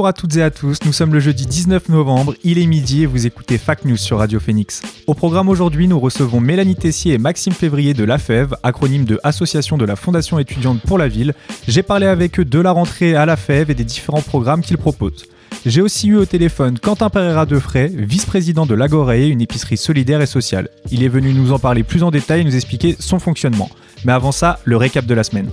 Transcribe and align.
Bonjour 0.00 0.08
à 0.08 0.12
toutes 0.14 0.36
et 0.36 0.42
à 0.42 0.50
tous, 0.50 0.78
nous 0.86 0.94
sommes 0.94 1.12
le 1.12 1.20
jeudi 1.20 1.44
19 1.44 1.90
novembre, 1.90 2.34
il 2.42 2.56
est 2.56 2.64
midi 2.64 3.02
et 3.02 3.06
vous 3.06 3.26
écoutez 3.26 3.58
Fac 3.58 3.84
News 3.84 3.98
sur 3.98 4.16
Radio 4.16 4.40
Phoenix. 4.40 4.80
Au 5.06 5.12
programme 5.12 5.50
aujourd'hui, 5.50 5.88
nous 5.88 6.00
recevons 6.00 6.40
Mélanie 6.40 6.74
Tessier 6.74 7.12
et 7.12 7.18
Maxime 7.18 7.52
Février 7.52 7.92
de 7.92 8.04
l'AFEV, 8.04 8.54
acronyme 8.62 9.04
de 9.04 9.20
Association 9.24 9.76
de 9.76 9.84
la 9.84 9.96
Fondation 9.96 10.38
étudiante 10.38 10.80
pour 10.80 10.96
la 10.96 11.06
ville. 11.06 11.34
J'ai 11.68 11.82
parlé 11.82 12.06
avec 12.06 12.40
eux 12.40 12.46
de 12.46 12.58
la 12.58 12.70
rentrée 12.70 13.14
à 13.14 13.26
l'AFEV 13.26 13.72
et 13.72 13.74
des 13.74 13.84
différents 13.84 14.22
programmes 14.22 14.62
qu'ils 14.62 14.78
proposent. 14.78 15.26
J'ai 15.66 15.82
aussi 15.82 16.08
eu 16.08 16.16
au 16.16 16.24
téléphone 16.24 16.78
Quentin 16.78 17.10
Pereira 17.10 17.44
Defray, 17.44 17.92
vice-président 17.94 18.64
de 18.64 18.74
l'Agoré, 18.74 19.28
une 19.28 19.42
épicerie 19.42 19.76
solidaire 19.76 20.22
et 20.22 20.26
sociale. 20.26 20.70
Il 20.90 21.04
est 21.04 21.08
venu 21.08 21.34
nous 21.34 21.52
en 21.52 21.58
parler 21.58 21.82
plus 21.82 22.02
en 22.02 22.10
détail 22.10 22.40
et 22.40 22.44
nous 22.44 22.56
expliquer 22.56 22.96
son 22.98 23.18
fonctionnement. 23.18 23.68
Mais 24.06 24.12
avant 24.12 24.32
ça, 24.32 24.60
le 24.64 24.78
récap 24.78 25.04
de 25.04 25.12
la 25.12 25.24
semaine. 25.24 25.50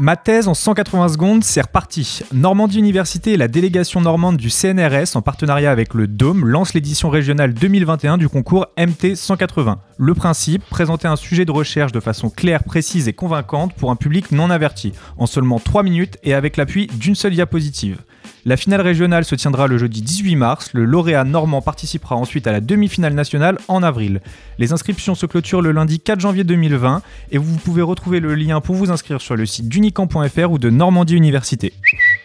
Ma 0.00 0.14
thèse 0.14 0.46
en 0.46 0.54
180 0.54 1.08
secondes, 1.08 1.42
c'est 1.42 1.60
reparti. 1.60 2.20
Normandie 2.32 2.78
Université 2.78 3.32
et 3.32 3.36
la 3.36 3.48
délégation 3.48 4.00
normande 4.00 4.36
du 4.36 4.48
CNRS, 4.48 5.16
en 5.16 5.22
partenariat 5.22 5.72
avec 5.72 5.92
le 5.92 6.06
Dôme, 6.06 6.46
lance 6.46 6.72
l'édition 6.72 7.10
régionale 7.10 7.52
2021 7.52 8.16
du 8.16 8.28
concours 8.28 8.68
MT 8.78 9.16
180. 9.16 9.80
Le 9.98 10.14
principe, 10.14 10.62
présenter 10.70 11.08
un 11.08 11.16
sujet 11.16 11.44
de 11.44 11.50
recherche 11.50 11.90
de 11.90 11.98
façon 11.98 12.30
claire, 12.30 12.62
précise 12.62 13.08
et 13.08 13.12
convaincante 13.12 13.74
pour 13.74 13.90
un 13.90 13.96
public 13.96 14.30
non 14.30 14.50
averti, 14.50 14.92
en 15.16 15.26
seulement 15.26 15.58
3 15.58 15.82
minutes 15.82 16.16
et 16.22 16.32
avec 16.32 16.56
l'appui 16.56 16.86
d'une 16.86 17.16
seule 17.16 17.32
diapositive. 17.32 17.98
La 18.44 18.56
finale 18.56 18.80
régionale 18.80 19.24
se 19.24 19.34
tiendra 19.34 19.66
le 19.66 19.78
jeudi 19.78 20.02
18 20.02 20.36
mars. 20.36 20.70
Le 20.72 20.84
lauréat 20.84 21.24
normand 21.24 21.62
participera 21.62 22.16
ensuite 22.16 22.46
à 22.46 22.52
la 22.52 22.60
demi-finale 22.60 23.14
nationale 23.14 23.58
en 23.68 23.82
avril. 23.82 24.20
Les 24.58 24.72
inscriptions 24.72 25.14
se 25.14 25.26
clôturent 25.26 25.62
le 25.62 25.72
lundi 25.72 26.00
4 26.00 26.20
janvier 26.20 26.44
2020 26.44 27.02
et 27.30 27.38
vous 27.38 27.56
pouvez 27.58 27.82
retrouver 27.82 28.20
le 28.20 28.34
lien 28.34 28.60
pour 28.60 28.74
vous 28.74 28.90
inscrire 28.90 29.20
sur 29.20 29.36
le 29.36 29.46
site 29.46 29.68
d'unicamp.fr 29.68 30.50
ou 30.50 30.58
de 30.58 30.70
Normandie 30.70 31.14
Université. 31.14 31.72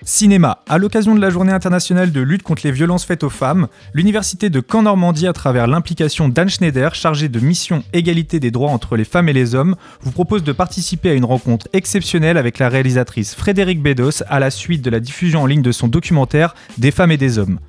Cinéma. 0.05 0.59
À 0.67 0.77
l'occasion 0.77 1.15
de 1.15 1.21
la 1.21 1.29
journée 1.29 1.53
internationale 1.53 2.11
de 2.11 2.21
lutte 2.21 2.43
contre 2.43 2.63
les 2.65 2.71
violences 2.71 3.05
faites 3.05 3.23
aux 3.23 3.29
femmes, 3.29 3.67
l'université 3.93 4.49
de 4.49 4.61
Caen-Normandie, 4.61 5.27
à 5.27 5.33
travers 5.33 5.67
l'implication 5.67 6.27
d'Anne 6.27 6.49
Schneider, 6.49 6.93
chargée 6.93 7.29
de 7.29 7.39
mission 7.39 7.83
égalité 7.93 8.39
des 8.39 8.51
droits 8.51 8.71
entre 8.71 8.97
les 8.97 9.05
femmes 9.05 9.29
et 9.29 9.33
les 9.33 9.55
hommes, 9.55 9.75
vous 10.01 10.11
propose 10.11 10.43
de 10.43 10.51
participer 10.51 11.09
à 11.09 11.13
une 11.13 11.25
rencontre 11.25 11.67
exceptionnelle 11.73 12.37
avec 12.37 12.59
la 12.59 12.69
réalisatrice 12.69 13.33
Frédéric 13.33 13.81
Bedos 13.81 14.23
à 14.27 14.39
la 14.39 14.51
suite 14.51 14.81
de 14.81 14.89
la 14.89 14.99
diffusion 14.99 15.43
en 15.43 15.45
ligne 15.45 15.61
de 15.61 15.71
son 15.71 15.87
documentaire 15.87 16.53
Des 16.77 16.91
femmes 16.91 17.11
et 17.11 17.17
des 17.17 17.37
hommes. 17.37 17.59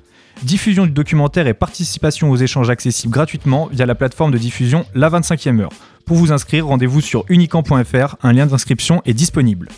Diffusion 0.43 0.85
du 0.85 0.91
documentaire 0.91 1.47
et 1.47 1.53
participation 1.53 2.29
aux 2.29 2.37
échanges 2.37 2.69
accessibles 2.69 3.13
gratuitement 3.13 3.69
via 3.71 3.85
la 3.85 3.95
plateforme 3.95 4.31
de 4.31 4.37
diffusion 4.37 4.85
La 4.93 5.09
25e 5.09 5.61
heure. 5.61 5.71
Pour 6.05 6.17
vous 6.17 6.33
inscrire, 6.33 6.67
rendez-vous 6.67 7.01
sur 7.01 7.23
unicamp.fr, 7.29 8.15
un 8.21 8.33
lien 8.33 8.45
d'inscription 8.45 9.01
est 9.05 9.13
disponible. 9.13 9.69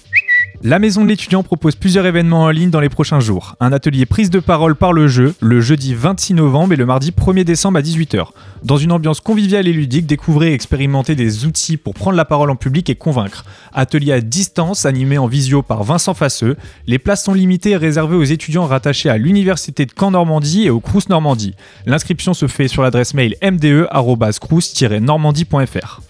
La 0.63 0.79
Maison 0.79 1.03
de 1.03 1.09
l'étudiant 1.09 1.43
propose 1.43 1.75
plusieurs 1.75 2.07
événements 2.07 2.45
en 2.45 2.49
ligne 2.49 2.71
dans 2.71 2.79
les 2.79 2.89
prochains 2.89 3.19
jours. 3.19 3.55
Un 3.59 3.71
atelier 3.71 4.07
prise 4.07 4.31
de 4.31 4.39
parole 4.39 4.75
par 4.75 4.91
le 4.91 5.07
jeu, 5.07 5.35
le 5.39 5.61
jeudi 5.61 5.93
26 5.93 6.33
novembre 6.33 6.73
et 6.73 6.75
le 6.75 6.87
mardi 6.87 7.11
1er 7.11 7.43
décembre 7.43 7.77
à 7.77 7.83
18h. 7.83 8.29
Dans 8.63 8.77
une 8.77 8.91
ambiance 8.91 9.19
conviviale 9.19 9.67
et 9.67 9.73
ludique, 9.73 10.07
découvrez 10.07 10.49
et 10.49 10.53
expérimentez 10.53 11.13
des 11.13 11.45
outils 11.45 11.77
pour 11.77 11.93
prendre 11.93 12.17
la 12.17 12.25
parole 12.25 12.49
en 12.49 12.55
public 12.55 12.89
et 12.89 12.95
convaincre. 12.95 13.45
Atelier 13.71 14.13
à 14.13 14.19
distance 14.19 14.87
animé 14.87 15.19
en 15.19 15.27
visio 15.27 15.61
par 15.61 15.83
Vincent 15.83 16.15
Fasseux. 16.15 16.57
Les 16.87 16.97
places 16.97 17.23
sont 17.23 17.35
limitées 17.35 17.69
et 17.71 17.77
réservées 17.77 18.15
aux 18.15 18.23
étudiants 18.23 18.65
rattachés 18.65 19.09
à 19.09 19.17
l'Université 19.17 19.85
de 19.85 19.91
Caen-Normandie 19.97 20.65
et 20.65 20.71
au 20.71 20.79
Crous 20.79 21.07
Normandie. 21.09 21.53
L'inscription 21.85 22.33
se 22.33 22.47
fait 22.47 22.67
sur 22.67 22.81
l'adresse 22.81 23.13
mail 23.13 23.35
mde.crous-normandie.fr. 23.43 26.01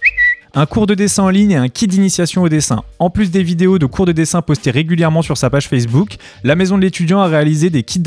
Un 0.58 0.66
cours 0.66 0.88
de 0.88 0.94
dessin 0.94 1.22
en 1.22 1.28
ligne 1.28 1.52
et 1.52 1.56
un 1.56 1.68
kit 1.68 1.86
d'initiation 1.86 2.42
au 2.42 2.48
dessin. 2.48 2.82
En 2.98 3.10
plus 3.10 3.30
des 3.30 3.44
vidéos 3.44 3.78
de 3.78 3.86
cours 3.86 4.06
de 4.06 4.12
dessin 4.12 4.42
postés 4.42 4.72
régulièrement 4.72 5.22
sur 5.22 5.36
sa 5.36 5.50
page 5.50 5.68
Facebook, 5.68 6.16
la 6.42 6.56
maison 6.56 6.76
de 6.76 6.82
l'étudiant 6.82 7.20
a 7.20 7.28
réalisé 7.28 7.70
des 7.70 7.84
kits 7.84 8.02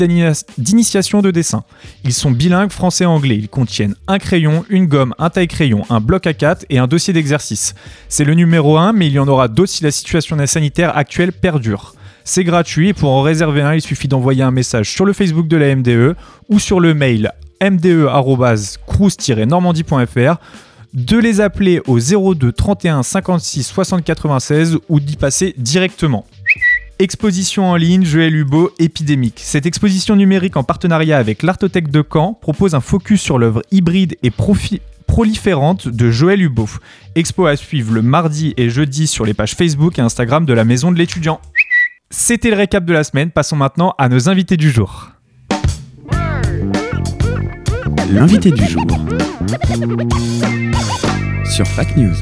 d'initiation 0.58 1.22
de 1.22 1.30
dessin. 1.30 1.64
Ils 2.04 2.12
sont 2.12 2.30
bilingues 2.30 2.70
français-anglais. 2.70 3.38
Ils 3.38 3.48
contiennent 3.48 3.94
un 4.06 4.18
crayon, 4.18 4.66
une 4.68 4.84
gomme, 4.84 5.14
un 5.18 5.30
taille-crayon, 5.30 5.86
un 5.88 6.00
bloc 6.00 6.26
à 6.26 6.34
4 6.34 6.66
et 6.68 6.78
un 6.78 6.86
dossier 6.86 7.14
d'exercice. 7.14 7.74
C'est 8.10 8.24
le 8.24 8.34
numéro 8.34 8.76
1, 8.76 8.92
mais 8.92 9.06
il 9.06 9.14
y 9.14 9.18
en 9.18 9.28
aura 9.28 9.48
d'autres 9.48 9.72
si 9.72 9.82
la 9.82 9.90
situation 9.90 10.36
sanitaire 10.44 10.94
actuelle 10.94 11.32
perdure. 11.32 11.94
C'est 12.22 12.44
gratuit 12.44 12.90
et 12.90 12.92
pour 12.92 13.12
en 13.12 13.22
réserver 13.22 13.62
un, 13.62 13.72
il 13.72 13.80
suffit 13.80 14.08
d'envoyer 14.08 14.42
un 14.42 14.50
message 14.50 14.90
sur 14.90 15.06
le 15.06 15.14
Facebook 15.14 15.48
de 15.48 15.56
la 15.56 15.74
MDE 15.74 16.16
ou 16.50 16.58
sur 16.58 16.80
le 16.80 16.92
mail 16.92 17.32
mde.crous-normandie.fr 17.62 20.36
de 20.94 21.18
les 21.18 21.40
appeler 21.40 21.80
au 21.86 21.98
02 21.98 22.52
31 22.52 23.02
56 23.02 23.62
60 23.62 24.04
96 24.04 24.78
ou 24.88 25.00
d'y 25.00 25.16
passer 25.16 25.54
directement. 25.56 26.26
Exposition 26.98 27.70
en 27.70 27.76
ligne 27.76 28.04
Joël 28.04 28.34
Hubo 28.34 28.70
Épidémique. 28.78 29.40
Cette 29.42 29.66
exposition 29.66 30.14
numérique 30.14 30.56
en 30.56 30.62
partenariat 30.62 31.18
avec 31.18 31.42
l'Artothèque 31.42 31.90
de 31.90 32.04
Caen 32.08 32.34
propose 32.34 32.74
un 32.74 32.80
focus 32.80 33.20
sur 33.20 33.38
l'œuvre 33.38 33.62
hybride 33.70 34.16
et 34.22 34.30
proliférante 35.06 35.88
de 35.88 36.10
Joël 36.10 36.42
Hubo. 36.42 36.68
Expo 37.14 37.46
à 37.46 37.56
suivre 37.56 37.92
le 37.92 38.02
mardi 38.02 38.54
et 38.56 38.70
jeudi 38.70 39.06
sur 39.06 39.24
les 39.24 39.34
pages 39.34 39.54
Facebook 39.54 39.98
et 39.98 40.02
Instagram 40.02 40.44
de 40.44 40.52
la 40.52 40.64
Maison 40.64 40.92
de 40.92 40.98
l'étudiant. 40.98 41.40
C'était 42.10 42.50
le 42.50 42.56
récap 42.56 42.84
de 42.84 42.92
la 42.92 43.04
semaine, 43.04 43.30
passons 43.30 43.56
maintenant 43.56 43.94
à 43.96 44.08
nos 44.10 44.28
invités 44.28 44.58
du 44.58 44.70
jour. 44.70 45.12
L'invité 48.10 48.50
du 48.50 48.64
jour 48.64 48.84
sur 51.44 51.66
Fac 51.66 51.96
News. 51.96 52.14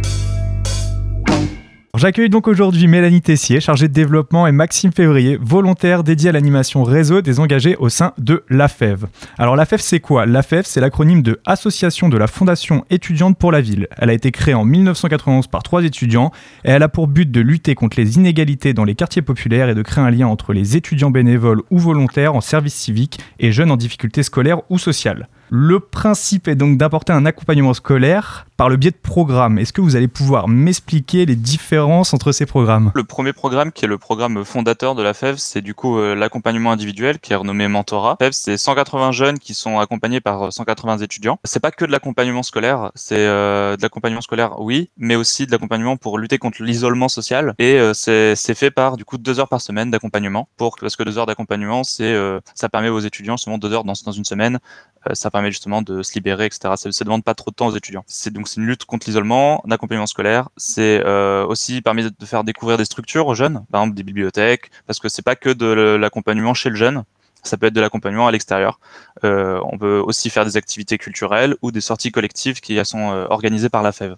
J'accueille 1.97 2.31
donc 2.31 2.49
aujourd'hui 2.49 2.87
Mélanie 2.87 3.21
Tessier, 3.21 3.61
chargée 3.61 3.89
de 3.89 3.93
développement, 3.93 4.47
et 4.47 4.53
Maxime 4.53 4.91
Février, 4.91 5.39
volontaire 5.41 6.03
dédié 6.03 6.31
à 6.31 6.33
l'animation 6.33 6.83
réseau 6.83 7.21
des 7.21 7.41
engagés 7.41 7.77
au 7.77 7.89
sein 7.89 8.13
de 8.17 8.43
l'AFEV. 8.49 9.07
Alors 9.37 9.55
l'AFEV 9.55 9.81
c'est 9.81 10.01
quoi? 10.01 10.25
L'AFEV 10.25 10.63
c'est 10.65 10.81
l'acronyme 10.81 11.23
de 11.23 11.41
Association 11.45 12.09
de 12.09 12.17
la 12.17 12.27
Fondation 12.27 12.85
étudiante 12.89 13.37
pour 13.37 13.53
la 13.53 13.61
ville. 13.61 13.87
Elle 13.99 14.11
a 14.11 14.15
été 14.15 14.31
créée 14.31 14.55
en 14.55 14.65
1991 14.65 15.49
par 15.49 15.63
trois 15.63 15.85
étudiants 15.85 16.31
et 16.65 16.71
elle 16.71 16.83
a 16.83 16.89
pour 16.89 17.07
but 17.07 17.31
de 17.31 17.41
lutter 17.41 17.75
contre 17.75 17.99
les 17.99 18.17
inégalités 18.17 18.73
dans 18.73 18.85
les 18.85 18.95
quartiers 18.95 19.23
populaires 19.23 19.69
et 19.69 19.75
de 19.75 19.83
créer 19.83 20.03
un 20.03 20.11
lien 20.11 20.29
entre 20.29 20.53
les 20.53 20.77
étudiants 20.77 21.11
bénévoles 21.11 21.63
ou 21.71 21.79
volontaires 21.79 22.35
en 22.35 22.41
service 22.41 22.75
civique 22.75 23.19
et 23.41 23.53
jeunes 23.53 23.71
en 23.71 23.77
difficulté 23.77 24.23
scolaire 24.23 24.63
ou 24.71 24.79
sociale. 24.79 25.29
Le 25.53 25.81
principe 25.81 26.47
est 26.47 26.55
donc 26.55 26.79
d'apporter 26.79 27.13
un 27.13 27.27
accompagnement 27.27 27.75
scolaire 27.75 28.47
par 28.57 28.69
le 28.69 28.77
biais 28.77 28.93
de 28.93 28.97
programmes. 28.97 29.59
Est-ce 29.59 29.73
que 29.73 29.81
vous 29.81 29.97
allez 29.97 30.07
pouvoir 30.07 30.47
m'expliquer 30.47 31.27
les 31.27 31.35
différences 31.35 32.15
entre 32.15 32.31
ces 32.31 32.47
programmes? 32.47 32.93
Le 32.95 33.03
premier 33.03 33.33
programme, 33.33 33.73
qui 33.73 33.85
est 33.85 33.89
le 33.89 33.99
programme 33.99 34.45
fondateur 34.45 34.95
de 34.95 35.03
la 35.03 35.13
FEV, 35.13 35.39
c'est 35.39 35.61
du 35.61 35.75
coup 35.75 35.99
euh, 35.99 36.15
l'accompagnement 36.15 36.71
individuel, 36.71 37.19
qui 37.19 37.33
est 37.33 37.37
renommé 37.37 37.67
Mentorat. 37.67 38.17
FEV, 38.21 38.31
c'est 38.33 38.57
180 38.57 39.11
jeunes 39.11 39.39
qui 39.41 39.55
sont 39.55 39.81
accompagnés 39.81 40.21
par 40.21 40.53
180 40.53 40.99
étudiants. 40.99 41.41
C'est 41.43 41.59
pas 41.59 41.73
que 41.73 41.85
de 41.85 41.91
l'accompagnement 41.91 42.45
scolaire, 42.45 42.93
c'est 42.95 43.27
euh, 43.27 43.77
de 43.77 43.83
l'accompagnement 43.83 44.21
scolaire, 44.21 44.61
oui, 44.61 44.91
mais 44.99 45.17
aussi 45.17 45.47
de 45.47 45.51
l'accompagnement 45.51 45.97
pour 45.97 46.19
lutter 46.19 46.39
contre 46.39 46.63
l'isolement 46.63 47.09
social. 47.09 47.55
Et 47.59 47.75
euh, 47.75 47.93
c'est 47.93 48.55
fait 48.55 48.71
par 48.71 48.97
du 48.97 49.05
coup 49.05 49.19
deux 49.19 49.41
heures 49.41 49.49
par 49.49 49.61
semaine 49.61 49.91
d'accompagnement, 49.91 50.49
parce 50.59 50.95
que 50.95 51.03
deux 51.03 51.19
heures 51.19 51.27
d'accompagnement, 51.27 51.83
c'est 51.83 52.05
euh, 52.05 52.39
ça 52.55 52.69
permet 52.69 52.89
aux 52.89 53.01
étudiants 53.01 53.37
seulement 53.37 53.59
deux 53.59 53.73
heures 53.73 53.85
dans, 53.85 53.95
une 53.95 54.25
semaine 54.25 54.61
euh, 55.09 55.15
ça 55.15 55.31
permet 55.31 55.40
justement 55.49 55.81
de 55.81 56.03
se 56.03 56.13
libérer, 56.15 56.45
etc. 56.47 56.75
Ça, 56.77 56.93
ça 56.93 57.05
demande 57.05 57.25
pas 57.25 57.35
trop 57.35 57.51
de 57.51 57.57
temps 57.57 57.69
aux 57.69 57.77
étudiants. 57.77 58.05
C'est 58.07 58.33
donc 58.33 58.49
une 58.57 58.67
lutte 58.67 58.85
contre 58.85 59.07
l'isolement, 59.09 59.63
un 59.67 59.71
accompagnement 59.71 60.07
scolaire. 60.07 60.51
C'est 60.57 61.03
euh, 61.05 61.47
aussi 61.47 61.81
permis 61.81 62.05
de 62.05 62.27
faire 62.27 62.45
découvrir 62.45 62.77
des 62.77 62.85
structures 62.85 63.27
aux 63.27 63.35
jeunes, 63.35 63.65
par 63.73 63.81
exemple 63.83 63.97
des 63.97 64.03
bibliothèques, 64.03 64.71
parce 64.87 64.99
que 64.99 65.09
c'est 65.09 65.23
pas 65.23 65.37
que 65.37 65.51
de 65.51 65.97
l'accompagnement 65.97 66.53
chez 66.53 66.69
le 66.69 66.77
jeune. 66.77 67.05
Ça 67.43 67.57
peut 67.57 67.69
être 67.69 67.73
de 67.73 67.81
l'accompagnement 67.81 68.27
à 68.27 68.33
l'extérieur. 68.33 68.81
Euh, 69.25 69.59
on 69.65 69.79
peut 69.79 69.99
aussi 70.05 70.29
faire 70.29 70.45
des 70.45 70.59
activités 70.59 70.99
culturelles 70.99 71.57
ou 71.63 71.71
des 71.73 71.81
sorties 71.81 72.13
collectives 72.13 72.61
qui 72.61 72.79
sont 72.85 73.13
euh, 73.15 73.25
organisées 73.31 73.71
par 73.71 73.83
la 73.83 73.93
FEV. 73.93 74.17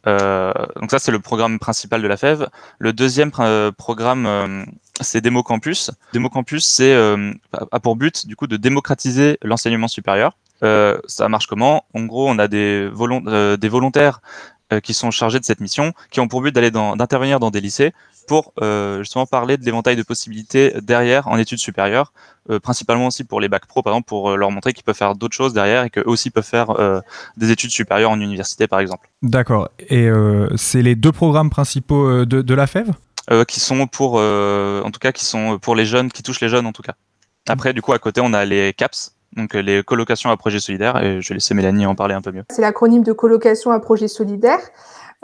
Donc 0.81 0.91
ça, 0.91 0.99
c'est 0.99 1.13
le 1.13 1.21
programme 1.21 1.61
principal 1.61 2.03
de 2.03 2.09
la 2.09 2.17
FEV. 2.17 2.49
Le 2.81 2.93
deuxième 2.93 3.29
pr- 3.29 3.71
programme, 3.71 4.67
c'est 5.01 5.21
Démo 5.21 5.45
Campus. 5.45 5.93
Démo 6.13 6.31
Campus, 6.31 6.67
c'est 6.67 6.95
a 6.95 7.79
pour 7.79 7.95
but 7.95 8.27
du 8.27 8.35
coup 8.35 8.49
de 8.49 8.57
démocratiser 8.57 9.39
l'enseignement 9.43 9.87
supérieur. 9.87 10.37
Euh, 10.63 10.99
ça 11.07 11.29
marche 11.29 11.47
comment? 11.47 11.85
En 11.95 12.03
gros, 12.05 12.29
on 12.29 12.39
a 12.39 12.49
des, 12.49 12.89
volont- 12.89 13.25
euh, 13.27 13.57
des 13.57 13.69
volontaires 13.69 14.21
euh, 14.73 14.81
qui 14.81 14.95
sont 14.95 15.11
chargés 15.11 15.41
de 15.41 15.45
cette 15.45 15.61
mission, 15.61 15.93
qui 16.11 16.21
ont 16.21 16.29
pour 16.29 16.41
but 16.43 16.55
d'aller 16.55 16.71
d'intervenir 16.71 17.41
dans 17.41 17.51
des 17.51 17.61
lycées 17.61 17.93
pour 18.29 18.53
justement 19.01 19.27
parler 19.27 19.57
de 19.57 19.65
l'éventail 19.65 19.97
de 19.97 20.03
possibilités 20.05 20.73
derrière 20.81 21.27
en 21.27 21.37
études 21.39 21.59
supérieures, 21.59 22.13
principalement 22.63 23.09
aussi 23.09 23.25
pour 23.25 23.41
les 23.41 23.49
bacs 23.49 23.67
pro, 23.67 23.83
par 23.83 23.93
exemple, 23.93 24.07
pour 24.07 24.37
leur 24.37 24.53
montrer 24.53 24.73
qu'ils 24.73 24.85
peuvent 24.85 24.95
faire 24.97 25.17
d'autres 25.17 25.35
choses 25.35 25.53
derrière 25.53 25.83
et 25.83 25.91
qu'eux 25.91 26.05
aussi 26.07 26.31
peuvent 26.31 26.47
faire 26.47 26.69
des 27.37 27.51
études 27.51 27.73
supérieures 27.73 28.13
en 28.13 28.21
université, 28.21 28.69
par 28.69 28.79
exemple. 28.79 29.11
D'accord. 29.23 29.69
Et 29.91 30.09
c'est 30.57 30.83
les 30.83 30.95
deux 30.95 31.11
programmes 31.11 31.51
principaux 31.51 32.25
de, 32.25 32.43
de 32.43 32.55
la 32.55 32.69
FEV 32.69 32.93
Euh, 33.31 33.45
qui 33.45 33.61
sont 33.61 33.87
pour, 33.87 34.17
euh, 34.19 34.83
en 34.83 34.91
tout 34.91 34.99
cas, 35.01 35.13
qui 35.13 35.25
sont 35.25 35.59
pour 35.59 35.75
les 35.77 35.85
jeunes, 35.87 36.11
qui 36.11 36.23
touchent 36.23 36.41
les 36.41 36.49
jeunes 36.49 36.67
en 36.67 36.73
tout 36.73 36.83
cas. 36.83 36.95
Après, 37.49 37.73
du 37.73 37.83
coup, 37.83 37.93
à 37.93 37.99
côté, 37.99 38.21
on 38.21 38.33
a 38.33 38.45
les 38.45 38.73
CAPS, 38.73 39.15
donc 39.37 39.55
euh, 39.55 39.63
les 39.63 39.83
colocations 39.83 40.31
à 40.31 40.37
projet 40.37 40.61
solidaire, 40.61 41.03
et 41.03 41.21
je 41.21 41.29
vais 41.29 41.35
laisser 41.35 41.55
Mélanie 41.55 41.87
en 41.87 41.95
parler 41.95 42.15
un 42.15 42.21
peu 42.21 42.33
mieux. 42.33 42.45
C'est 42.51 42.63
l'acronyme 42.63 43.03
de 43.03 43.13
colocation 43.13 43.71
à 43.71 43.81
projet 43.81 44.09
solidaire. 44.09 44.61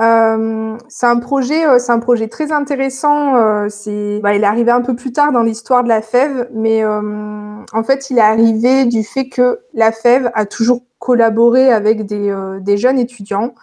Euh, 0.01 0.77
c'est 0.89 1.07
un 1.07 1.19
projet, 1.19 1.67
euh, 1.67 1.79
c'est 1.79 1.91
un 1.91 1.99
projet 1.99 2.29
très 2.29 2.53
intéressant. 2.53 3.69
c'est, 3.69 4.21
bah, 4.23 4.35
il 4.35 4.43
est 4.43 4.47
arrivé 4.47 4.71
un 4.71 4.81
peu 4.81 4.95
plus 4.95 5.13
tard 5.13 5.33
dans 5.33 5.43
l'histoire 5.43 5.83
de 5.83 5.89
la 5.89 6.01
FEV, 6.03 6.49
mais 6.55 6.85
en 6.85 7.83
fait, 7.85 8.11
il 8.11 8.19
est 8.19 8.23
arrivé 8.23 8.87
du 8.87 9.03
fait 9.03 9.29
que 9.29 9.61
la 9.75 9.93
FEV 9.93 10.31
a 10.35 10.47
toujours 10.47 10.83
collaboré 10.99 11.71
avec 11.73 12.07
des, 12.07 12.77
jeunes 12.77 12.99
étudiants. 12.99 13.55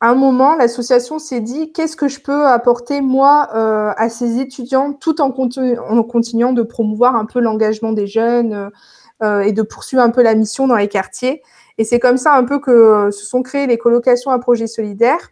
À 0.00 0.10
un 0.10 0.14
moment, 0.14 0.56
l'association 0.56 1.18
s'est 1.18 1.40
dit 1.40 1.72
qu'est-ce 1.72 1.96
que 1.96 2.06
je 2.06 2.20
peux 2.20 2.46
apporter 2.46 3.00
moi 3.00 3.48
à 3.96 4.08
ces 4.10 4.40
étudiants, 4.40 4.92
tout 4.92 5.22
en, 5.22 5.30
continu- 5.30 5.78
en 5.78 6.02
continuant 6.02 6.52
de 6.52 6.62
promouvoir 6.62 7.16
un 7.16 7.24
peu 7.24 7.40
l'engagement 7.40 7.92
des 7.92 8.06
jeunes 8.06 8.70
et 9.22 9.52
de 9.52 9.62
poursuivre 9.62 10.02
un 10.02 10.10
peu 10.10 10.22
la 10.22 10.34
mission 10.34 10.66
dans 10.66 10.76
les 10.76 10.88
quartiers. 10.88 11.42
Et 11.78 11.84
c'est 11.84 11.98
comme 11.98 12.16
ça 12.16 12.34
un 12.34 12.44
peu 12.44 12.58
que 12.58 12.70
euh, 12.70 13.10
se 13.10 13.24
sont 13.24 13.42
créées 13.42 13.66
les 13.66 13.78
colocations 13.78 14.30
à 14.30 14.38
projet 14.38 14.66
solidaire. 14.66 15.30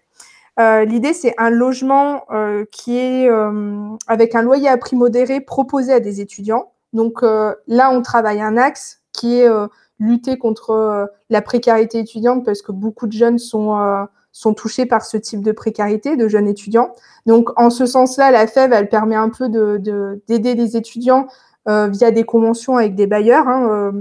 Euh, 0.61 0.85
L'idée, 0.85 1.13
c'est 1.13 1.35
un 1.39 1.51
logement 1.51 2.25
euh, 2.31 2.65
qui 2.71 2.99
est 2.99 3.29
euh, 3.29 3.89
avec 4.07 4.35
un 4.35 4.43
loyer 4.43 4.69
à 4.69 4.77
prix 4.77 4.97
modéré 4.97 5.41
proposé 5.41 5.93
à 5.93 6.01
des 6.01 6.21
étudiants. 6.21 6.73
Donc 6.93 7.23
euh, 7.23 7.55
là, 7.67 7.91
on 7.91 8.03
travaille 8.03 8.41
un 8.41 8.57
axe 8.57 9.01
qui 9.13 9.41
est 9.41 9.49
euh, 9.49 9.67
lutter 9.99 10.39
contre 10.39 10.71
euh, 10.71 11.07
la 11.31 11.43
précarité 11.43 11.99
étudiante 11.99 12.45
parce 12.45 12.63
que 12.63 12.73
beaucoup 12.73 13.07
de 13.07 13.13
jeunes 13.13 13.39
sont, 13.39 13.77
euh, 13.79 14.05
sont 14.31 14.55
touchés 14.55 14.87
par 14.87 15.05
ce 15.05 15.17
type 15.17 15.43
de 15.43 15.51
précarité, 15.51 16.17
de 16.17 16.29
jeunes 16.29 16.47
étudiants. 16.47 16.93
Donc 17.27 17.51
en 17.59 17.71
ce 17.71 17.87
sens-là, 17.87 18.31
la 18.31 18.47
FEV, 18.47 18.73
elle 18.73 18.89
permet 18.89 19.17
un 19.17 19.31
peu 19.31 19.49
d'aider 19.49 20.55
de, 20.55 20.63
les 20.63 20.77
étudiants 20.77 21.27
euh, 21.27 21.31
via 21.67 22.11
des 22.11 22.25
conventions 22.25 22.77
avec 22.77 22.95
des 22.95 23.07
bailleurs 23.07 23.49
hein, 23.49 23.69
euh, 23.71 23.93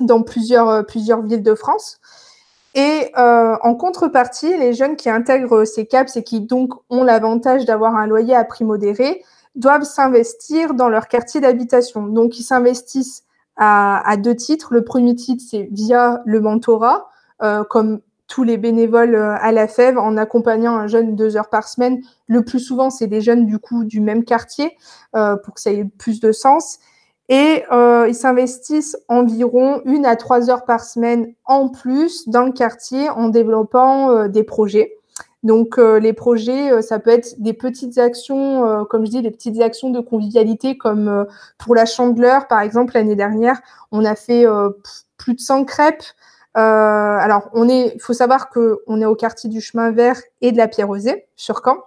dans 0.00 0.22
plusieurs, 0.22 0.68
euh, 0.68 0.82
plusieurs 0.82 1.22
villes 1.22 1.42
de 1.42 1.54
France. 1.54 2.00
Et 2.74 3.10
euh, 3.18 3.56
en 3.62 3.74
contrepartie, 3.74 4.56
les 4.56 4.72
jeunes 4.72 4.96
qui 4.96 5.10
intègrent 5.10 5.64
ces 5.64 5.86
CAPS 5.86 6.16
et 6.16 6.22
qui 6.22 6.40
donc 6.40 6.72
ont 6.88 7.04
l'avantage 7.04 7.64
d'avoir 7.66 7.96
un 7.96 8.06
loyer 8.06 8.34
à 8.34 8.44
prix 8.44 8.64
modéré 8.64 9.22
doivent 9.54 9.82
s'investir 9.82 10.72
dans 10.72 10.88
leur 10.88 11.08
quartier 11.08 11.40
d'habitation. 11.40 12.06
Donc, 12.06 12.38
ils 12.38 12.42
s'investissent 12.42 13.24
à, 13.56 14.16
deux 14.16 14.34
titres. 14.34 14.72
Le 14.72 14.82
premier 14.82 15.14
titre, 15.14 15.44
c'est 15.46 15.68
via 15.70 16.22
le 16.24 16.40
mentorat, 16.40 17.10
euh, 17.42 17.62
comme 17.64 18.00
tous 18.32 18.44
les 18.44 18.56
bénévoles 18.56 19.14
euh, 19.14 19.34
à 19.42 19.52
la 19.52 19.68
FEV, 19.68 19.98
en 19.98 20.16
accompagnant 20.16 20.74
un 20.74 20.86
jeune 20.86 21.14
deux 21.16 21.36
heures 21.36 21.50
par 21.50 21.68
semaine. 21.68 22.00
Le 22.26 22.42
plus 22.42 22.60
souvent, 22.60 22.88
c'est 22.88 23.06
des 23.06 23.20
jeunes 23.20 23.44
du 23.44 23.58
coup 23.58 23.84
du 23.84 24.00
même 24.00 24.24
quartier 24.24 24.74
euh, 25.14 25.36
pour 25.36 25.52
que 25.52 25.60
ça 25.60 25.70
ait 25.70 25.84
plus 25.84 26.18
de 26.18 26.32
sens. 26.32 26.78
Et 27.28 27.62
euh, 27.70 28.06
ils 28.08 28.14
s'investissent 28.14 28.96
environ 29.08 29.82
une 29.84 30.06
à 30.06 30.16
trois 30.16 30.48
heures 30.48 30.64
par 30.64 30.82
semaine 30.82 31.34
en 31.44 31.68
plus 31.68 32.26
dans 32.26 32.44
le 32.44 32.52
quartier 32.52 33.10
en 33.10 33.28
développant 33.28 34.26
des 34.28 34.44
projets. 34.44 34.96
Donc 35.42 35.76
les 35.78 36.12
projets, 36.12 36.82
ça 36.82 36.98
peut 36.98 37.10
être 37.10 37.34
des 37.38 37.52
petites 37.52 37.98
actions, 37.98 38.84
comme 38.86 39.04
je 39.06 39.10
dis, 39.10 39.22
des 39.22 39.30
petites 39.30 39.60
actions 39.60 39.90
de 39.90 40.00
convivialité, 40.00 40.76
comme 40.76 41.26
pour 41.58 41.74
la 41.74 41.86
Chandeleur, 41.86 42.48
par 42.48 42.60
exemple, 42.60 42.94
l'année 42.94 43.16
dernière, 43.16 43.60
on 43.92 44.04
a 44.04 44.14
fait 44.14 44.44
plus 45.16 45.34
de 45.34 45.40
100 45.40 45.64
crêpes. 45.64 46.04
Euh, 46.56 46.60
alors, 46.60 47.48
on 47.54 47.68
est, 47.68 47.92
il 47.94 48.00
faut 48.00 48.12
savoir 48.12 48.50
qu'on 48.50 49.00
est 49.00 49.06
au 49.06 49.14
quartier 49.14 49.48
du 49.48 49.60
Chemin 49.60 49.90
Vert 49.90 50.20
et 50.40 50.52
de 50.52 50.56
la 50.56 50.68
Pierre-Rosée, 50.68 51.26
sur 51.36 51.62
Caen. 51.64 51.78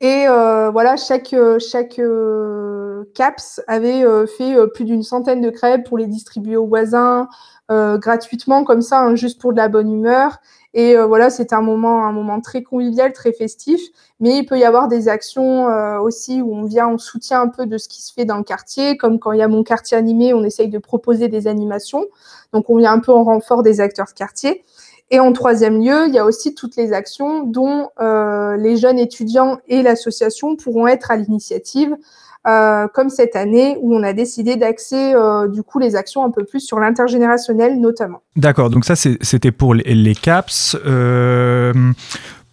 Et 0.00 0.26
euh, 0.26 0.70
voilà, 0.70 0.96
chaque, 0.96 1.34
chaque 1.58 1.98
euh, 1.98 2.89
CAPS 3.14 3.60
avait 3.66 4.04
euh, 4.04 4.26
fait 4.26 4.54
euh, 4.54 4.66
plus 4.66 4.84
d'une 4.84 5.02
centaine 5.02 5.40
de 5.40 5.50
crêpes 5.50 5.86
pour 5.86 5.98
les 5.98 6.06
distribuer 6.06 6.56
aux 6.56 6.66
voisins 6.66 7.28
euh, 7.70 7.98
gratuitement, 7.98 8.64
comme 8.64 8.82
ça, 8.82 9.00
hein, 9.00 9.14
juste 9.14 9.40
pour 9.40 9.52
de 9.52 9.58
la 9.58 9.68
bonne 9.68 9.92
humeur. 9.92 10.38
Et 10.72 10.96
voilà, 10.96 11.30
c'est 11.30 11.52
un 11.52 11.62
moment, 11.62 12.06
un 12.06 12.12
moment 12.12 12.40
très 12.40 12.62
convivial, 12.62 13.12
très 13.12 13.32
festif. 13.32 13.80
Mais 14.20 14.38
il 14.38 14.46
peut 14.46 14.56
y 14.56 14.62
avoir 14.62 14.86
des 14.86 15.08
actions 15.08 15.66
aussi 16.00 16.42
où 16.42 16.54
on 16.54 16.62
vient, 16.62 16.86
on 16.86 16.96
soutient 16.96 17.40
un 17.40 17.48
peu 17.48 17.66
de 17.66 17.76
ce 17.76 17.88
qui 17.88 18.00
se 18.02 18.12
fait 18.12 18.24
dans 18.24 18.36
le 18.36 18.44
quartier, 18.44 18.96
comme 18.96 19.18
quand 19.18 19.32
il 19.32 19.40
y 19.40 19.42
a 19.42 19.48
mon 19.48 19.64
quartier 19.64 19.96
animé, 19.96 20.32
on 20.32 20.44
essaye 20.44 20.68
de 20.68 20.78
proposer 20.78 21.26
des 21.26 21.48
animations. 21.48 22.06
Donc 22.52 22.70
on 22.70 22.76
vient 22.76 22.92
un 22.92 23.00
peu 23.00 23.10
en 23.10 23.24
renfort 23.24 23.64
des 23.64 23.80
acteurs 23.80 24.06
de 24.06 24.12
quartier. 24.12 24.64
Et 25.10 25.18
en 25.18 25.32
troisième 25.32 25.80
lieu, 25.80 26.06
il 26.06 26.14
y 26.14 26.18
a 26.20 26.24
aussi 26.24 26.54
toutes 26.54 26.76
les 26.76 26.92
actions 26.92 27.42
dont 27.42 27.88
les 27.98 28.76
jeunes 28.76 29.00
étudiants 29.00 29.58
et 29.66 29.82
l'association 29.82 30.54
pourront 30.54 30.86
être 30.86 31.10
à 31.10 31.16
l'initiative, 31.16 31.96
euh, 32.46 32.86
comme 32.94 33.10
cette 33.10 33.36
année 33.36 33.76
où 33.80 33.94
on 33.94 34.02
a 34.02 34.12
décidé 34.12 34.56
d'axer 34.56 35.12
euh, 35.14 35.46
du 35.48 35.62
coup 35.62 35.78
les 35.78 35.94
actions 35.94 36.24
un 36.24 36.30
peu 36.30 36.44
plus 36.44 36.60
sur 36.60 36.80
l'intergénérationnel 36.80 37.80
notamment. 37.80 38.22
D'accord, 38.36 38.70
donc 38.70 38.84
ça 38.84 38.96
c'était 38.96 39.52
pour 39.52 39.74
les, 39.74 39.94
les 39.94 40.14
CAPS. 40.14 40.76
Euh, 40.86 41.72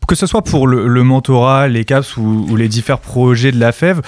que 0.07 0.15
ce 0.15 0.25
soit 0.25 0.41
pour 0.41 0.67
le, 0.67 0.87
le 0.87 1.03
mentorat, 1.03 1.67
les 1.67 1.83
CAPS 1.83 2.17
ou, 2.17 2.45
ou, 2.49 2.55
les 2.55 2.69
différents 2.69 2.99
projets 2.99 3.51
de 3.51 3.59
la 3.59 3.73
FEV, 3.73 4.01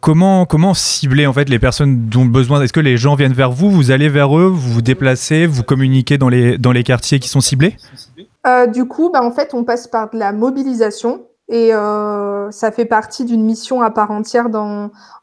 comment, 0.00 0.46
comment 0.46 0.74
cibler 0.74 1.26
en 1.26 1.32
fait 1.32 1.48
les 1.48 1.58
personnes 1.58 2.08
dont 2.08 2.24
besoin? 2.26 2.60
Est-ce 2.62 2.72
que 2.72 2.80
les 2.80 2.96
gens 2.96 3.14
viennent 3.14 3.32
vers 3.32 3.52
vous, 3.52 3.70
vous 3.70 3.90
allez 3.90 4.08
vers 4.08 4.36
eux, 4.38 4.46
vous 4.46 4.72
vous 4.72 4.82
déplacez, 4.82 5.46
vous 5.46 5.62
communiquez 5.62 6.18
dans 6.18 6.28
les, 6.28 6.58
dans 6.58 6.72
les 6.72 6.82
quartiers 6.82 7.20
qui 7.20 7.28
sont 7.28 7.40
ciblés? 7.40 7.76
Euh, 8.46 8.66
Du 8.66 8.86
coup, 8.86 9.10
bah, 9.10 9.22
en 9.22 9.30
fait, 9.30 9.54
on 9.54 9.64
passe 9.64 9.86
par 9.86 10.10
de 10.10 10.18
la 10.18 10.32
mobilisation. 10.32 11.22
Et 11.52 11.74
euh, 11.74 12.50
ça 12.50 12.72
fait 12.72 12.86
partie 12.86 13.26
d'une 13.26 13.44
mission 13.44 13.82
à 13.82 13.90
part 13.90 14.10
entière. 14.10 14.48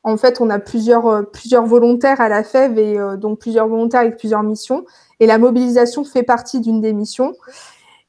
En 0.03 0.17
fait, 0.17 0.39
on 0.39 0.51
a 0.51 0.59
plusieurs, 0.59 1.07
euh, 1.07 1.23
volontaires 1.65 2.21
à 2.21 2.29
la 2.29 2.43
FEV 2.43 2.77
et 2.77 2.99
euh, 2.99 3.17
donc 3.17 3.39
plusieurs 3.39 3.67
volontaires 3.67 4.01
avec 4.01 4.17
plusieurs 4.17 4.43
missions. 4.43 4.85
Et 5.19 5.25
la 5.25 5.39
mobilisation 5.39 6.03
fait 6.03 6.21
partie 6.21 6.59
d'une 6.59 6.81
des 6.81 6.93
missions. 6.93 7.33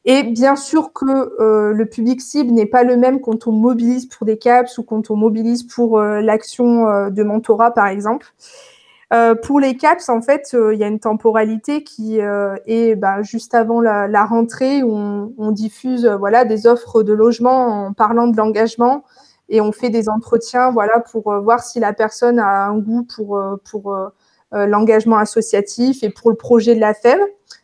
Et 0.05 0.23
bien 0.23 0.55
sûr 0.55 0.93
que 0.93 1.73
le 1.73 1.85
public 1.87 2.21
cible 2.21 2.53
n'est 2.53 2.67
pas 2.67 2.85
le 2.85 2.97
même 2.97 3.21
quand 3.21 3.47
on 3.47 3.53
mobilise 3.53 4.07
pour 4.07 4.27
des 4.27 4.39
CAPS 4.39 4.79
ou 4.79 4.83
quand 4.83 5.11
on 5.11 5.17
mobilise 5.17 5.63
pour 5.63 6.01
l'action 6.01 7.11
de 7.11 7.23
mentorat, 7.23 7.73
par 7.73 7.87
exemple. 7.87 8.33
Euh, 9.13 9.35
pour 9.35 9.59
les 9.59 9.77
CAPS, 9.77 10.09
en 10.09 10.23
fait, 10.23 10.55
il 10.73 10.79
y 10.79 10.85
a 10.85 10.87
une 10.87 11.01
temporalité 11.01 11.83
qui 11.83 12.19
est 12.19 12.95
bah, 12.95 13.23
juste 13.23 13.55
avant 13.55 13.81
la, 13.81 14.25
rentrée 14.25 14.83
où 14.83 14.93
on, 15.37 15.51
diffuse 15.51 16.07
voilà, 16.07 16.45
des 16.45 16.67
offres 16.67 17.03
de 17.03 17.13
logement 17.13 17.87
en 17.87 17.93
parlant 17.93 18.29
de 18.29 18.37
l'engagement 18.37 19.05
et 19.49 19.61
on 19.61 19.73
fait 19.73 19.91
des 19.91 20.09
entretiens 20.09 20.71
voilà, 20.71 21.01
pour 21.01 21.35
voir 21.43 21.61
si 21.61 21.81
la 21.81 21.93
personne 21.93 22.39
a 22.39 22.67
un 22.67 22.79
goût 22.79 23.05
pour, 23.17 23.43
pour 23.69 23.97
l'engagement 24.53 25.17
associatif 25.17 26.05
et 26.05 26.11
pour 26.11 26.31
le 26.31 26.37
projet 26.37 26.77
de 26.77 26.81
la 26.81 26.95
FEV. 26.95 27.19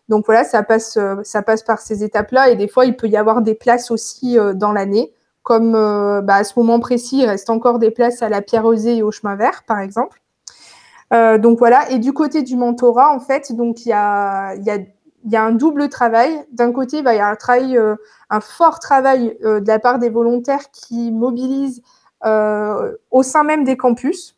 Donc 0.09 0.27
voilà, 0.27 0.45
ça 0.45 0.63
passe, 0.63 0.99
ça 1.23 1.43
passe 1.43 1.63
par 1.63 1.81
ces 1.81 2.05
étapes-là. 2.05 2.51
Et 2.51 2.57
des 2.57 2.69
fois, 2.69 2.87
il 2.87 2.97
peut 2.97 3.09
y 3.09 3.17
avoir 3.17 3.43
des 3.43 3.55
places 3.55 3.91
aussi 3.91 4.39
euh, 4.39 4.55
dans 4.55 4.73
l'année. 4.73 5.13
Comme 5.43 5.75
euh, 5.75 6.21
bah, 6.23 6.37
à 6.37 6.45
ce 6.45 6.59
moment 6.59 6.81
précis, 6.81 7.21
il 7.23 7.27
reste 7.27 7.51
encore 7.51 7.79
des 7.79 7.91
places 7.91 8.23
à 8.23 8.29
la 8.29 8.43
Pierre-Rosée 8.43 8.97
et 8.97 9.03
au 9.03 9.11
Chemin 9.11 9.37
Vert, 9.37 9.63
par 9.67 9.81
exemple. 9.81 10.21
Euh, 11.13 11.39
donc 11.39 11.59
voilà. 11.59 11.91
Et 11.91 11.99
du 11.99 12.13
côté 12.13 12.43
du 12.43 12.57
mentorat, 12.57 13.13
en 13.15 13.21
fait, 13.21 13.53
donc 13.53 13.87
il 13.87 13.91
y 13.91 13.93
a, 13.93 14.55
un 15.33 15.53
double 15.53 15.89
travail. 15.89 16.45
D'un 16.53 16.73
côté, 16.73 17.03
bah, 17.03 17.15
il 17.15 17.19
y 17.19 17.21
a 17.21 17.29
un 17.29 17.37
travail, 17.37 17.77
euh, 17.77 17.97
un 18.31 18.41
fort 18.41 18.81
travail 18.81 19.37
euh, 19.45 19.61
de 19.61 19.69
la 19.69 19.79
part 19.79 19.99
des 19.99 20.11
volontaires 20.11 20.71
qui 20.71 21.13
mobilisent 21.13 21.83
au 23.11 23.23
sein 23.23 23.45
même 23.45 23.63
des 23.63 23.77
campus. 23.77 24.37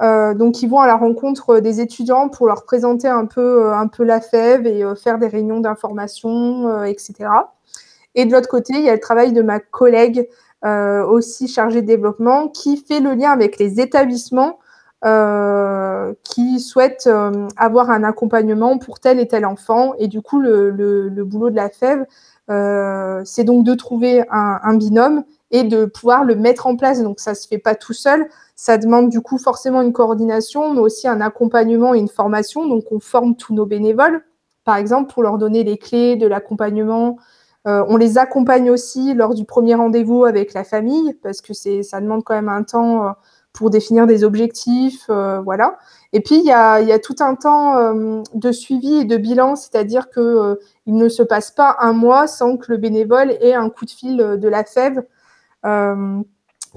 Donc, 0.00 0.62
ils 0.62 0.68
vont 0.68 0.80
à 0.80 0.86
la 0.86 0.96
rencontre 0.96 1.58
des 1.58 1.80
étudiants 1.80 2.30
pour 2.30 2.46
leur 2.46 2.64
présenter 2.64 3.08
un 3.08 3.26
peu, 3.26 3.70
un 3.70 3.86
peu 3.86 4.02
la 4.02 4.22
FEV 4.22 4.66
et 4.66 4.94
faire 4.96 5.18
des 5.18 5.26
réunions 5.26 5.60
d'information, 5.60 6.84
etc. 6.84 7.28
Et 8.14 8.24
de 8.24 8.32
l'autre 8.32 8.48
côté, 8.48 8.74
il 8.76 8.82
y 8.82 8.88
a 8.88 8.94
le 8.94 9.00
travail 9.00 9.32
de 9.32 9.42
ma 9.42 9.60
collègue, 9.60 10.26
aussi 10.64 11.48
chargée 11.48 11.82
de 11.82 11.86
développement, 11.86 12.48
qui 12.48 12.78
fait 12.78 13.00
le 13.00 13.12
lien 13.12 13.30
avec 13.30 13.58
les 13.58 13.78
établissements 13.78 14.58
euh, 15.04 16.12
qui 16.24 16.58
souhaitent 16.58 17.08
avoir 17.56 17.90
un 17.90 18.02
accompagnement 18.02 18.78
pour 18.78 18.98
tel 19.00 19.20
et 19.20 19.28
tel 19.28 19.46
enfant. 19.46 19.94
Et 19.98 20.08
du 20.08 20.22
coup, 20.22 20.40
le, 20.40 21.10
boulot 21.24 21.50
de 21.50 21.56
la 21.56 21.68
FEV, 21.68 22.04
c'est 23.24 23.44
donc 23.44 23.64
de 23.64 23.74
trouver 23.74 24.24
un, 24.30 24.58
un 24.62 24.74
binôme 24.74 25.24
et 25.50 25.62
de 25.62 25.84
pouvoir 25.84 26.24
le 26.24 26.34
mettre 26.34 26.66
en 26.66 26.76
place. 26.76 27.02
Donc, 27.02 27.20
ça 27.20 27.30
ne 27.30 27.36
se 27.36 27.46
fait 27.46 27.58
pas 27.58 27.74
tout 27.74 27.92
seul. 27.92 28.28
Ça 28.56 28.76
demande 28.76 29.08
du 29.08 29.20
coup 29.20 29.38
forcément 29.38 29.82
une 29.82 29.92
coordination, 29.92 30.74
mais 30.74 30.80
aussi 30.80 31.06
un 31.08 31.20
accompagnement 31.20 31.94
et 31.94 31.98
une 31.98 32.08
formation. 32.08 32.66
Donc, 32.66 32.84
on 32.90 33.00
forme 33.00 33.36
tous 33.36 33.54
nos 33.54 33.66
bénévoles, 33.66 34.24
par 34.64 34.76
exemple, 34.76 35.12
pour 35.12 35.22
leur 35.22 35.38
donner 35.38 35.62
les 35.64 35.78
clés 35.78 36.16
de 36.16 36.26
l'accompagnement 36.26 37.18
on 37.64 37.96
les 37.96 38.18
accompagne 38.18 38.70
aussi 38.70 39.14
lors 39.14 39.34
du 39.34 39.44
premier 39.44 39.74
rendez-vous 39.74 40.24
avec 40.24 40.54
la 40.54 40.64
famille, 40.64 41.14
parce 41.22 41.40
que 41.40 41.52
ça 41.52 42.00
demande 42.00 42.24
quand 42.24 42.34
même 42.34 42.48
un 42.48 42.62
temps 42.62 43.14
pour 43.58 43.70
définir 43.70 44.06
des 44.06 44.24
objectifs, 44.24 45.10
voilà. 45.44 45.78
Et 46.12 46.20
puis 46.20 46.36
il 46.36 46.44
y 46.44 46.52
a, 46.52 46.98
tout 47.00 47.16
un 47.20 47.34
temps 47.34 47.92
de 48.34 48.52
suivi 48.52 49.00
et 49.00 49.04
de 49.04 49.16
bilan, 49.16 49.56
c'est-à-dire 49.56 50.08
que 50.10 50.58
il 50.86 50.94
ne 50.94 51.08
se 51.08 51.22
passe 51.24 51.50
pas 51.50 51.76
un 51.80 51.92
mois 51.92 52.28
sans 52.28 52.56
que 52.56 52.70
le 52.70 52.78
bénévole 52.78 53.32
ait 53.40 53.54
un 53.54 53.68
coup 53.68 53.84
de 53.84 53.90
fil 53.90 54.16
de 54.16 54.48
la 54.48 54.64
FEV 54.64 55.02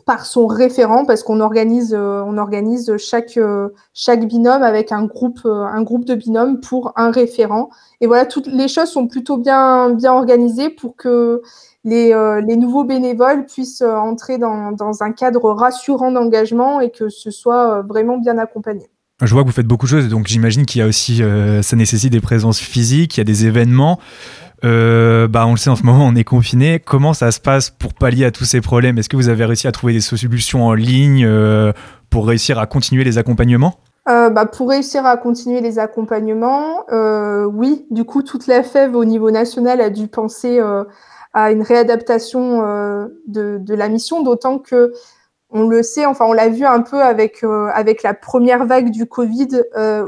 par 0.06 0.26
son 0.26 0.48
référent 0.48 1.06
parce 1.06 1.24
qu'on 1.24 1.40
organise, 1.40 1.94
euh, 1.94 2.24
on 2.26 2.38
organise 2.38 2.96
chaque, 2.98 3.38
euh, 3.38 3.70
binôme 4.26 4.64
avec 4.64 4.92
un 4.92 5.06
groupe, 5.06 5.42
euh, 5.46 5.64
un 5.64 5.84
groupe 5.84 6.06
de 6.06 6.16
binômes 6.16 6.60
pour 6.60 6.94
un 6.96 7.12
référent. 7.12 7.70
Et 8.00 8.08
voilà, 8.08 8.26
toutes 8.26 8.48
les 8.48 8.68
choses 8.68 8.90
sont 8.90 9.08
plutôt 9.08 9.38
bien 9.38 9.96
organisées 10.06 10.70
pour 10.70 10.96
que 10.96 11.42
les, 11.84 12.14
les 12.48 12.56
nouveaux 12.58 12.84
bénévoles 12.84 13.46
puissent 13.46 13.82
entrer 13.82 14.38
dans, 14.38 14.72
dans 14.72 15.04
un 15.04 15.12
cadre 15.12 15.52
rassurant 15.52 16.12
d'engagement 16.12 16.80
et 16.80 16.92
que 16.92 17.10
ce 17.10 17.32
soit 17.32 17.82
vraiment 17.82 18.18
bien 18.18 18.38
accompagné. 18.38 18.88
Je 19.22 19.34
vois 19.34 19.44
que 19.44 19.48
vous 19.48 19.54
faites 19.54 19.68
beaucoup 19.68 19.86
de 19.86 19.92
choses, 19.92 20.10
donc 20.10 20.28
j'imagine 20.28 20.66
qu'il 20.66 20.80
y 20.80 20.84
a 20.84 20.88
aussi, 20.88 21.22
ça 21.62 21.76
nécessite 21.76 22.12
des 22.12 22.22
présences 22.22 22.60
physiques, 22.60 23.18
il 23.18 23.20
y 23.20 23.22
a 23.22 23.26
des 23.26 23.46
événements. 23.46 24.00
Euh, 24.64 25.28
bah, 25.28 25.48
on 25.48 25.52
le 25.52 25.58
sait 25.58 25.70
en 25.70 25.76
ce 25.76 25.84
moment, 25.84 26.06
on 26.06 26.16
est 26.16 26.24
confiné. 26.24 26.80
Comment 26.80 27.14
ça 27.14 27.32
se 27.32 27.40
passe 27.40 27.70
pour 27.70 27.94
pallier 27.94 28.26
à 28.26 28.32
tous 28.32 28.46
ces 28.46 28.62
problèmes? 28.62 28.98
Est-ce 28.98 29.10
que 29.10 29.16
vous 29.16 29.30
avez 29.30 29.46
réussi 29.46 29.68
à 29.68 29.72
trouver 29.72 29.94
des 29.94 30.02
solutions 30.02 30.66
en 30.66 30.74
ligne 30.74 31.26
euh, 31.26 31.74
pour 32.10 32.28
réussir 32.28 32.60
à 32.60 32.68
continuer 32.68 33.04
les 33.04 33.18
accompagnements? 33.18 33.76
Euh, 34.10 34.30
bah, 34.30 34.46
pour 34.46 34.70
réussir 34.70 35.06
à 35.06 35.18
continuer 35.18 35.62
les 35.62 35.80
accompagnements, 35.80 36.86
oui, 37.48 37.86
du 37.92 38.04
coup, 38.04 38.24
toute 38.24 38.48
la 38.48 38.64
FEV 38.64 38.96
au 38.96 39.06
niveau 39.06 39.32
national 39.32 39.82
a 39.82 39.90
dû 39.90 40.08
penser 40.08 40.60
à 41.34 41.52
une 41.52 41.62
réadaptation 41.62 42.62
de, 43.28 43.58
de, 43.58 43.76
la 43.76 43.90
mission, 43.90 44.22
d'autant 44.22 44.60
que 44.60 44.94
on 45.50 45.68
le 45.68 45.84
sait, 45.84 46.06
enfin 46.06 46.26
on 46.26 46.34
l'a 46.34 46.50
vu 46.50 46.66
un 46.66 46.82
peu 46.82 47.02
avec 47.02 47.44
avec 47.74 48.04
la 48.04 48.14
première 48.14 48.66
vague 48.66 48.92
du 48.92 49.06
Covid 49.06 49.64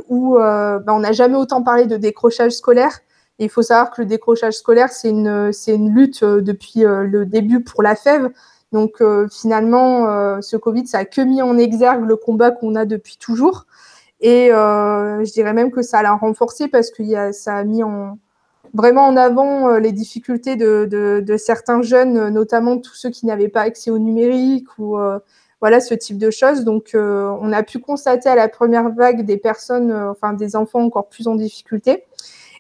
où 0.10 0.36
bah, 0.38 0.84
on 0.88 1.00
n'a 1.00 1.12
jamais 1.12 1.38
autant 1.38 1.64
parlé 1.64 1.86
de 1.86 1.98
décrochage 1.98 2.52
scolaire 2.54 3.00
il 3.40 3.50
faut 3.50 3.62
savoir 3.62 3.92
que 3.92 4.02
le 4.02 4.08
décrochage 4.08 4.54
scolaire, 4.54 4.90
c'est 4.90 5.10
une, 5.10 5.52
c'est 5.52 5.76
une 5.76 5.94
lutte 5.94 6.24
euh, 6.24 6.42
depuis 6.42 6.86
euh, 6.86 7.04
le 7.04 7.26
début 7.26 7.64
pour 7.64 7.84
la 7.84 7.96
FEV. 7.96 8.30
Donc 8.72 9.02
euh, 9.02 9.28
finalement, 9.30 10.42
ce 10.42 10.58
Covid, 10.58 10.88
ça 10.88 11.00
a 11.00 11.06
que 11.06 11.22
mis 11.22 11.44
en 11.44 11.58
exergue 11.60 12.06
le 12.06 12.16
combat 12.16 12.50
qu'on 12.50 12.74
a 12.76 12.86
depuis 12.86 13.18
toujours. 13.18 13.66
Et 14.20 14.50
je 14.50 15.32
dirais 15.32 15.54
même 15.54 15.70
que 15.70 15.84
ça 15.84 16.02
l'a 16.02 16.14
renforcé 16.14 16.68
parce 16.68 16.90
que 16.90 17.04
y 17.04 17.16
a, 17.16 17.34
ça 17.34 17.58
a 17.58 17.64
mis 17.66 17.84
en, 17.84 18.18
vraiment 18.74 19.06
en 19.06 19.18
avant 19.18 19.78
les 19.78 19.92
difficultés 19.92 20.56
de, 20.56 21.36
certains 21.38 21.82
jeunes, 21.82 22.30
notamment 22.30 22.78
tous 22.78 22.96
ceux 22.96 23.10
qui 23.10 23.26
n'avaient 23.26 23.50
pas 23.50 23.62
accès 23.62 23.92
au 23.92 24.00
numérique 24.00 24.68
ou 24.80 24.98
voilà 25.62 25.80
ce 25.80 25.94
type 25.94 26.18
de 26.18 26.32
choses. 26.32 26.64
Donc, 26.64 26.92
on 26.96 27.54
a 27.54 27.64
pu 27.64 27.80
constater 27.80 28.30
à 28.30 28.36
la 28.36 28.48
première 28.50 28.90
vague 28.90 29.26
des 29.26 29.38
personnes, 29.38 29.94
enfin 29.94 30.34
des 30.34 30.56
enfants 30.56 30.82
encore 30.82 31.08
plus 31.08 31.28
en 31.28 31.36
difficulté. 31.36 32.04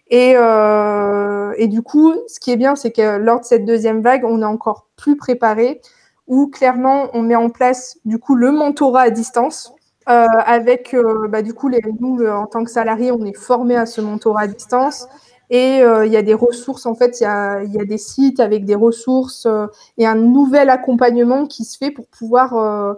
Et, 0.09 0.33
euh, 0.35 1.67
du 1.67 1.81
coup, 1.81 2.13
ce 2.27 2.39
qui 2.39 2.51
est 2.51 2.55
bien, 2.55 2.75
c'est 2.75 2.91
que 2.91 3.17
lors 3.17 3.39
de 3.39 3.45
cette 3.45 3.65
deuxième 3.65 4.01
vague, 4.01 4.23
on 4.25 4.41
est 4.41 4.45
encore 4.45 4.87
plus 4.95 5.17
préparé, 5.17 5.81
où 6.27 6.47
clairement, 6.47 7.09
on 7.13 7.21
met 7.23 7.35
en 7.35 7.49
place 7.49 7.97
du 8.05 8.19
coup 8.19 8.35
le 8.35 8.51
mentorat 8.51 9.01
à 9.01 9.09
distance. 9.09 9.73
Euh, 10.09 10.27
avec 10.45 10.93
euh, 10.93 11.29
bah, 11.29 11.41
du 11.41 11.53
coup 11.53 11.71
nous 12.01 12.27
en 12.27 12.45
tant 12.45 12.65
que 12.65 12.69
salariés 12.69 13.13
on 13.13 13.23
est 13.23 13.37
formés 13.37 13.77
à 13.77 13.85
ce 13.85 14.01
mentorat 14.01 14.41
à 14.41 14.47
distance 14.47 15.07
et 15.49 15.81
euh, 15.81 16.05
il 16.05 16.11
y 16.11 16.17
a 16.17 16.21
des 16.21 16.33
ressources 16.33 16.85
en 16.85 16.95
fait 16.95 17.19
il 17.19 17.23
y 17.23 17.27
a, 17.27 17.85
des 17.85 17.97
sites 17.97 18.39
avec 18.39 18.65
des 18.65 18.75
ressources 18.75 19.45
euh, 19.45 19.67
et 19.97 20.05
un 20.05 20.15
nouvel 20.15 20.69
accompagnement 20.69 21.45
qui 21.45 21.65
se 21.65 21.77
fait 21.77 21.91
pour 21.91 22.07
pouvoir 22.07 22.55
euh, 22.55 22.95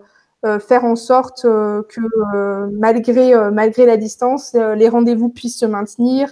faire 0.59 0.85
en 0.85 0.95
sorte 0.95 1.41
que 1.41 2.69
malgré, 2.77 3.33
malgré 3.51 3.87
la 3.87 3.97
distance, 3.97 4.53
les 4.53 4.87
rendez-vous 4.87 5.29
puissent 5.29 5.57
se 5.57 5.65
maintenir, 5.65 6.31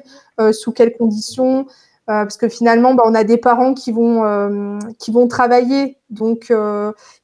sous 0.51 0.71
quelles 0.71 0.95
conditions, 0.95 1.65
parce 2.05 2.37
que 2.37 2.47
finalement, 2.47 2.93
bah, 2.93 3.01
on 3.07 3.15
a 3.15 3.23
des 3.23 3.39
parents 3.39 3.73
qui 3.73 3.91
vont, 3.91 4.77
qui 4.99 5.09
vont 5.09 5.27
travailler, 5.27 5.97
donc 6.11 6.53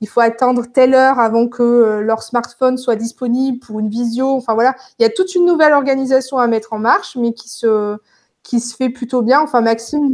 il 0.01 0.08
faut 0.08 0.22
attendre 0.22 0.65
telle 0.74 0.96
heure 0.96 1.19
avant 1.19 1.48
que 1.48 2.00
leur 2.00 2.24
smartphone 2.24 2.79
soit 2.79 2.96
disponible 2.96 3.60
pour 3.60 3.79
une 3.79 3.89
visio. 3.89 4.31
Enfin 4.31 4.55
voilà, 4.55 4.74
il 4.98 5.03
y 5.03 5.05
a 5.05 5.12
toute 5.12 5.36
une 5.36 5.46
nouvelle 5.46 5.74
organisation 5.74 6.39
à 6.39 6.48
mettre 6.48 6.74
en 6.74 6.79
marche, 6.79 7.15
mais 7.15 7.34
qui 7.34 7.50
se, 7.50 8.00
qui 8.43 8.60
se 8.60 8.75
fait 8.75 8.89
plutôt 8.89 9.22
bien. 9.22 9.41
Enfin, 9.41 9.62
Maxime, 9.62 10.12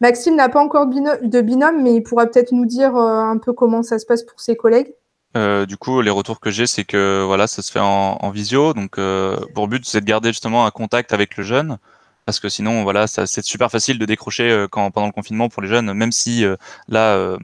Maxime 0.00 0.36
n'a 0.36 0.48
pas 0.48 0.60
encore 0.60 0.86
de 0.86 1.40
binôme, 1.40 1.82
mais 1.82 1.94
il 1.96 2.02
pourra 2.02 2.26
peut-être 2.26 2.52
nous 2.52 2.66
dire 2.66 2.96
un 2.96 3.38
peu 3.38 3.52
comment 3.52 3.82
ça 3.82 3.98
se 3.98 4.06
passe 4.06 4.22
pour 4.22 4.40
ses 4.40 4.56
collègues. 4.56 4.94
Euh, 5.36 5.66
du 5.66 5.76
coup, 5.76 6.00
les 6.00 6.10
retours 6.10 6.40
que 6.40 6.50
j'ai, 6.50 6.66
c'est 6.66 6.84
que 6.84 7.22
voilà, 7.24 7.46
ça 7.46 7.62
se 7.62 7.70
fait 7.70 7.80
en, 7.80 8.30
visio. 8.30 8.72
Donc, 8.72 8.98
euh, 8.98 9.36
pour 9.54 9.68
but, 9.68 9.84
c'est 9.84 10.00
de 10.00 10.06
garder 10.06 10.30
justement 10.30 10.66
un 10.66 10.70
contact 10.70 11.12
avec 11.12 11.36
le 11.36 11.44
jeune, 11.44 11.78
parce 12.24 12.40
que 12.40 12.48
sinon, 12.48 12.82
voilà, 12.82 13.06
c'est 13.06 13.44
super 13.44 13.70
facile 13.70 13.98
de 13.98 14.06
décrocher 14.06 14.50
euh, 14.50 14.68
pendant 14.68 15.06
le 15.06 15.12
confinement 15.12 15.48
pour 15.48 15.62
les 15.62 15.68
jeunes, 15.68 15.92
même 15.92 16.12
si 16.12 16.44
euh, 16.44 16.56
là, 16.88 17.14
euh, 17.16 17.38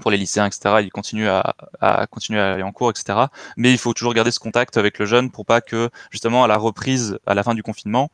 pour 0.00 0.10
les 0.10 0.16
lycéens, 0.16 0.46
etc., 0.46 0.76
ils 0.82 0.90
continuent 0.90 1.28
à, 1.28 1.54
à, 1.80 2.06
continuer 2.06 2.40
à 2.40 2.54
aller 2.54 2.62
en 2.62 2.72
cours, 2.72 2.90
etc. 2.90 3.26
Mais 3.56 3.72
il 3.72 3.78
faut 3.78 3.92
toujours 3.94 4.14
garder 4.14 4.30
ce 4.30 4.38
contact 4.40 4.76
avec 4.76 4.98
le 4.98 5.06
jeune 5.06 5.30
pour 5.30 5.44
pas 5.44 5.60
que 5.60 5.90
justement 6.10 6.44
à 6.44 6.46
la 6.46 6.56
reprise, 6.56 7.18
à 7.26 7.34
la 7.34 7.42
fin 7.42 7.54
du 7.54 7.62
confinement, 7.62 8.10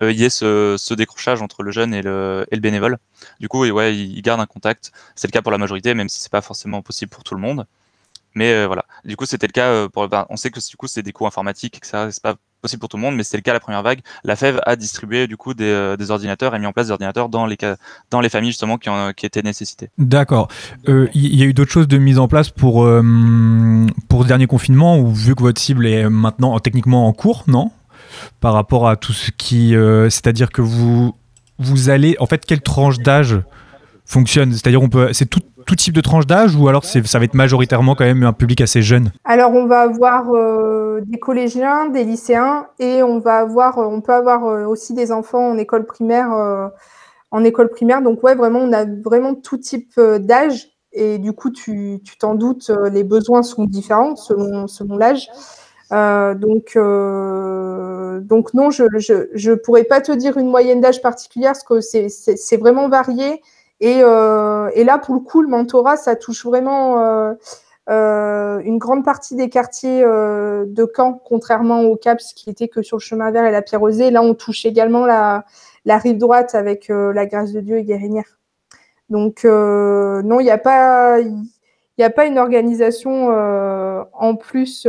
il 0.00 0.18
y 0.18 0.24
ait 0.24 0.30
ce, 0.30 0.94
décrochage 0.94 1.42
entre 1.42 1.62
le 1.62 1.72
jeune 1.72 1.92
et 1.94 2.02
le, 2.02 2.46
et 2.50 2.54
le 2.54 2.60
bénévole. 2.60 2.98
Du 3.40 3.48
coup, 3.48 3.66
ouais, 3.66 3.96
ils 3.96 4.22
gardent 4.22 4.40
un 4.40 4.46
contact. 4.46 4.92
C'est 5.16 5.28
le 5.28 5.32
cas 5.32 5.42
pour 5.42 5.52
la 5.52 5.58
majorité, 5.58 5.94
même 5.94 6.08
si 6.08 6.20
c'est 6.20 6.32
pas 6.32 6.42
forcément 6.42 6.82
possible 6.82 7.10
pour 7.10 7.24
tout 7.24 7.34
le 7.34 7.40
monde. 7.40 7.66
Mais 8.34 8.52
euh, 8.52 8.66
voilà, 8.66 8.84
du 9.04 9.16
coup, 9.16 9.26
c'était 9.26 9.46
le 9.46 9.52
cas 9.52 9.68
euh. 9.68 9.88
Ben, 10.08 10.26
on 10.30 10.36
sait 10.36 10.50
que 10.50 10.60
du 10.60 10.76
coup, 10.76 10.86
c'est 10.86 11.02
des 11.02 11.12
coûts 11.12 11.26
informatiques, 11.26 11.76
etc. 11.78 12.08
C'est 12.10 12.22
pas 12.22 12.36
possible 12.60 12.80
pour 12.80 12.88
tout 12.88 12.96
le 12.96 13.02
monde, 13.02 13.16
mais 13.16 13.22
c'était 13.22 13.38
le 13.38 13.42
cas 13.42 13.52
la 13.52 13.60
première 13.60 13.82
vague. 13.82 14.00
La 14.24 14.36
FEV 14.36 14.60
a 14.64 14.76
distribué 14.76 15.26
du 15.26 15.36
coup 15.36 15.54
des, 15.54 15.64
euh, 15.64 15.96
ordinateurs 16.08 16.54
et 16.54 16.58
mis 16.58 16.66
en 16.66 16.72
place 16.72 16.86
des 16.86 16.92
ordinateurs 16.92 17.28
dans 17.28 17.46
les 17.46 18.28
familles 18.28 18.50
justement 18.50 18.78
qui, 18.78 19.26
étaient 19.26 19.42
nécessitées. 19.42 19.90
D'accord. 19.98 20.48
Il 20.86 20.92
euh, 20.92 21.08
y 21.14 21.42
a 21.42 21.46
eu 21.46 21.54
d'autres 21.54 21.70
choses 21.70 21.88
de 21.88 21.98
mise 21.98 22.18
en 22.18 22.28
place 22.28 22.50
pour 22.50 22.84
euh, 22.84 23.02
pour 24.08 24.22
ce 24.22 24.28
dernier 24.28 24.46
confinement 24.46 24.98
ou 24.98 25.12
vu 25.12 25.34
que 25.34 25.42
votre 25.42 25.60
cible 25.60 25.86
est 25.86 26.08
maintenant 26.08 26.58
techniquement 26.58 27.06
en 27.06 27.12
cours, 27.12 27.44
non? 27.46 27.70
Par 28.40 28.52
rapport 28.52 28.88
à 28.88 28.96
tout 28.96 29.12
ce 29.12 29.30
qui, 29.30 29.74
c'est-à-dire 30.10 30.50
que 30.50 30.62
vous 30.62 31.14
allez, 31.88 32.16
en 32.20 32.26
fait, 32.26 32.44
quelle 32.46 32.62
tranche 32.62 32.98
d'âge 32.98 33.40
fonctionne? 34.04 34.52
C'est-à-dire 34.52 34.82
on 34.82 34.88
peut, 34.88 35.12
c'est 35.12 35.26
tout 35.26 35.40
type 35.76 35.94
de 35.94 36.00
tranche 36.00 36.26
d'âge 36.26 36.56
ou 36.56 36.66
alors 36.66 36.84
ça 36.84 37.00
va 37.00 37.24
être 37.24 37.34
majoritairement 37.34 37.94
quand 37.94 38.04
même 38.04 38.22
un 38.22 38.32
public 38.32 38.62
assez 38.62 38.80
jeune? 38.80 39.12
Alors 39.24 39.52
on 39.52 39.66
va 39.66 39.80
avoir 39.80 40.34
euh, 40.34 41.02
des 41.04 41.18
collégiens, 41.18 41.90
des 41.90 42.04
lycéens 42.04 42.68
et 42.78 43.02
on 43.02 43.18
va 43.18 43.38
avoir, 43.38 43.78
euh, 43.78 43.84
on 43.84 44.00
peut 44.00 44.14
avoir 44.14 44.46
euh, 44.46 44.64
aussi 44.64 44.94
des 44.94 45.12
enfants 45.12 45.50
en 45.50 45.58
école 45.58 45.84
primaire. 45.84 46.32
Euh, 46.32 46.68
en 47.30 47.44
école 47.44 47.68
primaire, 47.68 48.00
donc 48.00 48.22
ouais, 48.22 48.34
vraiment, 48.34 48.60
on 48.60 48.72
a 48.72 48.86
vraiment 48.86 49.34
tout 49.34 49.58
type 49.58 49.92
euh, 49.98 50.18
d'âge 50.18 50.68
et 50.92 51.18
du 51.18 51.34
coup, 51.34 51.50
tu 51.50 52.00
t'en 52.18 52.34
doutes, 52.34 52.70
les 52.90 53.04
besoins 53.04 53.42
sont 53.42 53.64
différents 53.64 54.16
selon 54.16 54.96
l'âge. 54.96 55.28
Euh, 55.92 56.34
donc, 56.34 56.72
euh, 56.76 58.20
donc 58.20 58.52
non, 58.52 58.70
je, 58.70 58.84
je, 58.96 59.28
je 59.32 59.52
pourrais 59.52 59.84
pas 59.84 60.00
te 60.00 60.12
dire 60.12 60.36
une 60.36 60.48
moyenne 60.48 60.80
d'âge 60.80 61.00
particulière 61.00 61.52
parce 61.52 61.64
que 61.64 61.80
c'est 61.80 62.56
vraiment 62.56 62.88
varié 62.88 63.42
et, 63.80 64.00
euh, 64.02 64.70
et, 64.74 64.84
là, 64.84 64.98
pour 64.98 65.14
le 65.14 65.20
coup, 65.20 65.40
le 65.40 65.48
mentorat, 65.48 65.96
ça 65.96 66.16
touche 66.16 66.44
vraiment 66.44 66.96
une 67.88 68.78
grande 68.78 69.04
partie 69.04 69.34
des 69.36 69.48
quartiers 69.48 70.02
de 70.02 70.92
Caen, 70.94 71.14
contrairement 71.24 71.82
au 71.82 71.96
CAPS 71.96 72.32
qui 72.34 72.50
était 72.50 72.68
que 72.68 72.82
sur 72.82 72.96
le 72.98 73.02
chemin 73.02 73.30
vert 73.30 73.44
et 73.44 73.52
la 73.52 73.62
Pierre 73.62 73.80
Rosée. 73.80 74.10
Là, 74.10 74.20
on 74.22 74.34
touche 74.34 74.66
également 74.66 75.06
la, 75.06 75.44
la 75.84 75.98
rive 75.98 76.18
droite 76.18 76.54
avec 76.54 76.88
la 76.88 77.26
grâce 77.26 77.52
de 77.52 77.60
Dieu 77.60 77.78
et 77.78 77.84
Guérinière. 77.84 78.38
Donc, 79.10 79.44
non, 79.44 80.40
il 80.40 80.50
a. 80.50 81.18
Il 81.20 82.02
n'y 82.02 82.04
a 82.04 82.10
pas 82.10 82.26
une 82.26 82.38
organisation 82.38 83.28
en 84.12 84.34
plus 84.36 84.86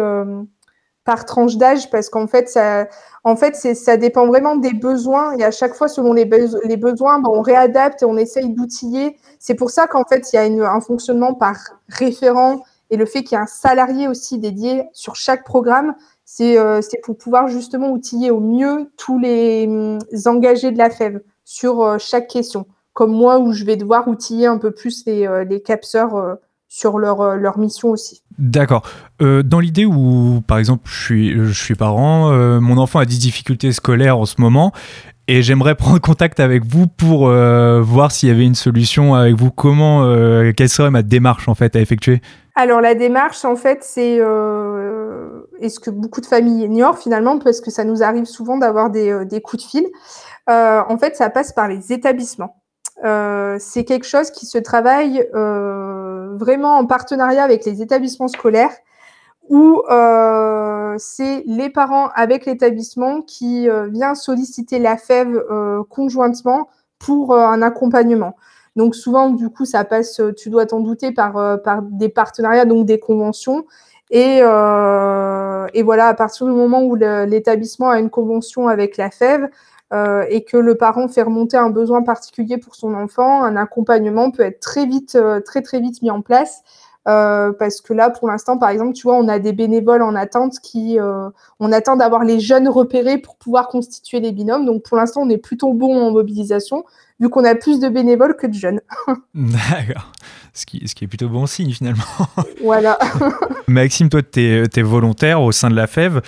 par 1.10 1.26
tranche 1.26 1.58
d'âge 1.58 1.90
parce 1.90 2.08
qu'en 2.08 2.28
fait, 2.28 2.48
ça, 2.50 2.88
en 3.24 3.36
fait, 3.36 3.56
ça 3.56 3.98
dépend 3.98 4.28
vraiment 4.28 4.56
des 4.56 4.74
besoins 4.74 5.36
et 5.36 5.44
à 5.44 5.50
chaque 5.50 5.74
fois, 5.74 5.88
selon 5.88 6.14
les, 6.14 6.24
be 6.24 6.36
les 6.66 6.78
besoins, 6.78 7.18
ben, 7.18 7.32
on 7.34 7.42
réadapte 7.42 8.04
et 8.04 8.06
on 8.06 8.16
essaye 8.16 8.50
d'outiller. 8.50 9.18
C'est 9.40 9.56
pour 9.56 9.72
ça 9.72 9.88
qu'en 9.88 10.06
fait, 10.06 10.32
il 10.32 10.36
y 10.36 10.40
a 10.40 10.46
une, 10.46 10.62
un 10.62 10.82
fonctionnement 10.82 11.34
par 11.34 11.58
référent 11.88 12.62
et 12.92 12.96
le 12.96 13.08
fait 13.08 13.24
qu'il 13.24 13.36
y 13.36 13.40
ait 13.40 13.44
un 13.44 13.48
salarié 13.48 14.08
aussi 14.08 14.38
dédié 14.38 14.84
sur 14.94 15.16
chaque 15.16 15.46
programme, 15.46 15.96
c'est 16.26 16.60
euh, 16.60 16.80
pour 17.02 17.18
pouvoir 17.18 17.48
justement 17.48 17.90
outiller 17.90 18.30
au 18.30 18.40
mieux 18.40 18.92
tous 18.96 19.18
les 19.18 19.68
euh, 19.68 19.98
engagés 20.28 20.70
de 20.70 20.78
la 20.78 20.92
FEV 20.92 21.22
sur 21.44 21.82
euh, 21.82 21.98
chaque 21.98 22.28
question. 22.28 22.68
Comme 22.94 23.14
moi, 23.14 23.40
où 23.40 23.52
je 23.52 23.66
vais 23.66 23.78
devoir 23.78 24.08
outiller 24.08 24.46
un 24.46 24.60
peu 24.60 24.70
plus 24.70 25.08
les, 25.08 25.26
euh, 25.26 25.44
les 25.44 25.64
capseurs 25.64 26.16
euh, 26.16 26.36
sur 26.70 27.00
leur, 27.00 27.20
euh, 27.20 27.36
leur 27.36 27.58
mission 27.58 27.90
aussi. 27.90 28.22
D'accord. 28.38 28.84
Euh, 29.22 29.44
dans 29.44 29.60
l'idée 29.60 29.86
où, 29.86 30.42
par 30.48 30.60
exemple, 30.60 30.84
je 30.86 31.04
suis, 31.04 31.34
je 31.34 31.52
suis 31.52 31.76
parent, 31.76 32.32
euh, 32.32 32.62
mon 32.62 32.78
enfant 32.78 33.00
a 33.00 33.06
des 33.06 33.18
difficultés 33.18 33.74
scolaires 33.74 34.18
en 34.18 34.26
ce 34.26 34.36
moment, 34.40 34.72
Et 35.28 35.42
j'aimerais 35.42 35.76
prendre 35.84 36.00
contact 36.00 36.40
avec 36.40 36.64
vous 36.64 36.88
pour 36.88 37.28
euh, 37.28 37.82
voir 37.82 38.12
s'il 38.12 38.30
y 38.30 38.32
avait 38.32 38.46
une 38.46 38.56
solution 38.56 39.16
avec 39.16 39.36
vous. 39.36 39.52
Comment, 39.52 40.04
euh, 40.04 40.54
quelle 40.56 40.70
serait 40.70 40.92
ma 40.92 41.02
démarche 41.02 41.48
en 41.50 41.56
fait 41.56 41.76
à 41.76 41.82
effectuer? 41.82 42.22
Alors 42.56 42.82
la 42.82 42.94
démarche, 42.94 43.46
en 43.46 43.56
fait, 43.56 43.84
c'est 43.84 44.18
euh, 44.20 45.48
et 45.62 45.70
ce 45.70 45.80
que 45.80 45.90
beaucoup 45.90 46.20
de 46.20 46.26
familles 46.26 46.66
ignorent 46.66 46.98
finalement, 46.98 47.40
parce 47.40 47.62
que 47.62 47.72
ça 47.72 47.84
nous 47.84 48.04
arrive 48.04 48.26
souvent 48.26 48.58
d'avoir 48.58 48.90
des, 48.90 49.10
euh, 49.10 49.26
des 49.26 49.40
coups 49.40 49.64
de 49.64 49.70
fil. 49.70 49.86
Euh, 50.50 50.82
en 50.88 50.98
fait, 50.98 51.16
ça 51.16 51.30
passe 51.30 51.54
par 51.54 51.68
les 51.68 51.94
établissements. 51.94 52.59
Euh, 53.06 53.56
c'est 53.60 53.86
quelque 53.86 54.06
chose 54.06 54.30
qui 54.32 54.46
se 54.46 54.58
travaille 54.58 55.26
euh, 55.34 56.36
vraiment 56.36 56.78
en 56.78 56.86
partenariat 56.86 57.44
avec 57.44 57.66
les 57.66 57.82
établissements 57.82 58.28
scolaires, 58.28 58.76
où 59.50 59.82
euh, 59.90 60.96
c'est 60.98 61.44
les 61.46 61.70
parents 61.70 62.10
avec 62.14 62.46
l'établissement 62.46 63.22
qui 63.22 63.68
vient 63.90 64.16
solliciter 64.16 64.80
la 64.80 64.98
FEV 64.98 65.36
euh, 65.50 65.84
conjointement 65.90 66.70
pour 67.00 67.34
un 67.36 67.62
accompagnement. 67.62 68.36
Donc 68.76 68.96
souvent, 68.96 69.30
du 69.30 69.50
coup, 69.50 69.66
ça 69.66 69.84
passe, 69.86 70.22
tu 70.38 70.50
dois 70.50 70.66
t'en 70.66 70.82
douter, 70.82 71.12
par, 71.12 71.60
des 71.84 72.10
partenariats, 72.10 72.66
donc 72.66 72.86
des 72.86 73.00
conventions. 73.00 73.66
Et, 74.12 74.40
et 74.40 75.84
voilà, 75.84 76.08
à 76.08 76.14
partir 76.14 76.46
du 76.46 76.54
moment 76.54 76.84
où 76.84 76.96
l'établissement 76.96 77.90
a 77.90 78.00
une 78.00 78.10
convention 78.10 78.68
avec 78.68 78.98
la 78.98 79.10
FEV 79.12 79.48
euh, 79.94 80.24
et 80.30 80.44
que 80.44 80.58
le 80.58 80.76
parent 80.76 81.08
fait 81.08 81.24
remonter 81.24 81.58
un 81.58 81.70
besoin 81.70 82.04
particulier 82.04 82.58
pour 82.58 82.76
son 82.76 82.94
enfant, 82.94 83.44
un 83.44 83.56
accompagnement 83.56 84.32
peut 84.32 84.44
être 84.44 84.60
très 84.60 84.86
vite, 84.86 85.16
euh, 85.16 85.40
très 85.40 85.62
très 85.62 85.80
vite 85.80 86.02
mis 86.02 86.12
en 86.12 86.22
place. 86.22 86.62
Euh, 87.08 87.54
parce 87.58 87.82
que 87.82 87.94
là, 87.94 88.10
pour 88.12 88.28
l'instant, 88.28 88.58
par 88.58 88.70
exemple, 88.70 88.94
tu 88.94 89.04
vois, 89.04 89.16
on 89.16 89.28
a 89.30 89.40
des 89.40 89.54
bénévoles 89.54 90.04
en 90.04 90.14
attente 90.16 90.60
qui, 90.62 91.00
euh, 91.00 91.30
on 91.60 91.72
attend 91.72 91.96
d'avoir 91.96 92.24
les 92.24 92.40
jeunes 92.40 92.68
repérés 92.68 93.18
pour 93.18 93.36
pouvoir 93.38 93.68
constituer 93.70 94.20
les 94.20 94.32
binômes. 94.32 94.66
Donc, 94.66 94.84
pour 94.84 94.98
l'instant, 94.98 95.22
on 95.22 95.30
est 95.30 95.38
plutôt 95.38 95.74
bon 95.74 96.00
en 96.00 96.12
mobilisation, 96.12 96.84
vu 97.20 97.30
qu'on 97.30 97.46
a 97.46 97.56
plus 97.56 97.80
de 97.80 97.88
bénévoles 97.90 98.36
que 98.36 98.46
de 98.46 98.54
jeunes. 98.54 98.82
D'accord. 99.34 100.12
Ce 100.54 100.66
qui, 100.68 100.88
ce 100.88 100.94
qui 100.94 101.06
est 101.06 101.08
plutôt 101.08 101.30
bon 101.30 101.48
signe 101.48 101.72
finalement. 101.72 102.04
Voilà. 102.64 103.00
Maxime, 103.68 104.10
toi, 104.10 104.22
tu 104.22 104.42
es, 104.42 104.82
volontaire 104.84 105.42
au 105.42 105.52
sein 105.52 105.70
de 105.72 105.76
la 105.76 105.88
FEV. 105.88 106.22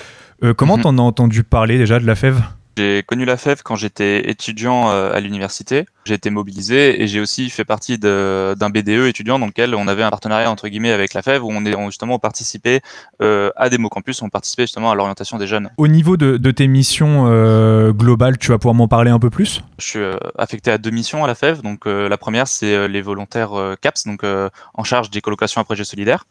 Euh, 0.43 0.53
comment 0.55 0.77
Mhm. 0.77 0.83
t'en 0.83 0.97
as 0.97 1.01
entendu 1.01 1.43
parler 1.43 1.77
déjà 1.77 1.99
de 1.99 2.07
la 2.07 2.15
FEV 2.15 2.37
J'ai 2.77 3.03
connu 3.03 3.25
la 3.25 3.37
FEV 3.37 3.63
quand 3.63 3.75
j'étais 3.75 4.29
étudiant 4.29 4.91
euh, 4.91 5.11
à 5.13 5.19
l'université. 5.19 5.85
J'ai 6.05 6.15
été 6.15 6.29
mobilisé 6.29 7.01
et 7.01 7.07
j'ai 7.07 7.19
aussi 7.19 7.49
fait 7.49 7.65
partie 7.65 7.99
d'un 7.99 8.69
BDE 8.69 9.07
étudiant 9.07 9.37
dans 9.37 9.45
lequel 9.45 9.75
on 9.75 9.87
avait 9.87 10.03
un 10.03 10.09
partenariat 10.09 10.49
entre 10.49 10.67
guillemets 10.67 10.91
avec 10.91 11.13
la 11.13 11.21
FEV 11.21 11.43
où 11.43 11.49
on 11.51 11.63
est 11.65 11.75
on, 11.75 11.87
justement 11.87 12.15
on 12.15 12.19
participait 12.19 12.81
euh, 13.21 13.51
à 13.55 13.69
Demo 13.69 13.89
Campus, 13.89 14.21
on 14.21 14.29
participait 14.29 14.63
justement 14.63 14.91
à 14.91 14.95
l'orientation 14.95 15.37
des 15.37 15.47
jeunes. 15.47 15.69
Au 15.77 15.87
niveau 15.87 16.17
de, 16.17 16.37
de 16.37 16.51
tes 16.51 16.67
missions 16.67 17.25
euh, 17.27 17.91
globales, 17.91 18.37
tu 18.39 18.47
vas 18.47 18.57
pouvoir 18.57 18.73
m'en 18.73 18.87
parler 18.87 19.11
un 19.11 19.19
peu 19.19 19.29
plus? 19.29 19.61
Je 19.77 19.85
suis 19.85 19.99
euh, 19.99 20.15
affecté 20.37 20.71
à 20.71 20.77
deux 20.77 20.91
missions 20.91 21.23
à 21.23 21.27
la 21.27 21.35
FEV. 21.35 21.61
Donc 21.61 21.85
la 21.85 22.17
première 22.17 22.47
c'est 22.47 22.87
les 22.87 23.01
volontaires 23.01 23.51
CAPS, 23.81 24.05
donc 24.05 24.23
en 24.23 24.83
charge 24.83 25.09
des 25.09 25.21
colocations 25.21 25.61
à 25.61 25.63
projet 25.63 25.83
solidaire 25.83 26.25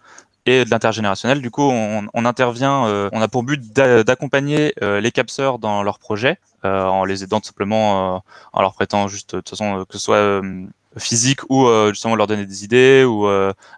et 0.47 0.65
de 0.65 0.71
l'intergénérationnel. 0.71 1.41
Du 1.43 1.51
coup, 1.51 1.63
on, 1.63 2.07
on 2.15 2.25
intervient, 2.25 2.87
euh, 2.87 3.09
on 3.13 3.21
a 3.21 3.29
pour 3.29 3.43
but 3.43 3.73
d'a- 3.73 4.05
d'accompagner 4.05 4.75
euh, 4.83 5.01
les 5.01 5.13
capseurs 5.13 5.59
dans 5.59 5.83
leurs 5.83 5.99
projets, 5.99 6.39
euh, 6.65 6.85
en 6.87 7.05
les 7.05 7.25
aidant 7.25 7.41
tout 7.41 7.49
simplement, 7.49 8.17
euh, 8.17 8.19
en 8.53 8.63
leur 8.63 8.75
prêtant 8.75 9.09
juste, 9.09 9.35
de 9.35 9.41
toute 9.41 9.51
façon, 9.51 9.81
euh, 9.81 9.85
que 9.85 9.95
ce 9.95 9.99
soit 9.99 10.17
euh, 10.17 10.67
physique 10.97 11.41
ou 11.51 11.69
justement 11.91 12.17
leur 12.17 12.27
donner 12.27 12.47
des 12.47 12.65
idées 12.65 13.05
ou 13.05 13.29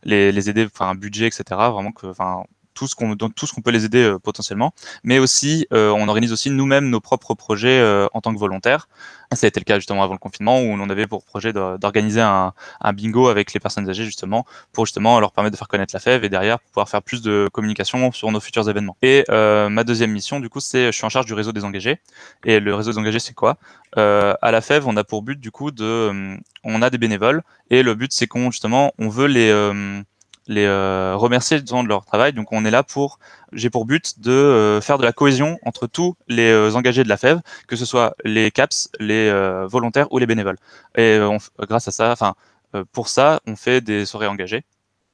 les, 0.03 0.33
les 0.33 0.51
aider, 0.51 0.65
enfin 0.65 0.89
un 0.89 0.95
budget, 0.95 1.27
etc. 1.27 1.45
Vraiment 1.71 1.93
que, 1.93 2.07
enfin 2.07 2.45
tout 2.75 2.87
ce 2.87 2.95
qu'on 2.95 3.17
tout 3.17 3.47
ce 3.47 3.53
qu'on 3.53 3.61
peut 3.63 3.71
les 3.71 3.85
aider 3.85 4.03
euh, 4.03 4.19
potentiellement, 4.19 4.73
mais 5.05 5.19
aussi 5.19 5.67
euh, 5.73 5.91
on 5.91 6.09
organise 6.09 6.33
aussi 6.33 6.51
nous-mêmes 6.51 6.89
nos 6.91 7.01
propres 7.01 7.35
projets 7.35 7.81
euh, 7.81 8.07
en 8.13 8.21
tant 8.21 8.33
que 8.35 8.39
volontaires. 8.39 8.89
Ça 9.35 9.47
a 9.47 9.49
été 9.49 9.61
le 9.61 9.65
cas 9.65 9.77
justement 9.77 10.03
avant 10.03 10.13
le 10.13 10.19
confinement 10.19 10.59
où 10.61 10.65
on 10.65 10.91
avait 10.91 11.07
pour 11.07 11.25
projet 11.25 11.55
d'organiser 11.55 12.21
un, 12.21 12.53
un 12.83 12.93
bingo 12.93 13.29
avec 13.29 13.55
les 13.55 13.61
personnes 13.61 13.89
âgées 13.89 14.05
justement 14.05 14.45
pour 14.73 14.85
justement 14.85 15.21
leur 15.21 15.33
permettre 15.33 15.53
de 15.53 15.57
faire 15.57 15.69
connaître 15.69 15.95
la 15.95 16.01
FEV 16.01 16.25
et 16.25 16.29
derrière 16.29 16.61
pouvoir 16.61 16.87
faire 16.89 17.03
plus 17.03 17.23
de 17.23 17.49
communication 17.51 18.13
sur 18.13 18.31
nos 18.31 18.41
futurs 18.41 18.69
événements. 18.69 18.97
Et 19.01 19.25
euh, 19.31 19.71
ma 19.71 19.85
deuxième 19.85 20.11
mission 20.13 20.39
du 20.39 20.51
coup 20.51 20.61
c'est 20.61 20.87
je 20.87 20.93
suis 20.93 21.07
en 21.07 21.09
charge 21.09 21.25
du 21.25 21.33
réseau 21.33 21.53
des 21.53 21.65
engagés 21.65 21.99
et 22.45 22.61
le 22.61 22.75
réseau 22.75 22.93
des 22.93 22.99
engagés 22.99 23.21
c'est 23.21 23.33
quoi? 23.35 23.57
Euh, 23.97 24.35
À 24.43 24.51
la 24.51 24.61
FEV 24.61 24.87
on 24.87 24.97
a 24.99 25.05
pour 25.05 25.23
but 25.23 25.41
du 25.41 25.51
coup 25.51 25.71
de 25.71 25.85
euh, 25.85 26.37
on 26.65 26.83
a 26.83 26.91
des 26.91 26.99
bénévoles 26.99 27.43
et 27.71 27.83
le 27.83 27.95
but 27.95 28.13
c'est 28.13 28.27
qu'on 28.27 28.51
justement 28.51 28.93
on 28.99 29.09
veut 29.09 29.29
les 29.29 29.49
euh, 29.51 30.03
les 30.49 30.65
euh, 30.65 31.15
remercier 31.17 31.61
disons, 31.61 31.83
de 31.83 31.89
leur 31.89 32.05
travail. 32.05 32.33
Donc 32.33 32.53
on 32.53 32.65
est 32.65 32.71
là 32.71 32.83
pour, 32.83 33.19
j'ai 33.53 33.71
pour 33.71 33.85
but 33.85 34.21
de 34.21 34.31
euh, 34.33 34.81
faire 34.81 34.99
de 34.99 35.05
la 35.05 35.13
cohésion 35.13 35.59
entre 35.65 35.87
tous 35.87 36.17
les 36.29 36.51
euh, 36.51 36.75
engagés 36.75 37.05
de 37.05 37.09
la 37.09 37.17
FEV, 37.17 37.41
que 37.67 37.77
ce 37.77 37.85
soit 37.85 38.15
les 38.25 38.51
CAPS, 38.51 38.89
les 38.99 39.29
euh, 39.29 39.67
volontaires 39.67 40.13
ou 40.13 40.19
les 40.19 40.27
bénévoles. 40.27 40.59
Et 40.97 41.17
euh, 41.19 41.29
on 41.29 41.39
grâce 41.67 41.89
à 41.89 41.93
ça, 41.93 42.11
enfin 42.13 42.35
euh, 42.75 42.85
pour 42.93 43.09
ça, 43.09 43.41
on 43.47 43.57
fait 43.57 43.81
des 43.81 44.05
soirées 44.07 44.27
engagées, 44.27 44.65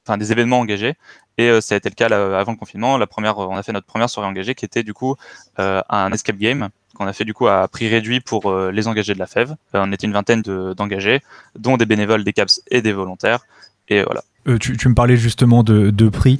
enfin 0.05 0.17
des 0.17 0.31
événements 0.31 0.59
engagés. 0.59 0.95
Et 1.37 1.61
ça 1.61 1.75
a 1.75 1.77
été 1.77 1.87
le 1.87 1.95
cas 1.95 2.09
là, 2.09 2.37
avant 2.37 2.51
le 2.51 2.57
confinement. 2.57 2.97
La 2.97 3.07
première, 3.07 3.37
on 3.37 3.55
a 3.55 3.63
fait 3.63 3.71
notre 3.71 3.87
première 3.87 4.09
soirée 4.09 4.27
engagée 4.27 4.55
qui 4.55 4.65
était 4.65 4.83
du 4.83 4.93
coup 4.93 5.15
un 5.55 6.11
escape 6.11 6.35
game 6.35 6.67
qu'on 6.95 7.07
a 7.07 7.13
fait 7.13 7.23
du 7.23 7.33
coup 7.33 7.47
à 7.47 7.65
prix 7.69 7.87
réduit 7.87 8.19
pour 8.19 8.53
les 8.53 8.87
engagés 8.89 9.13
de 9.13 9.19
la 9.19 9.25
FEV. 9.25 9.55
On 9.73 9.89
était 9.93 10.05
une 10.05 10.11
vingtaine 10.11 10.41
de- 10.41 10.73
d'engagés, 10.73 11.21
dont 11.55 11.77
des 11.77 11.85
bénévoles, 11.85 12.25
des 12.25 12.33
CAPS 12.33 12.61
et 12.69 12.81
des 12.81 12.91
volontaires. 12.91 13.45
Et 13.87 14.03
voilà. 14.03 14.21
Euh, 14.49 14.57
tu, 14.57 14.75
tu 14.75 14.89
me 14.89 14.95
parlais 14.95 15.15
justement 15.17 15.63
de, 15.63 15.89
de 15.91 16.09
prix. 16.09 16.39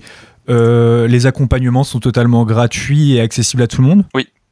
Euh, 0.50 1.08
les 1.08 1.28
accompagnements 1.28 1.84
sont 1.84 2.00
totalement 2.00 2.44
gratuits 2.44 3.14
et 3.16 3.22
accessibles 3.22 3.62
à 3.62 3.68
tout 3.68 3.82
le 3.82 3.88
monde? 3.88 4.04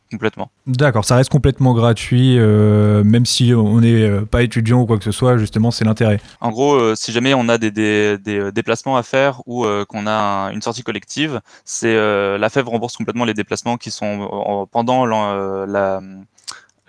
Complètement. 0.10 0.50
D'accord, 0.67 1.04
ça 1.04 1.17
reste 1.17 1.30
complètement 1.30 1.74
gratuit, 1.74 2.38
euh, 2.39 3.04
même 3.04 3.26
si 3.26 3.54
on 3.54 3.82
n'est 3.82 4.22
pas 4.22 4.41
étudiant 4.41 4.80
ou 4.80 4.86
quoi 4.86 4.98
que 4.98 5.04
ce 5.04 5.12
soit, 5.12 5.38
justement, 5.38 5.70
c'est 5.70 5.84
l'intérêt. 5.84 6.22
En 6.39 6.50
gros, 6.50 6.76
euh, 6.76 6.93
si 6.96 7.12
jamais 7.12 7.34
on 7.34 7.50
a 7.50 7.58
des, 7.58 7.72
des, 7.72 8.17
des, 8.17 8.54
déplacements 8.54 8.96
à 8.96 9.04
faire 9.04 9.41
ou 9.48 9.65
qu'on 9.89 10.08
a 10.08 10.12
un- 10.13 10.52
une 10.52 10.62
sortie 10.62 10.84
collective, 10.84 11.41
c'est 11.65 11.93
la 12.38 12.50
FEV 12.50 12.70
rembourse 12.70 12.96
complètement 12.96 13.26
les 13.26 13.34
déplacements 13.34 13.76
qui 13.76 13.91
sont 13.91 14.67
pendant 14.72 15.06
la- 15.06 16.00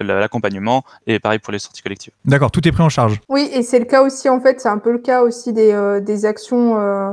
l'accompagnement 0.04 0.84
et 1.06 1.18
pareil 1.18 1.38
pour 1.38 1.52
les 1.52 1.58
sorties 1.58 1.82
collectives. 1.82 2.12
D'accord, 2.24 2.50
tout 2.50 2.66
est 2.66 2.72
pris 2.72 2.82
en 2.82 2.88
charge. 2.88 3.20
Oui, 3.28 3.50
et 3.52 3.62
c'est 3.62 3.78
le 3.78 3.84
cas 3.84 4.02
aussi, 4.02 4.28
en 4.28 4.40
fait, 4.40 4.60
c'est 4.60 4.68
un 4.68 4.78
peu 4.78 4.92
le 4.92 4.98
cas 4.98 5.22
aussi 5.22 5.52
des, 5.52 5.72
euh, 5.72 6.00
des 6.00 6.24
actions, 6.24 6.78
euh, 6.78 7.12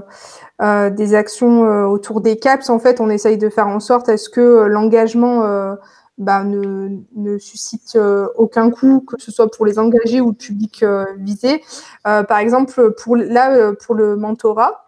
euh, 0.61 0.89
des 0.89 1.15
actions 1.15 1.65
euh, 1.65 1.85
autour 1.85 2.21
des 2.21 2.37
CAPS. 2.37 2.69
En 2.69 2.79
fait, 2.79 3.01
on 3.01 3.09
essaye 3.09 3.37
de 3.37 3.49
faire 3.49 3.67
en 3.67 3.79
sorte 3.79 4.09
à 4.09 4.17
ce 4.17 4.29
que 4.29 4.41
euh, 4.41 4.67
l'engagement 4.67 5.43
euh, 5.43 5.75
bah, 6.17 6.43
ne, 6.43 6.89
ne 7.15 7.37
suscite 7.37 7.95
euh, 7.95 8.27
aucun 8.35 8.69
coût, 8.69 9.01
que 9.01 9.21
ce 9.21 9.31
soit 9.31 9.51
pour 9.51 9.65
les 9.65 9.79
engagés 9.79 10.21
ou 10.21 10.29
le 10.29 10.35
public 10.35 10.83
euh, 10.83 11.05
visé. 11.17 11.61
Euh, 12.07 12.23
par 12.23 12.37
exemple, 12.37 12.93
pour 13.03 13.15
là, 13.17 13.51
euh, 13.51 13.73
pour 13.73 13.95
le 13.95 14.15
mentorat, 14.15 14.84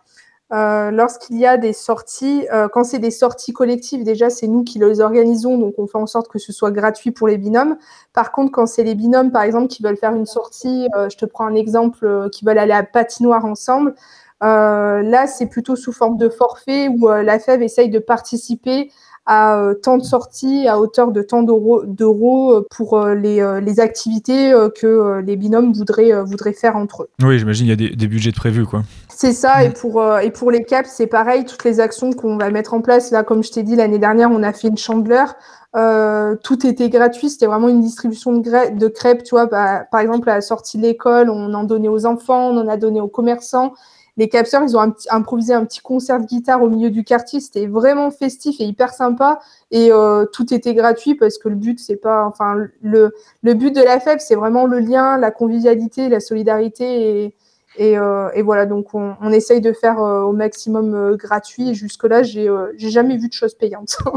euh, 0.53 0.91
lorsqu'il 0.91 1.37
y 1.37 1.45
a 1.45 1.57
des 1.57 1.73
sorties, 1.73 2.47
euh, 2.53 2.69
quand 2.69 2.85
c'est 2.85 2.99
des 2.99 3.11
sorties 3.11 3.51
collectives, 3.51 4.03
déjà 4.03 4.29
c'est 4.29 4.47
nous 4.47 4.63
qui 4.63 4.79
les 4.79 5.01
organisons, 5.01 5.57
donc 5.57 5.73
on 5.77 5.87
fait 5.87 5.97
en 5.97 6.07
sorte 6.07 6.29
que 6.29 6.39
ce 6.39 6.53
soit 6.53 6.71
gratuit 6.71 7.11
pour 7.11 7.27
les 7.27 7.37
binômes. 7.37 7.75
Par 8.13 8.31
contre, 8.31 8.53
quand 8.53 8.65
c'est 8.65 8.83
les 8.83 8.95
binômes, 8.95 9.31
par 9.31 9.43
exemple, 9.43 9.67
qui 9.67 9.83
veulent 9.83 9.97
faire 9.97 10.15
une 10.15 10.25
sortie, 10.25 10.87
euh, 10.95 11.09
je 11.09 11.17
te 11.17 11.25
prends 11.25 11.45
un 11.45 11.55
exemple, 11.55 12.29
qui 12.31 12.45
veulent 12.45 12.59
aller 12.59 12.73
à 12.73 12.83
patinoire 12.83 13.43
ensemble, 13.43 13.93
là 14.41 15.27
c'est 15.27 15.47
plutôt 15.47 15.75
sous 15.75 15.91
forme 15.91 16.17
de 16.17 16.29
forfait 16.29 16.87
où 16.87 17.07
la 17.09 17.39
FEV 17.39 17.63
essaye 17.63 17.89
de 17.89 17.99
participer 17.99 18.91
à 19.25 19.59
tant 19.81 19.97
de 19.97 20.03
sorties 20.03 20.67
à 20.67 20.79
hauteur 20.79 21.11
de 21.11 21.21
tant 21.21 21.41
d'euros 21.43 22.63
pour 22.69 23.05
les, 23.07 23.79
activités 23.79 24.53
que 24.79 25.21
les 25.21 25.35
binômes 25.35 25.73
voudraient, 25.73 26.53
faire 26.53 26.77
entre 26.77 27.03
eux. 27.03 27.09
Oui, 27.23 27.39
j'imagine 27.39 27.65
il 27.65 27.69
y 27.69 27.73
a 27.73 27.75
des, 27.75 27.89
des 27.95 28.07
budgets 28.07 28.31
de 28.31 28.35
prévus, 28.35 28.65
quoi. 28.65 28.83
C'est 29.19 29.33
ça, 29.33 29.63
et 29.63 29.71
pour, 29.71 29.99
euh, 29.99 30.19
et 30.19 30.29
pour 30.29 30.51
les 30.51 30.63
caps, 30.63 30.87
c'est 30.87 31.07
pareil, 31.07 31.43
toutes 31.43 31.63
les 31.63 31.79
actions 31.79 32.13
qu'on 32.13 32.37
va 32.37 32.51
mettre 32.51 32.75
en 32.75 32.81
place. 32.81 33.09
Là, 33.09 33.23
comme 33.23 33.43
je 33.43 33.51
t'ai 33.51 33.63
dit, 33.63 33.75
l'année 33.75 33.97
dernière, 33.97 34.29
on 34.29 34.43
a 34.43 34.53
fait 34.53 34.67
une 34.67 34.77
chandeleur. 34.77 35.33
Euh, 35.75 36.35
tout 36.43 36.67
était 36.67 36.87
gratuit, 36.89 37.31
c'était 37.31 37.47
vraiment 37.47 37.67
une 37.67 37.81
distribution 37.81 38.33
de, 38.33 38.87
crêpes, 38.89 39.23
tu 39.23 39.31
vois. 39.33 39.47
Bah, 39.47 39.85
par 39.91 40.01
exemple, 40.01 40.29
à 40.29 40.35
la 40.35 40.41
sortie 40.41 40.77
de 40.77 40.83
l'école, 40.83 41.31
on 41.31 41.51
en 41.55 41.63
donnait 41.63 41.87
aux 41.87 42.05
enfants, 42.05 42.49
on 42.49 42.59
en 42.59 42.67
a 42.67 42.77
donné 42.77 43.01
aux 43.01 43.07
commerçants. 43.07 43.73
Les 44.17 44.29
capseurs, 44.29 44.61
ils 44.61 44.77
ont 44.77 44.81
un 44.81 44.93
improvisé 45.09 45.55
un 45.55 45.65
petit 45.65 45.79
concert 45.79 46.19
de 46.19 46.27
guitare 46.27 46.61
au 46.61 46.69
milieu 46.69 46.91
du 46.91 47.03
quartier. 47.03 47.39
C'était 47.39 47.65
vraiment 47.65 48.11
festif 48.11 48.57
et 48.59 48.65
hyper 48.65 48.93
sympa. 48.93 49.39
Et 49.71 49.91
euh, 49.91 50.25
tout 50.31 50.53
était 50.53 50.75
gratuit 50.75 51.15
parce 51.15 51.39
que 51.39 51.49
le 51.49 51.55
but, 51.55 51.79
c'est 51.79 51.95
pas, 51.95 52.23
enfin, 52.23 52.67
le, 52.83 53.15
le 53.41 53.53
but 53.55 53.75
de 53.75 53.81
la 53.81 53.99
FEB, 53.99 54.19
c'est 54.19 54.35
vraiment 54.35 54.67
le 54.67 54.77
lien, 54.77 55.17
la 55.17 55.31
convivialité, 55.31 56.07
la 56.07 56.19
solidarité 56.19 57.23
et, 57.23 57.33
et, 57.77 57.97
euh, 57.97 58.29
et 58.33 58.41
voilà, 58.41 58.65
donc 58.65 58.93
on, 58.93 59.15
on 59.21 59.31
essaye 59.31 59.61
de 59.61 59.71
faire 59.73 59.99
euh, 59.99 60.21
au 60.23 60.33
maximum 60.33 60.93
euh, 60.93 61.15
gratuit. 61.15 61.73
Jusque-là, 61.73 62.23
j'ai 62.23 62.49
euh, 62.49 62.73
jamais 62.77 63.17
vu 63.17 63.27
de 63.29 63.33
choses 63.33 63.53
payantes. 63.55 63.97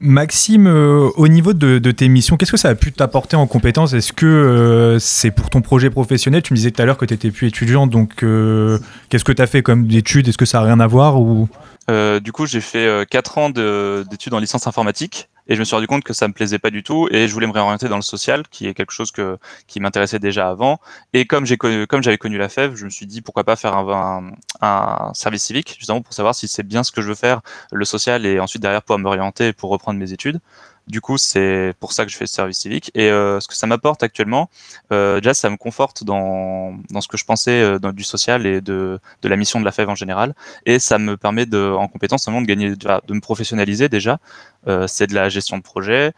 Maxime, 0.00 0.66
euh, 0.66 1.08
au 1.16 1.28
niveau 1.28 1.52
de, 1.54 1.78
de 1.78 1.90
tes 1.90 2.08
missions, 2.08 2.36
qu'est-ce 2.36 2.50
que 2.50 2.58
ça 2.58 2.68
a 2.68 2.74
pu 2.74 2.92
t'apporter 2.92 3.36
en 3.36 3.46
compétences? 3.46 3.94
Est-ce 3.94 4.12
que 4.12 4.26
euh, 4.26 4.98
c'est 4.98 5.30
pour 5.30 5.48
ton 5.48 5.62
projet 5.62 5.88
professionnel? 5.88 6.42
Tu 6.42 6.52
me 6.52 6.56
disais 6.56 6.72
tout 6.72 6.82
à 6.82 6.84
l'heure 6.84 6.98
que 6.98 7.06
tu 7.06 7.14
étais 7.14 7.30
plus 7.30 7.46
étudiant, 7.46 7.86
donc 7.86 8.22
euh, 8.22 8.78
qu'est-ce 9.08 9.24
que 9.24 9.32
tu 9.32 9.40
as 9.40 9.46
fait 9.46 9.62
comme 9.62 9.86
d'études 9.86 10.28
Est-ce 10.28 10.36
que 10.36 10.44
ça 10.44 10.60
a 10.60 10.62
rien 10.64 10.80
à 10.80 10.86
voir 10.86 11.20
ou... 11.20 11.48
Euh, 11.90 12.18
du 12.18 12.32
coup, 12.32 12.44
j'ai 12.44 12.60
fait 12.60 12.86
euh, 12.86 13.04
4 13.08 13.38
ans 13.38 13.50
de- 13.50 14.04
d'études 14.10 14.34
en 14.34 14.38
licence 14.40 14.66
informatique 14.66 15.28
Et 15.46 15.54
je 15.54 15.60
me 15.60 15.64
suis 15.64 15.74
rendu 15.74 15.86
compte 15.86 16.04
que 16.04 16.12
ça 16.12 16.26
me 16.28 16.32
plaisait 16.32 16.58
pas 16.58 16.70
du 16.70 16.82
tout 16.82 17.08
et 17.10 17.28
je 17.28 17.34
voulais 17.34 17.46
me 17.46 17.52
réorienter 17.52 17.88
dans 17.88 17.96
le 17.96 18.02
social, 18.02 18.44
qui 18.48 18.66
est 18.66 18.74
quelque 18.74 18.92
chose 18.92 19.10
que, 19.10 19.38
qui 19.66 19.80
m'intéressait 19.80 20.18
déjà 20.18 20.48
avant. 20.48 20.80
Et 21.12 21.26
comme 21.26 21.44
j'ai 21.44 21.56
connu, 21.56 21.86
comme 21.86 22.02
j'avais 22.02 22.18
connu 22.18 22.38
la 22.38 22.48
FEV, 22.48 22.74
je 22.76 22.84
me 22.86 22.90
suis 22.90 23.06
dit 23.06 23.20
pourquoi 23.20 23.44
pas 23.44 23.56
faire 23.56 23.76
un, 23.76 24.32
un, 24.62 25.06
un, 25.08 25.14
service 25.14 25.42
civique, 25.42 25.76
justement 25.78 26.00
pour 26.02 26.14
savoir 26.14 26.34
si 26.34 26.48
c'est 26.48 26.62
bien 26.62 26.82
ce 26.82 26.92
que 26.92 27.02
je 27.02 27.08
veux 27.08 27.14
faire, 27.14 27.42
le 27.72 27.84
social, 27.84 28.24
et 28.26 28.40
ensuite 28.40 28.62
derrière 28.62 28.82
pouvoir 28.82 28.98
m'orienter 28.98 29.52
pour 29.52 29.70
reprendre 29.70 29.98
mes 29.98 30.12
études. 30.12 30.40
Du 30.86 31.00
coup, 31.00 31.16
c'est 31.16 31.72
pour 31.80 31.92
ça 31.92 32.04
que 32.04 32.10
je 32.10 32.16
fais 32.16 32.26
ce 32.26 32.34
service 32.34 32.58
civique. 32.58 32.90
Et 32.94 33.10
euh, 33.10 33.40
ce 33.40 33.48
que 33.48 33.54
ça 33.54 33.66
m'apporte 33.66 34.02
actuellement, 34.02 34.50
euh, 34.92 35.18
déjà, 35.18 35.32
ça 35.32 35.48
me 35.48 35.56
conforte 35.56 36.04
dans, 36.04 36.76
dans 36.90 37.00
ce 37.00 37.08
que 37.08 37.16
je 37.16 37.24
pensais 37.24 37.62
euh, 37.62 37.78
du 37.92 38.04
social 38.04 38.46
et 38.46 38.60
de, 38.60 39.00
de 39.22 39.28
la 39.28 39.36
mission 39.36 39.60
de 39.60 39.64
la 39.64 39.72
FEV 39.72 39.88
en 39.88 39.94
général. 39.94 40.34
Et 40.66 40.78
ça 40.78 40.98
me 40.98 41.16
permet, 41.16 41.46
de, 41.46 41.72
en 41.72 41.88
compétence, 41.88 42.26
de 42.26 42.44
gagner, 42.44 42.76
de 42.76 43.14
me 43.14 43.20
professionnaliser 43.20 43.88
déjà. 43.88 44.18
Euh, 44.66 44.86
c'est 44.86 45.06
de 45.06 45.14
la 45.14 45.28
gestion 45.28 45.58
de 45.58 45.62
projet, 45.62 46.12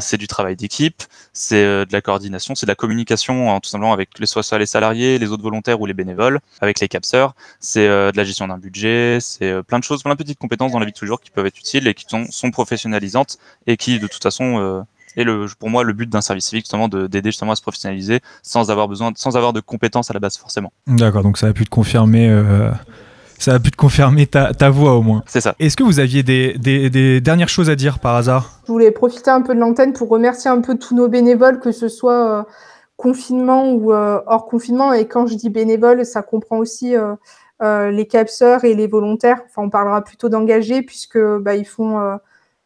c'est 0.00 0.16
du 0.16 0.26
travail 0.26 0.56
d'équipe, 0.56 1.02
c'est 1.32 1.64
euh, 1.64 1.84
de 1.84 1.92
la 1.92 2.00
coordination, 2.00 2.54
c'est 2.54 2.66
de 2.66 2.70
la 2.70 2.74
communication 2.74 3.58
tout 3.60 3.68
simplement 3.68 3.92
avec 3.92 4.18
les 4.18 4.26
soit 4.26 4.58
les 4.58 4.66
salariés, 4.66 5.18
les 5.18 5.30
autres 5.30 5.42
volontaires 5.42 5.80
ou 5.80 5.86
les 5.86 5.94
bénévoles, 5.94 6.40
avec 6.60 6.80
les 6.80 6.88
capseurs, 6.88 7.34
c'est 7.60 7.86
de 7.86 8.16
la 8.16 8.24
gestion 8.24 8.48
d'un 8.48 8.58
budget, 8.58 9.18
c'est 9.20 9.62
plein 9.62 9.78
de 9.78 9.84
choses, 9.84 10.02
plein 10.02 10.12
de 10.12 10.18
petites 10.18 10.38
compétences 10.38 10.72
dans 10.72 10.78
la 10.78 10.86
vie 10.86 10.92
de 10.92 10.98
toujours 10.98 11.20
qui 11.20 11.30
peuvent 11.30 11.46
être 11.46 11.58
utiles 11.58 11.86
et 11.86 11.94
qui 11.94 12.04
sont, 12.08 12.26
sont 12.30 12.50
professionnalisantes 12.50 13.38
et 13.66 13.76
qui 13.76 13.98
de 13.98 14.06
toute 14.06 14.22
façon 14.22 14.84
est 15.16 15.24
le, 15.24 15.46
pour 15.58 15.70
moi 15.70 15.84
le 15.84 15.92
but 15.92 16.08
d'un 16.08 16.20
service 16.20 16.46
civique 16.46 16.64
justement 16.64 16.88
d'aider 16.88 17.30
justement 17.30 17.52
à 17.52 17.56
se 17.56 17.62
professionnaliser 17.62 18.20
sans 18.42 18.70
avoir 18.70 18.88
besoin 18.88 19.12
sans 19.16 19.36
avoir 19.36 19.52
de 19.52 19.60
compétences 19.60 20.10
à 20.10 20.14
la 20.14 20.20
base 20.20 20.36
forcément. 20.36 20.72
D'accord, 20.86 21.22
donc 21.22 21.38
ça 21.38 21.48
a 21.48 21.52
pu 21.52 21.64
te 21.64 21.70
confirmer 21.70 22.28
euh, 22.28 22.70
ça 23.40 23.54
a 23.54 23.58
pu 23.58 23.70
te 23.70 23.76
confirmer 23.76 24.26
ta, 24.26 24.52
ta 24.52 24.70
voix 24.70 24.94
au 24.94 25.02
moins. 25.02 25.22
C'est 25.26 25.40
ça. 25.40 25.54
Est-ce 25.58 25.76
que 25.76 25.82
vous 25.82 25.98
aviez 25.98 26.22
des, 26.22 26.58
des, 26.58 26.90
des, 26.90 27.20
dernières 27.20 27.48
choses 27.48 27.70
à 27.70 27.74
dire 27.74 27.98
par 27.98 28.14
hasard? 28.14 28.60
Je 28.66 28.72
voulais 28.72 28.90
profiter 28.90 29.30
un 29.30 29.40
peu 29.40 29.54
de 29.54 29.60
l'antenne 29.60 29.94
pour 29.94 30.08
remercier 30.08 30.50
un 30.50 30.60
peu 30.60 30.76
tous 30.76 30.94
nos 30.94 31.08
bénévoles, 31.08 31.58
que 31.58 31.72
ce 31.72 31.88
soit 31.88 32.40
euh, 32.40 32.42
confinement 33.00 33.72
ou 33.72 33.92
euh, 33.92 34.20
hors 34.26 34.44
confinement. 34.46 34.92
Et 34.92 35.08
quand 35.08 35.26
je 35.26 35.34
dis 35.34 35.48
bénévoles, 35.48 36.04
ça 36.04 36.22
comprend 36.22 36.58
aussi 36.58 36.94
euh, 36.94 37.14
euh 37.62 37.90
les 37.90 38.06
capseurs 38.06 38.64
et 38.64 38.74
les 38.74 38.86
volontaires. 38.86 39.40
Enfin, 39.46 39.62
on 39.62 39.70
parlera 39.70 40.02
plutôt 40.02 40.28
d'engagés 40.28 40.82
puisque 40.82 41.18
bah, 41.18 41.56
ils 41.56 41.66
font, 41.66 41.98
euh, 41.98 42.16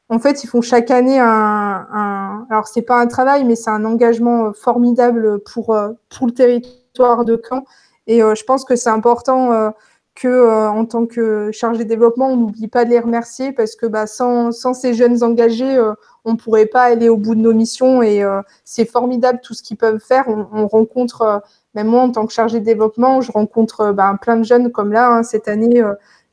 en 0.08 0.18
fait, 0.18 0.42
ils 0.42 0.48
font 0.48 0.60
chaque 0.60 0.90
année 0.90 1.20
un, 1.20 1.86
un... 1.92 2.46
alors 2.50 2.66
c'est 2.66 2.82
pas 2.82 3.00
un 3.00 3.06
travail, 3.06 3.44
mais 3.44 3.54
c'est 3.54 3.70
un 3.70 3.84
engagement 3.84 4.52
formidable 4.52 5.40
pour 5.40 5.76
pour 6.10 6.26
le 6.26 6.32
territoire 6.32 7.24
de 7.24 7.40
Caen. 7.48 7.64
Et 8.06 8.20
je 8.20 8.44
pense 8.44 8.64
que 8.66 8.76
c'est 8.76 8.90
important 8.90 9.72
que 10.14 10.28
euh, 10.28 10.68
en 10.68 10.84
tant 10.84 11.06
que 11.06 11.50
chargé 11.52 11.82
de 11.84 11.88
développement, 11.88 12.28
on 12.28 12.36
n'oublie 12.36 12.68
pas 12.68 12.84
de 12.84 12.90
les 12.90 13.00
remercier 13.00 13.52
parce 13.52 13.74
que 13.74 13.86
bah, 13.86 14.06
sans, 14.06 14.52
sans 14.52 14.72
ces 14.72 14.94
jeunes 14.94 15.24
engagés, 15.24 15.76
euh, 15.76 15.92
on 16.24 16.32
ne 16.32 16.36
pourrait 16.36 16.66
pas 16.66 16.82
aller 16.82 17.08
au 17.08 17.16
bout 17.16 17.34
de 17.34 17.40
nos 17.40 17.52
missions 17.52 18.00
et 18.00 18.22
euh, 18.22 18.40
c'est 18.64 18.84
formidable 18.84 19.40
tout 19.42 19.54
ce 19.54 19.62
qu'ils 19.62 19.76
peuvent 19.76 19.98
faire. 19.98 20.26
On, 20.28 20.46
on 20.52 20.68
rencontre, 20.68 21.22
euh, 21.22 21.38
même 21.74 21.88
moi 21.88 22.02
en 22.02 22.12
tant 22.12 22.26
que 22.26 22.32
chargé 22.32 22.60
de 22.60 22.64
développement, 22.64 23.20
je 23.22 23.32
rencontre 23.32 23.92
bah, 23.92 24.16
plein 24.20 24.36
de 24.36 24.44
jeunes 24.44 24.70
comme 24.70 24.92
là. 24.92 25.10
Hein, 25.10 25.22
cette 25.24 25.48
année, 25.48 25.82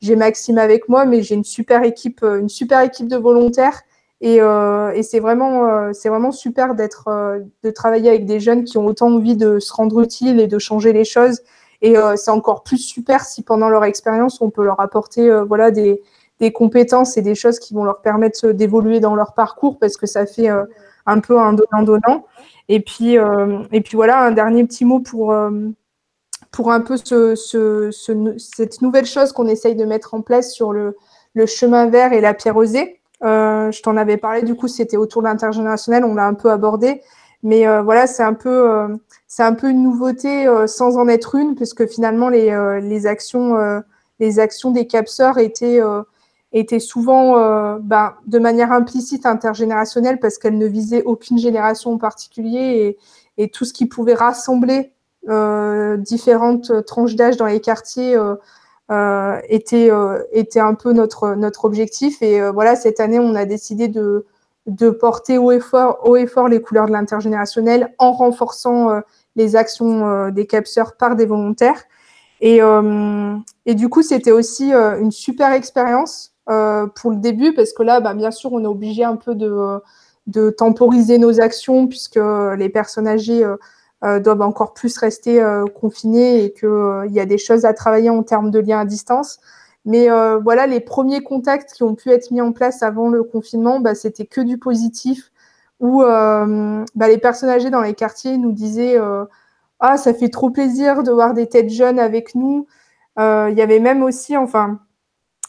j'ai 0.00 0.14
Maxime 0.14 0.58
avec 0.58 0.88
moi, 0.88 1.04
mais 1.04 1.22
j'ai 1.22 1.34
une 1.34 1.44
super 1.44 1.82
équipe, 1.82 2.22
une 2.22 2.48
super 2.48 2.80
équipe 2.82 3.08
de 3.08 3.16
volontaires. 3.16 3.82
Et, 4.20 4.36
et 4.36 5.02
c'est 5.02 5.18
vraiment, 5.18 5.92
c'est 5.92 6.08
vraiment 6.08 6.30
super 6.30 6.76
d'être, 6.76 7.40
de 7.64 7.70
travailler 7.72 8.08
avec 8.08 8.24
des 8.24 8.38
jeunes 8.38 8.62
qui 8.62 8.78
ont 8.78 8.86
autant 8.86 9.08
envie 9.08 9.36
de 9.36 9.58
se 9.58 9.72
rendre 9.72 10.00
utiles 10.00 10.38
et 10.38 10.46
de 10.46 10.60
changer 10.60 10.92
les 10.92 11.04
choses 11.04 11.40
et 11.82 11.98
euh, 11.98 12.14
c'est 12.16 12.30
encore 12.30 12.62
plus 12.62 12.78
super 12.78 13.24
si 13.24 13.42
pendant 13.42 13.68
leur 13.68 13.84
expérience, 13.84 14.40
on 14.40 14.50
peut 14.50 14.64
leur 14.64 14.80
apporter 14.80 15.28
euh, 15.28 15.44
voilà, 15.44 15.70
des, 15.70 16.00
compétences 16.54 17.16
et 17.16 17.22
des 17.22 17.36
choses 17.36 17.60
qui 17.60 17.72
vont 17.72 17.84
leur 17.84 18.00
permettre 18.00 18.50
d'évoluer 18.50 18.98
dans 18.98 19.14
leur 19.14 19.32
parcours 19.32 19.78
parce 19.78 19.96
que 19.96 20.06
ça 20.06 20.26
fait 20.26 20.50
euh, 20.50 20.64
un 21.06 21.20
peu 21.20 21.38
un 21.38 21.52
donnant-donnant. 21.52 22.26
Et 22.68 22.80
puis, 22.80 23.14
et 23.14 23.80
puis 23.80 23.96
voilà, 23.96 24.22
un 24.22 24.30
dernier 24.30 24.64
petit 24.64 24.84
mot 24.84 25.00
pour, 25.00 25.34
pour 26.50 26.72
un 26.72 26.80
peu 26.80 26.96
ce, 26.96 27.34
ce, 27.34 27.90
ce, 27.90 28.34
cette 28.38 28.82
nouvelle 28.82 29.04
chose 29.04 29.32
qu'on 29.32 29.46
essaye 29.46 29.74
de 29.74 29.84
mettre 29.84 30.14
en 30.14 30.20
place 30.20 30.52
sur 30.52 30.72
le, 30.72 30.96
chemin 31.46 31.86
vert 31.86 32.12
et 32.12 32.20
la 32.20 32.34
pierre 32.34 32.56
osée. 32.56 33.00
Euh, 33.24 33.70
je 33.70 33.82
t'en 33.82 33.96
avais 33.96 34.16
parlé, 34.16 34.42
du 34.42 34.54
coup, 34.54 34.68
c'était 34.68 34.96
autour 34.96 35.22
de 35.22 35.28
l'intergénérationnel, 35.28 36.04
on 36.04 36.14
l'a 36.14 36.26
un 36.26 36.34
peu 36.34 36.50
abordé. 36.50 37.02
Mais 37.42 37.66
euh, 37.66 37.82
voilà, 37.82 38.06
c'est 38.06 38.22
un 38.22 38.34
peu, 38.34 38.70
euh, 38.70 38.88
un 39.38 39.54
peu 39.54 39.70
une 39.70 39.82
nouveauté 39.82 40.46
euh, 40.46 40.66
sans 40.66 40.96
en 40.96 41.08
être 41.08 41.34
une, 41.34 41.54
puisque 41.56 41.86
finalement 41.86 42.28
les, 42.28 42.80
les 42.82 43.06
actions, 43.06 43.56
les 44.20 44.38
actions 44.38 44.70
des 44.70 44.86
capseurs 44.86 45.38
étaient 45.38 45.80
étaient 46.54 46.80
souvent 46.80 47.78
ben, 47.78 48.14
de 48.26 48.38
manière 48.38 48.72
implicite 48.72 49.24
intergénérationnelle 49.26 50.20
parce 50.20 50.38
qu'elles 50.38 50.58
ne 50.58 50.66
visaient 50.66 51.02
aucune 51.02 51.38
génération 51.38 51.92
en 51.92 51.98
particulier 51.98 52.98
et, 53.38 53.42
et 53.42 53.48
tout 53.48 53.64
ce 53.64 53.72
qui 53.72 53.86
pouvait 53.86 54.14
rassembler 54.14 54.92
différentes 55.98 56.84
tranches 56.84 57.16
d'âge 57.16 57.36
dans 57.38 57.46
les 57.46 57.60
quartiers 57.60 58.16
était, 59.48 59.90
était 60.32 60.60
un 60.60 60.74
peu 60.74 60.92
notre, 60.92 61.34
notre 61.34 61.64
objectif. 61.64 62.20
Et 62.20 62.50
voilà, 62.50 62.76
cette 62.76 63.00
année, 63.00 63.18
on 63.18 63.34
a 63.34 63.46
décidé 63.46 63.88
de, 63.88 64.26
de 64.66 64.90
porter 64.90 65.38
haut 65.38 65.52
et 65.52 65.60
fort, 65.60 66.48
les 66.48 66.60
couleurs 66.60 66.86
de 66.86 66.92
l'intergénérationnel 66.92 67.94
en 67.98 68.12
renforçant 68.12 68.90
euh, 68.90 69.00
les 69.34 69.56
actions 69.56 70.06
euh, 70.06 70.30
des 70.30 70.46
capseurs 70.46 70.96
par 70.96 71.16
des 71.16 71.26
volontaires. 71.26 71.82
Et, 72.40 72.62
euh, 72.62 73.36
et 73.66 73.74
du 73.74 73.88
coup, 73.88 74.02
c'était 74.02 74.32
aussi 74.32 74.72
une 74.72 75.12
super 75.12 75.52
expérience 75.52 76.34
pour 76.46 77.10
le 77.12 77.16
début 77.16 77.54
parce 77.54 77.72
que 77.72 77.84
là, 77.84 78.00
bah, 78.00 78.14
bien 78.14 78.32
sûr, 78.32 78.52
on 78.52 78.62
est 78.64 78.66
obligé 78.66 79.04
un 79.04 79.14
peu 79.14 79.36
de, 79.36 79.80
de 80.26 80.50
temporiser 80.50 81.18
nos 81.18 81.40
actions 81.40 81.86
puisque 81.86 82.18
les 82.56 82.68
personnes 82.68 83.06
âgées 83.06 83.48
doivent 84.02 84.42
encore 84.42 84.74
plus 84.74 84.98
rester 84.98 85.40
confinées 85.80 86.42
et 86.42 86.52
qu'il 86.52 87.12
y 87.12 87.20
a 87.20 87.26
des 87.26 87.38
choses 87.38 87.64
à 87.64 87.72
travailler 87.74 88.10
en 88.10 88.24
termes 88.24 88.50
de 88.50 88.58
liens 88.58 88.80
à 88.80 88.84
distance. 88.84 89.38
Mais 89.84 90.10
euh, 90.10 90.38
voilà, 90.38 90.66
les 90.66 90.80
premiers 90.80 91.22
contacts 91.22 91.72
qui 91.74 91.82
ont 91.82 91.94
pu 91.94 92.10
être 92.10 92.30
mis 92.30 92.40
en 92.40 92.52
place 92.52 92.82
avant 92.82 93.08
le 93.08 93.24
confinement, 93.24 93.80
bah, 93.80 93.94
c'était 93.94 94.26
que 94.26 94.40
du 94.40 94.58
positif, 94.58 95.32
où 95.80 96.02
euh, 96.02 96.84
bah, 96.94 97.08
les 97.08 97.18
personnes 97.18 97.48
âgées 97.48 97.70
dans 97.70 97.82
les 97.82 97.94
quartiers 97.94 98.38
nous 98.38 98.52
disaient 98.52 98.98
euh, 98.98 99.24
Ah, 99.80 99.96
ça 99.96 100.14
fait 100.14 100.28
trop 100.28 100.50
plaisir 100.50 101.02
de 101.02 101.10
voir 101.10 101.34
des 101.34 101.48
têtes 101.48 101.70
jeunes 101.70 101.98
avec 101.98 102.34
nous. 102.34 102.66
Il 103.18 103.54
y 103.56 103.62
avait 103.62 103.80
même 103.80 104.02
aussi, 104.02 104.36
enfin, 104.36 104.80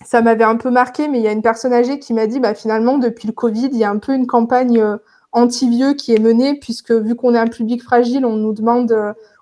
ça 0.05 0.21
m'avait 0.21 0.43
un 0.43 0.57
peu 0.57 0.69
marqué, 0.71 1.07
mais 1.07 1.19
il 1.19 1.23
y 1.23 1.27
a 1.27 1.31
une 1.31 1.41
personne 1.41 1.73
âgée 1.73 1.99
qui 1.99 2.13
m'a 2.13 2.27
dit 2.27 2.39
bah, 2.39 2.55
finalement, 2.55 2.97
depuis 2.97 3.27
le 3.27 3.33
Covid, 3.33 3.69
il 3.71 3.77
y 3.77 3.83
a 3.85 3.89
un 3.91 3.99
peu 3.99 4.13
une 4.13 4.27
campagne 4.27 4.83
anti-vieux 5.31 5.93
qui 5.93 6.13
est 6.13 6.19
menée, 6.19 6.55
puisque 6.59 6.91
vu 6.91 7.15
qu'on 7.15 7.35
est 7.35 7.39
un 7.39 7.47
public 7.47 7.83
fragile, 7.83 8.25
on 8.25 8.35
nous 8.35 8.53
demande 8.53 8.93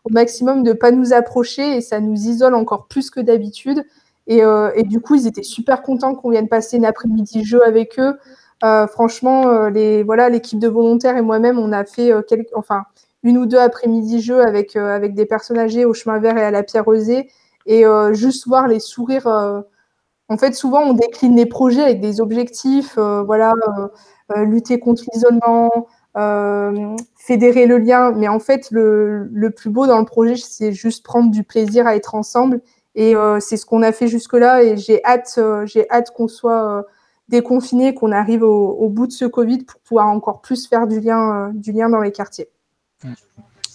au 0.03 0.09
maximum 0.09 0.63
de 0.63 0.69
ne 0.69 0.73
pas 0.73 0.91
nous 0.91 1.13
approcher 1.13 1.77
et 1.77 1.81
ça 1.81 1.99
nous 1.99 2.15
isole 2.27 2.55
encore 2.55 2.87
plus 2.87 3.09
que 3.09 3.19
d'habitude. 3.21 3.85
Et, 4.27 4.43
euh, 4.43 4.71
et, 4.75 4.83
du 4.83 4.99
coup, 4.99 5.15
ils 5.15 5.27
étaient 5.27 5.43
super 5.43 5.81
contents 5.81 6.15
qu'on 6.15 6.29
vienne 6.29 6.47
passer 6.47 6.77
une 6.77 6.85
après-midi 6.85 7.43
jeu 7.43 7.65
avec 7.65 7.99
eux. 7.99 8.17
Euh, 8.63 8.87
franchement, 8.87 9.47
euh, 9.47 9.69
les, 9.69 10.03
voilà, 10.03 10.29
l'équipe 10.29 10.59
de 10.59 10.67
volontaires 10.67 11.17
et 11.17 11.21
moi-même, 11.21 11.57
on 11.57 11.71
a 11.71 11.83
fait 11.85 12.13
enfin, 12.53 12.83
une 13.23 13.37
ou 13.37 13.45
deux 13.45 13.57
après-midi 13.57 14.21
jeux 14.21 14.41
avec, 14.41 14.75
avec 14.75 15.15
des 15.15 15.25
personnes 15.25 15.57
âgées 15.57 15.85
au 15.85 15.93
chemin 15.93 16.19
vert 16.19 16.37
et 16.37 16.43
à 16.43 16.51
la 16.51 16.63
pierre 16.63 16.85
rosée. 16.85 17.29
Et 17.67 17.83
juste 18.11 18.47
voir 18.47 18.67
les 18.67 18.79
sourires. 18.79 19.27
en 19.27 20.37
fait, 20.37 20.53
souvent, 20.53 20.81
on 20.81 20.93
décline 20.93 21.35
les 21.35 21.45
projets 21.45 21.83
avec 21.83 22.01
des 22.01 22.19
objectifs, 22.21 22.97
voilà, 22.97 23.53
lutter 24.35 24.79
contre 24.79 25.03
l'isolement, 25.13 25.87
fédérer 27.17 27.67
le 27.67 27.77
lien. 27.77 28.11
Mais 28.13 28.27
en 28.27 28.39
fait, 28.39 28.71
le, 28.71 29.25
le 29.31 29.51
plus 29.51 29.69
beau 29.69 29.85
dans 29.85 29.99
le 29.99 30.05
projet, 30.05 30.35
c'est 30.37 30.71
juste 30.71 31.05
prendre 31.05 31.29
du 31.31 31.43
plaisir 31.43 31.85
à 31.85 31.95
être 31.95 32.15
ensemble 32.15 32.61
et 32.95 33.15
euh, 33.15 33.39
c'est 33.39 33.57
ce 33.57 33.65
qu'on 33.65 33.81
a 33.83 33.91
fait 33.91 34.07
jusque-là. 34.07 34.63
Et 34.63 34.77
j'ai 34.77 35.03
hâte, 35.05 35.35
euh, 35.37 35.65
hâte 35.89 36.11
qu'on 36.11 36.27
soit 36.27 36.79
euh, 36.79 36.83
déconfiné, 37.29 37.93
qu'on 37.93 38.11
arrive 38.11 38.43
au, 38.43 38.89
bout 38.89 39.07
de 39.07 39.11
ce 39.11 39.25
Covid 39.25 39.59
pour 39.59 39.79
pouvoir 39.81 40.07
encore 40.07 40.41
plus 40.41 40.67
faire 40.67 40.87
du 40.87 40.99
lien, 40.99 41.51
du 41.53 41.71
lien 41.71 41.89
dans 41.89 42.01
les 42.01 42.11
quartiers. 42.11 42.49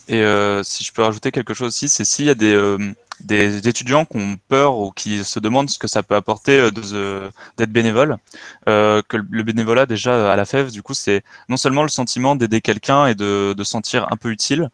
Et 0.08 0.22
si 0.62 0.84
je 0.84 0.92
peux 0.92 1.02
rajouter 1.02 1.32
quelque 1.32 1.54
chose 1.54 1.68
aussi, 1.68 1.88
c'est 1.88 2.04
s'il 2.04 2.26
y 2.26 2.30
a 2.30 2.34
des, 2.34 3.68
étudiants 3.68 4.04
qui 4.04 4.18
ont 4.18 4.36
peur 4.48 4.78
ou 4.78 4.92
qui 4.92 5.24
se 5.24 5.40
demandent 5.40 5.70
ce 5.70 5.78
que 5.78 5.88
ça 5.88 6.02
peut 6.04 6.14
apporter 6.14 6.70
d'être 6.70 7.72
bénévole, 7.72 8.18
que 8.66 9.16
le 9.16 9.42
bénévolat 9.42 9.86
déjà 9.86 10.30
à 10.30 10.36
la 10.36 10.44
FEV, 10.44 10.70
du 10.70 10.82
coup, 10.82 10.94
c'est 10.94 11.24
non 11.48 11.56
seulement 11.56 11.82
le 11.82 11.88
sentiment 11.88 12.36
d'aider 12.36 12.60
quelqu'un 12.60 13.06
et 13.06 13.14
de, 13.14 13.54
de 13.54 13.64
sentir 13.64 14.06
un 14.12 14.16
peu 14.16 14.28
utile, 14.30 14.70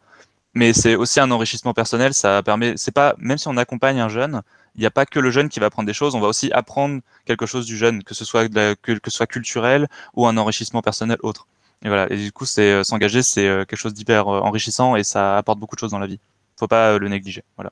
mais 0.54 0.72
c'est 0.72 0.94
aussi 0.94 1.20
un 1.20 1.30
enrichissement 1.30 1.74
personnel. 1.74 2.14
Ça 2.14 2.42
permet, 2.42 2.74
c'est 2.76 2.92
pas, 2.92 3.14
même 3.18 3.38
si 3.38 3.48
on 3.48 3.56
accompagne 3.56 4.00
un 4.00 4.08
jeune, 4.08 4.42
il 4.74 4.80
n'y 4.80 4.86
a 4.86 4.90
pas 4.90 5.06
que 5.06 5.18
le 5.18 5.30
jeune 5.30 5.48
qui 5.48 5.60
va 5.60 5.66
apprendre 5.66 5.86
des 5.86 5.92
choses. 5.94 6.14
On 6.14 6.20
va 6.20 6.28
aussi 6.28 6.50
apprendre 6.52 7.00
quelque 7.24 7.46
chose 7.46 7.66
du 7.66 7.76
jeune, 7.76 8.02
que 8.02 8.14
ce 8.14 8.24
soit 8.24 8.48
de 8.48 8.54
la, 8.54 8.74
que, 8.74 8.92
que 8.92 9.10
ce 9.10 9.16
soit 9.16 9.26
culturel 9.26 9.88
ou 10.14 10.26
un 10.26 10.36
enrichissement 10.36 10.82
personnel 10.82 11.18
autre. 11.22 11.46
Et 11.84 11.88
voilà. 11.88 12.10
Et 12.12 12.16
du 12.16 12.32
coup, 12.32 12.46
c'est 12.46 12.72
euh, 12.72 12.84
s'engager, 12.84 13.22
c'est 13.22 13.46
euh, 13.46 13.64
quelque 13.64 13.78
chose 13.78 13.94
d'hyper 13.94 14.28
euh, 14.28 14.40
enrichissant 14.40 14.96
et 14.96 15.04
ça 15.04 15.36
apporte 15.36 15.58
beaucoup 15.58 15.74
de 15.76 15.80
choses 15.80 15.90
dans 15.90 15.98
la 15.98 16.06
vie. 16.06 16.20
Faut 16.58 16.68
pas 16.68 16.98
le 16.98 17.08
négliger. 17.08 17.42
Voilà. 17.56 17.70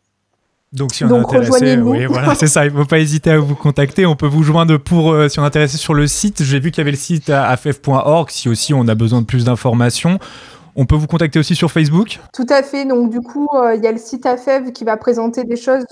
Donc 0.73 0.95
si 0.95 1.05
on 1.05 1.09
Donc, 1.09 1.23
est 1.23 1.37
intéressé, 1.37 1.51
rejoignez-nous. 1.51 1.91
oui, 1.91 2.07
voilà, 2.07 2.35
c'est 2.37 2.47
ça. 2.47 2.65
Il 2.65 2.73
ne 2.73 2.79
faut 2.79 2.85
pas 2.87 3.01
hésiter 3.01 3.31
à 3.33 3.39
vous 3.39 3.57
contacter. 3.57 4.07
On 4.07 4.15
peut 4.15 4.27
vous 4.29 4.45
joindre 4.45 4.79
pour 4.79 5.13
euh, 5.13 5.29
si 5.29 5.41
on 5.41 5.43
est 5.43 5.47
intéressé 5.47 5.79
sur 5.79 5.95
le 5.95 6.07
site. 6.07 6.45
J'ai 6.45 6.61
vu 6.61 6.71
qu'il 6.71 6.79
y 6.79 6.83
avait 6.83 6.93
le 6.93 6.97
site 6.97 7.29
à 7.29 7.49
afef.org. 7.49 8.31
Si 8.31 8.49
aussi 8.49 8.73
on 8.73 8.87
a 8.87 8.95
besoin 8.95 9.21
de 9.21 9.27
plus 9.27 9.45
d'informations, 9.45 10.21
on 10.77 10.87
peut 10.87 10.97
vous 10.97 11.07
contacter 11.07 11.39
aussi 11.39 11.55
sur 11.55 11.71
Facebook? 11.71 12.21
Tout 12.33 12.47
à 12.49 12.63
fait. 12.63 12.85
Donc, 12.85 13.11
du 13.11 13.21
coup, 13.21 13.49
euh, 13.55 13.75
il 13.75 13.83
y 13.83 13.87
a 13.87 13.93
le 13.93 13.99
site 13.99 14.27
AFEV 14.27 14.73
qui 14.73 14.85
va 14.85 14.97
présenter 14.97 15.45
des 15.45 15.57
choses 15.57 15.87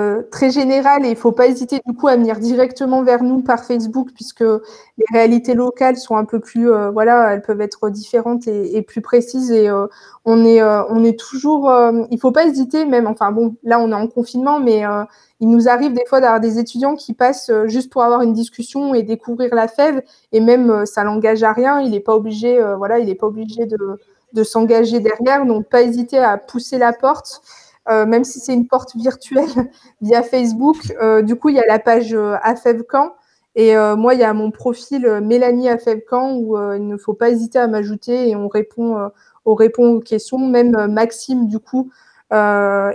euh, 0.00 0.22
très 0.30 0.50
générales 0.50 1.04
il 1.04 1.10
ne 1.10 1.14
faut 1.14 1.32
pas 1.32 1.46
hésiter, 1.46 1.80
du 1.86 1.94
coup, 1.94 2.08
à 2.08 2.16
venir 2.16 2.38
directement 2.38 3.02
vers 3.02 3.22
nous 3.22 3.40
par 3.40 3.64
Facebook 3.64 4.10
puisque 4.14 4.40
les 4.40 5.04
réalités 5.12 5.54
locales 5.54 5.96
sont 5.96 6.16
un 6.16 6.24
peu 6.24 6.40
plus, 6.40 6.70
euh, 6.70 6.90
voilà, 6.90 7.32
elles 7.32 7.42
peuvent 7.42 7.60
être 7.60 7.90
différentes 7.90 8.46
et, 8.46 8.82
plus 8.82 9.00
précises 9.00 9.50
et 9.50 9.68
euh, 9.68 9.86
on 10.24 10.44
est, 10.44 10.62
euh, 10.62 10.82
on 10.88 11.04
est 11.04 11.18
toujours, 11.18 11.70
euh, 11.70 12.04
il 12.10 12.14
ne 12.14 12.20
faut 12.20 12.32
pas 12.32 12.46
hésiter 12.46 12.84
même, 12.86 13.06
enfin 13.06 13.30
bon, 13.32 13.56
là, 13.62 13.78
on 13.78 13.90
est 13.90 13.94
en 13.94 14.06
confinement, 14.06 14.60
mais 14.60 14.86
euh, 14.86 15.04
il 15.40 15.48
nous 15.48 15.68
arrive 15.68 15.92
des 15.92 16.04
fois 16.06 16.20
d'avoir 16.20 16.40
des 16.40 16.58
étudiants 16.58 16.94
qui 16.94 17.12
passent 17.12 17.50
euh, 17.50 17.66
juste 17.66 17.90
pour 17.92 18.02
avoir 18.02 18.22
une 18.22 18.32
discussion 18.32 18.94
et 18.94 19.02
découvrir 19.02 19.54
la 19.54 19.68
FEV 19.68 20.02
et 20.32 20.40
même 20.40 20.70
euh, 20.70 20.86
ça 20.86 21.04
l'engage 21.04 21.42
à 21.42 21.52
rien, 21.52 21.80
il 21.80 21.90
n'est 21.90 22.00
pas 22.00 22.14
obligé, 22.14 22.60
euh, 22.60 22.76
voilà, 22.76 22.98
il 22.98 23.06
n'est 23.06 23.14
pas 23.14 23.26
obligé 23.26 23.66
de 23.66 24.42
s'engager 24.42 25.00
derrière. 25.00 25.46
Donc, 25.46 25.68
pas 25.68 25.82
hésiter 25.82 26.18
à 26.18 26.38
pousser 26.38 26.78
la 26.78 26.92
porte, 26.92 27.42
même 27.88 28.24
si 28.24 28.40
c'est 28.40 28.54
une 28.54 28.66
porte 28.66 28.96
virtuelle 28.96 29.70
via 30.00 30.22
Facebook. 30.22 30.78
Du 31.22 31.36
coup, 31.36 31.50
il 31.50 31.56
y 31.56 31.60
a 31.60 31.66
la 31.66 31.78
page 31.78 32.14
euh, 32.14 32.36
AFEVCamp. 32.42 33.14
Et 33.56 33.76
moi, 33.96 34.14
il 34.14 34.20
y 34.20 34.24
a 34.24 34.32
mon 34.32 34.50
profil 34.50 35.20
Mélanie 35.22 35.68
AFEVCamp 35.68 36.38
où 36.38 36.58
il 36.74 36.88
ne 36.88 36.96
faut 36.96 37.14
pas 37.14 37.30
hésiter 37.30 37.60
à 37.60 37.68
m'ajouter 37.68 38.28
et 38.30 38.34
on 38.34 38.48
répond, 38.48 39.08
on 39.44 39.54
répond 39.54 39.92
aux 39.92 40.00
questions. 40.00 40.38
Même 40.38 40.88
Maxime, 40.88 41.46
du 41.46 41.60
coup, 41.60 41.88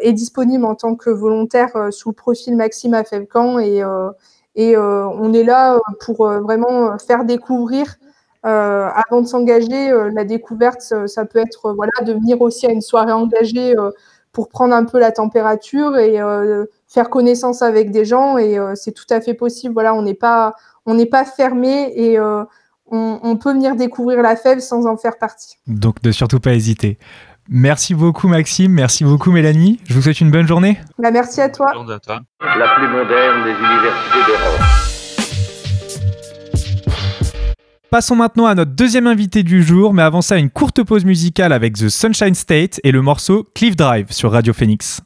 est 0.02 0.13
disponible 0.13 0.65
en 0.65 0.75
tant 0.75 0.95
que 0.95 1.10
volontaire 1.10 1.75
euh, 1.75 1.91
sous 1.91 2.10
le 2.10 2.15
profil 2.15 2.56
Maxime 2.56 2.93
AFEVCamp. 2.93 3.60
Et, 3.60 3.84
euh, 3.84 4.10
et 4.56 4.75
euh, 4.75 5.08
on 5.08 5.34
est 5.34 5.43
là 5.43 5.75
euh, 5.75 5.80
pour 6.02 6.28
euh, 6.28 6.39
vraiment 6.39 6.97
faire 6.97 7.23
découvrir 7.25 7.95
euh, 8.45 8.88
avant 9.10 9.21
de 9.21 9.28
s'engager, 9.28 9.91
euh, 9.91 10.10
la 10.13 10.23
découverte, 10.23 10.82
ça, 10.82 11.25
peut 11.25 11.39
être 11.39 11.67
euh, 11.67 11.73
voilà, 11.73 11.91
de 12.06 12.13
venir 12.13 12.41
aussi 12.41 12.65
à 12.65 12.71
une 12.71 12.82
soirée 12.82 13.12
engagée 13.12 13.78
euh, 13.78 13.91
pour 14.32 14.47
prendre 14.47 14.73
un 14.73 14.86
peu 14.86 14.99
la 14.99 15.12
température 15.12 15.97
et 15.97 16.21
euh, 16.21 16.65
faire 16.88 17.10
connaissance 17.10 17.62
avec 17.62 17.91
des 17.91 18.06
gens. 18.06 18.38
Et 18.38 18.58
euh, 18.58 18.75
c'est 18.75 18.93
tout 18.93 19.08
à 19.10 19.19
fait 19.19 19.34
possible. 19.34 19.73
Voilà, 19.73 19.93
on 19.93 20.02
n'est 20.02 20.13
pas, 20.13 20.56
on 20.86 20.93
n'est 20.93 21.06
pas 21.06 21.25
fermé 21.25 21.91
et 21.95 22.17
euh, 22.17 22.43
on, 22.91 23.19
on 23.21 23.36
peut 23.36 23.52
venir 23.52 23.75
découvrir 23.75 24.21
la 24.21 24.36
fève 24.36 24.60
sans 24.60 24.86
en 24.86 24.95
faire 24.95 25.17
partie. 25.17 25.58
Donc 25.67 26.02
ne 26.04 26.12
surtout 26.12 26.39
pas 26.39 26.54
hésiter. 26.54 26.97
Merci 27.51 27.95
beaucoup 27.95 28.27
Maxime, 28.27 28.71
merci 28.71 29.03
beaucoup 29.03 29.31
Mélanie. 29.31 29.79
Je 29.88 29.95
vous 29.95 30.03
souhaite 30.03 30.21
une 30.21 30.29
bonne 30.29 30.47
journée. 30.47 30.79
Bah, 30.99 31.09
merci 31.09 31.41
à 31.41 31.49
toi. 31.49 31.65
Bonne 31.73 31.88
journée 31.88 31.93
à 31.95 31.99
toi. 31.99 32.21
la 32.41 32.75
plus 32.75 32.88
moderne 32.88 33.43
des 33.43 33.51
universités 33.51 34.19
d'Europe. 34.27 34.62
Passons 37.89 38.15
maintenant 38.15 38.45
à 38.45 38.53
notre 38.53 38.73
deuxième 38.73 39.07
invité 39.07 39.41
du 39.41 39.63
jour, 39.63 39.95
mais 39.95 40.03
avant 40.03 40.21
ça, 40.21 40.38
une 40.38 40.51
courte 40.51 40.83
pause 40.83 41.05
musicale 41.05 41.51
avec 41.51 41.73
The 41.73 41.89
Sunshine 41.89 42.35
State 42.35 42.79
et 42.83 42.91
le 42.91 43.01
morceau 43.01 43.47
Cliff 43.55 43.75
Drive 43.75 44.12
sur 44.12 44.31
Radio 44.31 44.53
Phoenix. 44.53 45.01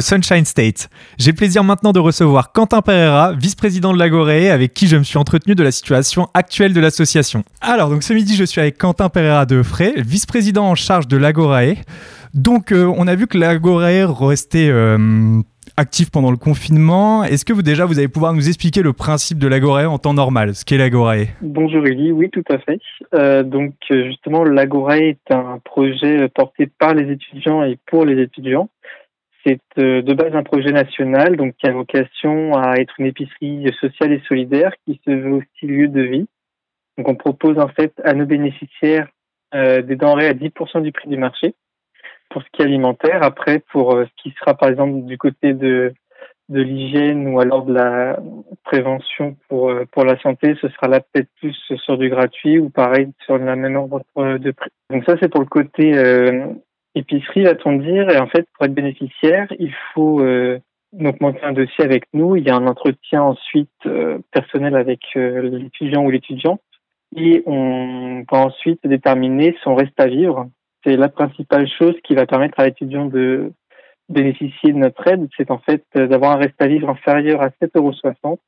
Sunshine 0.00 0.44
State. 0.44 0.88
J'ai 1.18 1.32
plaisir 1.32 1.64
maintenant 1.64 1.92
de 1.92 2.00
recevoir 2.00 2.52
Quentin 2.52 2.82
Pereira, 2.82 3.32
vice-président 3.32 3.92
de 3.92 3.98
l'Agoré, 3.98 4.50
avec 4.50 4.74
qui 4.74 4.86
je 4.86 4.96
me 4.96 5.02
suis 5.02 5.18
entretenu 5.18 5.54
de 5.54 5.62
la 5.62 5.70
situation 5.70 6.28
actuelle 6.34 6.72
de 6.72 6.80
l'association. 6.80 7.44
Alors, 7.60 7.90
donc 7.90 8.02
ce 8.02 8.12
midi, 8.12 8.36
je 8.36 8.44
suis 8.44 8.60
avec 8.60 8.78
Quentin 8.78 9.08
Pereira 9.08 9.46
de 9.46 9.62
Fray, 9.62 9.94
vice-président 9.96 10.64
en 10.64 10.74
charge 10.74 11.08
de 11.08 11.16
l'Agorae. 11.16 11.74
Donc, 12.34 12.72
euh, 12.72 12.92
on 12.96 13.06
a 13.06 13.14
vu 13.14 13.26
que 13.26 13.38
l'Agorae 13.38 14.04
restait 14.06 14.68
euh, 14.68 15.40
actif 15.76 16.10
pendant 16.10 16.30
le 16.30 16.36
confinement. 16.36 17.24
Est-ce 17.24 17.44
que 17.44 17.52
vous 17.52 17.62
déjà 17.62 17.84
vous 17.84 17.98
allez 17.98 18.08
pouvoir 18.08 18.32
nous 18.32 18.48
expliquer 18.48 18.82
le 18.82 18.92
principe 18.92 19.38
de 19.38 19.46
l'Agorae 19.46 19.86
en 19.86 19.98
temps 19.98 20.14
normal, 20.14 20.54
ce 20.54 20.64
qu'est 20.64 20.78
l'Agorae 20.78 21.26
Bonjour 21.42 21.86
Eli, 21.86 22.12
oui 22.12 22.30
tout 22.30 22.44
à 22.50 22.58
fait. 22.58 22.80
Euh, 23.14 23.42
donc 23.42 23.74
justement 23.90 24.44
l'Agorae 24.44 24.98
est 24.98 25.30
un 25.30 25.58
projet 25.64 26.28
porté 26.28 26.66
par 26.66 26.94
les 26.94 27.10
étudiants 27.10 27.62
et 27.62 27.78
pour 27.86 28.04
les 28.04 28.22
étudiants. 28.22 28.68
C'est 29.46 29.60
euh, 29.78 30.02
de 30.02 30.12
base 30.12 30.34
un 30.34 30.42
projet 30.42 30.72
national, 30.72 31.36
donc 31.36 31.54
qui 31.56 31.68
a 31.68 31.72
vocation 31.72 32.56
à 32.56 32.78
être 32.78 32.94
une 32.98 33.06
épicerie 33.06 33.72
sociale 33.80 34.12
et 34.12 34.22
solidaire 34.26 34.72
qui 34.84 35.00
se 35.06 35.12
veut 35.12 35.34
aussi 35.34 35.66
lieu 35.66 35.86
de 35.86 36.02
vie. 36.02 36.26
Donc 36.98 37.08
on 37.08 37.14
propose 37.14 37.56
en 37.58 37.68
fait 37.68 37.92
à 38.02 38.12
nos 38.14 38.26
bénéficiaires 38.26 39.06
euh, 39.54 39.82
des 39.82 39.94
denrées 39.94 40.26
à 40.26 40.32
10% 40.32 40.82
du 40.82 40.90
prix 40.90 41.08
du 41.08 41.16
marché 41.16 41.54
pour 42.30 42.42
ce 42.42 42.48
qui 42.52 42.62
est 42.62 42.64
alimentaire. 42.64 43.22
Après, 43.22 43.60
pour 43.70 43.94
euh, 43.94 44.06
ce 44.06 44.22
qui 44.22 44.34
sera 44.36 44.54
par 44.54 44.68
exemple 44.68 45.04
du 45.04 45.16
côté 45.16 45.52
de 45.52 45.94
de 46.48 46.60
l'hygiène 46.60 47.26
ou 47.26 47.40
alors 47.40 47.64
de 47.64 47.74
la 47.74 48.18
prévention 48.64 49.36
pour 49.48 49.72
pour 49.92 50.04
la 50.04 50.18
santé, 50.20 50.56
ce 50.60 50.68
sera 50.70 50.88
là 50.88 51.00
peut-être 51.00 51.28
plus 51.40 51.54
sur 51.84 51.98
du 51.98 52.08
gratuit 52.08 52.58
ou 52.58 52.70
pareil 52.70 53.12
sur 53.24 53.38
la 53.38 53.54
même 53.54 53.76
ordre 53.76 54.02
de 54.16 54.50
prix. 54.50 54.70
Donc 54.90 55.04
ça 55.04 55.16
c'est 55.20 55.28
pour 55.28 55.40
le 55.40 55.46
côté 55.46 55.92
épicerie, 56.96 57.44
va-t-on 57.44 57.76
dire. 57.76 58.10
Et 58.10 58.18
en 58.18 58.26
fait, 58.26 58.46
pour 58.54 58.66
être 58.66 58.74
bénéficiaire, 58.74 59.46
il 59.58 59.72
faut 59.94 60.20
euh, 60.20 60.58
donc 60.92 61.20
monter 61.20 61.42
un 61.42 61.52
dossier 61.52 61.84
avec 61.84 62.04
nous. 62.12 62.36
Il 62.36 62.44
y 62.44 62.50
a 62.50 62.56
un 62.56 62.66
entretien 62.66 63.22
ensuite 63.22 63.70
euh, 63.86 64.18
personnel 64.32 64.74
avec 64.76 65.00
euh, 65.16 65.42
l'étudiant 65.42 66.04
ou 66.04 66.10
l'étudiante. 66.10 66.60
Et 67.14 67.42
on 67.46 68.24
va 68.30 68.38
ensuite 68.38 68.80
déterminer 68.86 69.56
son 69.62 69.74
reste 69.74 69.98
à 69.98 70.06
vivre. 70.06 70.48
C'est 70.84 70.96
la 70.96 71.08
principale 71.08 71.68
chose 71.68 71.94
qui 72.04 72.14
va 72.14 72.26
permettre 72.26 72.58
à 72.58 72.64
l'étudiant 72.64 73.06
de 73.06 73.52
bénéficier 74.08 74.72
de 74.72 74.78
notre 74.78 75.06
aide. 75.06 75.28
C'est 75.36 75.50
en 75.50 75.58
fait 75.58 75.84
d'avoir 75.94 76.32
un 76.32 76.36
reste 76.36 76.60
à 76.60 76.66
vivre 76.66 76.88
inférieur 76.88 77.42
à 77.42 77.48
7,60 77.48 78.14
euros. 78.24 78.40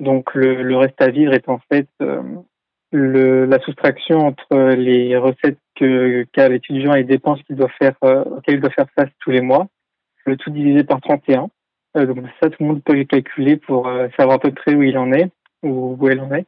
Donc 0.00 0.34
le, 0.34 0.62
le, 0.62 0.76
reste 0.76 1.00
à 1.00 1.08
vivre 1.08 1.32
est 1.34 1.48
en 1.48 1.60
fait 1.70 1.88
le, 2.94 3.44
la 3.46 3.58
soustraction 3.58 4.18
entre 4.18 4.74
les 4.74 5.16
recettes 5.16 5.58
que 5.74 6.24
qu'a 6.32 6.48
l'étudiant 6.48 6.94
et 6.94 6.98
les 6.98 7.04
dépenses 7.04 7.42
qu'il 7.42 7.56
doit 7.56 7.68
faire 7.80 7.96
euh, 8.04 8.22
auxquelles 8.22 8.56
il 8.56 8.60
doit 8.60 8.70
faire 8.70 8.86
face 8.96 9.10
tous 9.18 9.30
les 9.30 9.40
mois, 9.40 9.66
le 10.26 10.36
tout 10.36 10.50
divisé 10.50 10.84
par 10.84 11.00
31. 11.00 11.48
Euh, 11.96 12.06
donc 12.06 12.18
ça, 12.40 12.50
tout 12.50 12.62
le 12.62 12.66
monde 12.66 12.84
peut 12.84 12.94
le 12.94 13.04
calculer 13.04 13.56
pour 13.56 13.88
euh, 13.88 14.06
savoir 14.16 14.36
à 14.36 14.38
peu 14.38 14.52
près 14.52 14.74
où 14.74 14.82
il 14.82 14.96
en 14.96 15.12
est 15.12 15.30
ou 15.64 15.96
où 15.98 16.08
elle 16.08 16.20
en 16.20 16.32
est. 16.32 16.46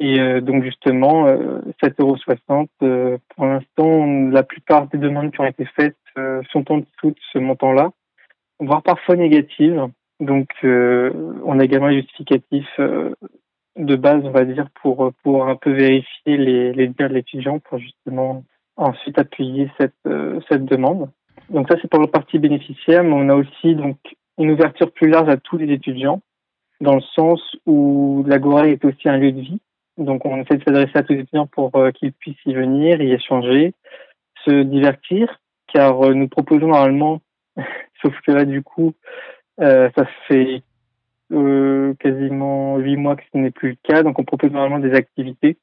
Et 0.00 0.18
euh, 0.20 0.40
donc 0.40 0.64
justement, 0.64 1.26
7,60 1.26 1.96
euros. 2.00 3.18
pour 3.36 3.44
l'instant, 3.44 4.30
la 4.30 4.42
plupart 4.42 4.88
des 4.88 4.98
demandes 4.98 5.32
qui 5.32 5.40
ont 5.40 5.46
été 5.46 5.66
faites 5.76 5.96
sont 6.50 6.72
en 6.72 6.78
dessous 6.78 7.10
de 7.10 7.16
ce 7.32 7.38
montant-là, 7.38 7.90
voire 8.58 8.82
parfois 8.82 9.16
négatives. 9.16 9.88
Donc, 10.20 10.48
on 10.62 11.58
a 11.58 11.64
également 11.64 11.88
un 11.88 11.94
justificatif 11.94 12.66
de 13.76 13.96
base, 13.96 14.22
on 14.24 14.30
va 14.30 14.44
dire, 14.44 14.68
pour 14.82 15.12
pour 15.22 15.46
un 15.46 15.56
peu 15.56 15.72
vérifier 15.72 16.36
les 16.36 16.72
les 16.72 16.88
dires 16.88 17.08
de 17.08 17.14
l'étudiant 17.14 17.58
pour 17.58 17.78
justement 17.78 18.44
ensuite 18.76 19.18
appuyer 19.18 19.70
cette 19.78 19.94
euh, 20.06 20.40
cette 20.48 20.64
demande. 20.64 21.10
Donc 21.50 21.68
ça 21.68 21.76
c'est 21.80 21.88
pour 21.88 22.00
le 22.00 22.06
parti 22.06 22.38
bénéficiaire, 22.38 23.04
mais 23.04 23.12
on 23.12 23.28
a 23.28 23.34
aussi 23.34 23.74
donc 23.74 23.98
une 24.38 24.50
ouverture 24.50 24.90
plus 24.92 25.08
large 25.08 25.28
à 25.28 25.36
tous 25.36 25.56
les 25.56 25.72
étudiants 25.72 26.20
dans 26.80 26.94
le 26.94 27.00
sens 27.00 27.40
où 27.66 28.24
l'Agora 28.26 28.68
est 28.68 28.84
aussi 28.84 29.08
un 29.08 29.16
lieu 29.16 29.32
de 29.32 29.40
vie. 29.40 29.60
Donc 29.96 30.24
on 30.24 30.40
essaie 30.40 30.56
de 30.56 30.64
s'adresser 30.64 30.96
à 30.98 31.02
tous 31.02 31.12
les 31.12 31.20
étudiants 31.20 31.46
pour 31.46 31.74
euh, 31.76 31.90
qu'ils 31.92 32.12
puissent 32.12 32.44
y 32.46 32.54
venir, 32.54 33.00
y 33.00 33.12
échanger, 33.12 33.74
se 34.44 34.62
divertir, 34.62 35.40
car 35.72 36.04
euh, 36.04 36.14
nous 36.14 36.28
proposons 36.28 36.68
normalement, 36.68 37.20
sauf 38.02 38.14
que 38.26 38.32
là 38.32 38.44
du 38.44 38.62
coup, 38.62 38.94
ça 39.58 40.04
fait 40.26 40.62
euh, 41.32 41.94
quasiment 42.00 42.76
huit 42.78 42.96
mois 42.96 43.16
que 43.16 43.22
ce 43.32 43.38
n'est 43.38 43.50
plus 43.50 43.70
le 43.70 43.76
cas. 43.82 44.02
Donc, 44.02 44.18
on 44.18 44.24
propose 44.24 44.50
normalement 44.50 44.78
des 44.78 44.94
activités, 44.94 45.56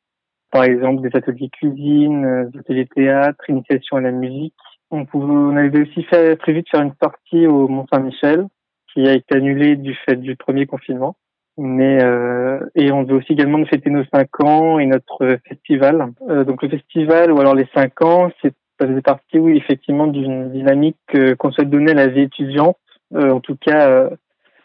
par 0.52 0.63
exemple 0.63 1.08
des 1.08 1.15
ateliers 1.15 1.50
cuisine, 1.50 2.26
euh, 2.26 2.45
des 2.45 2.60
ateliers 2.60 2.88
théâtre, 2.88 3.50
initiation 3.50 3.97
à 3.97 4.02
la 4.02 4.12
musique. 4.12 4.56
On, 4.89 5.56
avait 5.56 5.82
aussi 5.84 6.04
fait, 6.04 6.36
prévu 6.36 6.63
de 6.63 6.69
faire 6.69 6.82
une 6.82 6.93
sortie 7.02 7.47
au 7.47 7.67
Mont 7.67 7.86
Saint-Michel, 7.93 8.47
qui 8.91 9.08
a 9.08 9.13
été 9.13 9.38
annulée 9.38 9.78
du 9.78 9.95
fait 10.06 10.17
du 10.17 10.36
premier 10.36 10.65
confinement. 10.65 11.15
Mais 11.58 12.04
euh, 12.04 12.60
et 12.76 12.91
on 12.91 13.04
veut 13.04 13.17
aussi 13.17 13.34
également 13.34 13.63
fêter 13.65 13.89
nos 13.89 14.04
cinq 14.06 14.43
ans 14.43 14.80
et 14.80 14.86
notre 14.86 15.38
festival. 15.47 16.12
Donc 16.28 16.63
le 16.63 16.69
festival 16.69 17.32
ou 17.32 17.39
alors 17.39 17.56
les 17.56 17.67
cinq 17.74 18.02
ans, 18.02 18.32
c'est 18.41 18.54
ça 18.80 18.88
faisait 18.88 19.02
partie, 19.02 19.38
oui, 19.38 19.58
effectivement, 19.58 20.08
d'une 20.08 20.52
dynamique 20.52 20.97
qu'on 21.38 21.52
souhaite 21.52 21.69
donner 21.69 21.91
à 21.91 21.95
la 21.95 22.08
vie 22.08 22.21
étudiante, 22.21 22.78
en 23.13 23.39
tout 23.39 23.56
cas 23.56 24.10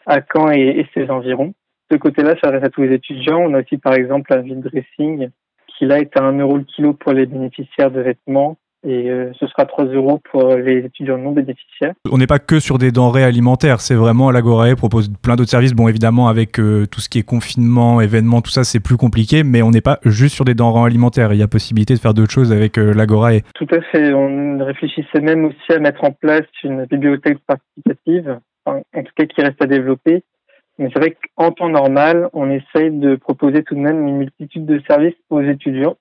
à 0.07 0.21
Caen 0.21 0.49
et, 0.49 0.87
ses 0.93 1.09
environs. 1.09 1.53
Ce 1.91 1.97
côté-là, 1.97 2.35
ça 2.41 2.49
reste 2.49 2.65
à 2.65 2.69
tous 2.69 2.81
les 2.81 2.95
étudiants. 2.95 3.39
On 3.39 3.53
a 3.53 3.61
aussi, 3.61 3.77
par 3.77 3.93
exemple, 3.93 4.33
un 4.33 4.41
vide 4.41 4.61
dressing 4.61 5.29
qui 5.67 5.85
là 5.85 5.99
est 5.99 6.17
à 6.17 6.23
1 6.23 6.39
euro 6.39 6.57
le 6.57 6.63
kilo 6.63 6.93
pour 6.93 7.13
les 7.13 7.25
bénéficiaires 7.25 7.91
de 7.91 8.01
vêtements 8.01 8.57
et 8.83 9.09
euh, 9.09 9.31
ce 9.39 9.47
sera 9.47 9.65
3 9.65 9.85
euros 9.85 10.19
pour 10.31 10.55
les 10.55 10.85
étudiants 10.85 11.17
non 11.17 11.31
bénéficiaires. 11.31 11.93
On 12.11 12.17
n'est 12.17 12.27
pas 12.27 12.39
que 12.39 12.59
sur 12.59 12.77
des 12.77 12.91
denrées 12.91 13.23
alimentaires, 13.23 13.81
c'est 13.81 13.95
vraiment 13.95 14.31
l'Agorae 14.31 14.75
propose 14.75 15.11
plein 15.21 15.35
d'autres 15.35 15.49
services. 15.49 15.73
Bon, 15.73 15.87
évidemment, 15.87 16.27
avec 16.27 16.59
euh, 16.59 16.85
tout 16.85 17.01
ce 17.01 17.09
qui 17.09 17.19
est 17.19 17.23
confinement, 17.23 18.01
événements, 18.01 18.41
tout 18.41 18.51
ça, 18.51 18.63
c'est 18.63 18.79
plus 18.79 18.97
compliqué, 18.97 19.43
mais 19.43 19.61
on 19.61 19.71
n'est 19.71 19.81
pas 19.81 19.99
juste 20.05 20.35
sur 20.35 20.45
des 20.45 20.53
denrées 20.53 20.85
alimentaires. 20.85 21.33
Il 21.33 21.39
y 21.39 21.43
a 21.43 21.47
possibilité 21.47 21.93
de 21.95 21.99
faire 21.99 22.13
d'autres 22.13 22.31
choses 22.31 22.51
avec 22.51 22.77
euh, 22.77 22.93
l'Agorae. 22.93 23.41
Tout 23.55 23.67
à 23.71 23.81
fait. 23.81 24.13
On 24.13 24.63
réfléchissait 24.63 25.21
même 25.21 25.45
aussi 25.45 25.73
à 25.73 25.79
mettre 25.79 26.03
en 26.03 26.11
place 26.11 26.45
une 26.63 26.85
bibliothèque 26.85 27.39
participative 27.47 28.39
en 28.67 28.81
tout 29.03 29.13
cas 29.15 29.25
qui 29.25 29.41
reste 29.41 29.61
à 29.61 29.65
développer. 29.65 30.23
Mais 30.77 30.89
c'est 30.93 30.99
vrai 30.99 31.17
qu'en 31.35 31.51
temps 31.51 31.69
normal, 31.69 32.29
on 32.33 32.51
essaye 32.51 32.91
de 32.91 33.15
proposer 33.15 33.63
tout 33.63 33.75
de 33.75 33.79
même 33.79 34.07
une 34.07 34.17
multitude 34.17 34.65
de 34.65 34.81
services 34.87 35.15
aux 35.29 35.41
étudiants 35.41 35.95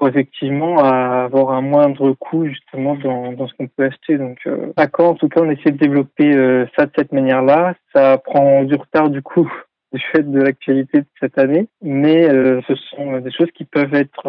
pour 0.00 0.08
effectivement 0.08 0.78
avoir 0.78 1.50
un 1.50 1.60
moindre 1.60 2.12
coût 2.12 2.46
justement 2.46 2.94
dans, 2.94 3.32
dans 3.32 3.46
ce 3.46 3.52
qu'on 3.54 3.68
peut 3.68 3.84
acheter. 3.84 4.16
Donc 4.16 4.38
euh, 4.46 4.72
à 4.78 4.86
Caen, 4.88 5.10
en 5.10 5.14
tout 5.14 5.28
cas, 5.28 5.42
on 5.42 5.50
essaie 5.50 5.72
de 5.72 5.76
développer 5.76 6.34
euh, 6.34 6.64
ça 6.74 6.86
de 6.86 6.92
cette 6.96 7.12
manière-là. 7.12 7.74
Ça 7.94 8.16
prend 8.16 8.64
du 8.64 8.76
retard 8.76 9.10
du 9.10 9.20
coup 9.20 9.52
du 9.92 10.00
fait 10.10 10.22
de 10.22 10.40
l'actualité 10.40 11.02
de 11.02 11.06
cette 11.20 11.36
année, 11.36 11.68
mais 11.82 12.26
euh, 12.30 12.62
ce 12.66 12.74
sont 12.76 13.18
des 13.18 13.30
choses 13.30 13.50
qui 13.54 13.66
peuvent 13.66 13.92
être 13.92 14.22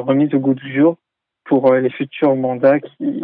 remises 0.00 0.32
au 0.32 0.38
goût 0.38 0.54
du 0.54 0.74
jour 0.74 0.96
pour 1.44 1.74
les 1.74 1.90
futurs 1.90 2.34
mandats 2.34 2.80
qui, 2.80 3.22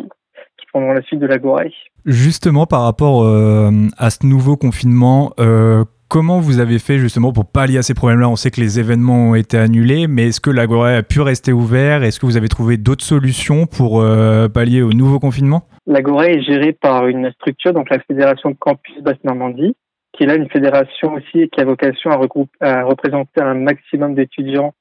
pendant 0.75 0.93
la 0.93 1.03
suite 1.03 1.21
de 1.21 1.27
la 1.27 1.39
Goraï. 1.39 1.73
Justement, 2.05 2.67
par 2.67 2.83
rapport 2.83 3.23
euh, 3.23 3.71
à 3.97 4.11
ce 4.11 4.27
nouveau 4.27 4.57
confinement, 4.57 5.33
euh, 5.39 5.85
comment 6.09 6.41
vous 6.41 6.61
avez 6.61 6.79
fait 6.79 6.99
justement 6.99 7.33
pour 7.33 7.47
pallier 7.47 7.79
à 7.79 7.83
ces 7.83 7.95
problèmes-là? 7.95 8.29
On 8.29 8.37
sait 8.37 8.51
que 8.51 8.61
les 8.61 8.79
événements 8.79 9.31
ont 9.31 9.35
été 9.35 9.59
annulés, 9.59 10.07
mais 10.07 10.29
est-ce 10.29 10.41
que 10.41 10.51
la 10.51 10.67
Goraï 10.67 10.97
a 10.97 11.03
pu 11.03 11.21
rester 11.21 11.53
ouvert 11.53 12.03
Est-ce 12.03 12.21
que 12.21 12.27
vous 12.27 12.37
avez 12.37 12.49
trouvé 12.49 12.77
d'autres 12.77 13.05
solutions 13.05 13.67
pour 13.67 14.01
euh, 14.01 14.49
pallier 14.49 14.83
au 14.83 14.93
nouveau 14.93 15.19
confinement? 15.19 15.63
La 15.87 16.03
Goraï 16.03 16.39
est 16.39 16.43
gérée 16.43 16.73
par 16.73 17.07
une 17.07 17.31
structure, 17.33 17.73
donc 17.73 17.91
la 17.91 17.99
Fédération 18.01 18.55
Campus 18.55 19.03
Basse-Normandie, 19.03 19.77
qui 20.13 20.25
est 20.25 20.27
là 20.27 20.37
une 20.37 20.49
fédération 20.49 21.15
aussi 21.15 21.49
qui 21.51 21.61
a 21.61 21.65
vocation 21.65 22.11
à, 22.11 22.21
à 22.61 22.85
représenter 22.85 23.41
un 23.41 23.55
maximum 23.55 24.15
d'étudiants 24.15 24.75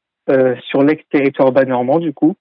sur 0.70 0.84
l'ex-territoire 0.84 1.52
bas 1.52 1.66
normand, 1.66 2.00
du 2.00 2.14
coup, 2.14 2.36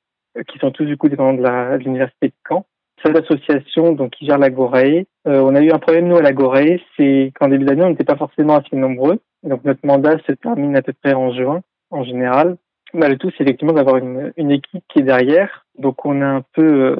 qui 0.48 0.58
sont 0.58 0.70
tous 0.70 0.84
du 0.84 0.96
coup 0.96 1.08
dépendants 1.08 1.42
de 1.42 1.78
l'université 1.78 2.28
de 2.28 2.34
Caen 2.48 2.64
cette 3.02 3.16
association 3.16 3.92
donc 3.92 4.10
qui 4.10 4.26
gère 4.26 4.38
l'Agorae. 4.38 5.04
Euh, 5.26 5.40
on 5.40 5.54
a 5.54 5.60
eu 5.60 5.70
un 5.70 5.78
problème 5.78 6.08
nous 6.08 6.16
à 6.16 6.22
l'Agorae, 6.22 6.78
c'est 6.96 7.32
qu'en 7.38 7.48
début 7.48 7.64
d'année 7.64 7.84
on 7.84 7.90
n'était 7.90 8.04
pas 8.04 8.16
forcément 8.16 8.56
assez 8.56 8.76
nombreux. 8.76 9.20
Donc 9.42 9.64
notre 9.64 9.84
mandat 9.84 10.18
se 10.26 10.32
termine 10.32 10.76
à 10.76 10.82
peu 10.82 10.92
près 10.92 11.14
en 11.14 11.32
juin 11.32 11.62
en 11.90 12.04
général. 12.04 12.56
le 12.94 13.16
tout, 13.16 13.30
c'est 13.36 13.44
effectivement 13.44 13.72
d'avoir 13.72 13.96
une, 13.96 14.50
équipe 14.50 14.84
qui 14.88 15.00
est 15.00 15.02
derrière. 15.02 15.66
Donc 15.78 16.04
on 16.04 16.20
a 16.22 16.26
un 16.26 16.44
peu, 16.54 16.62
euh, 16.62 16.96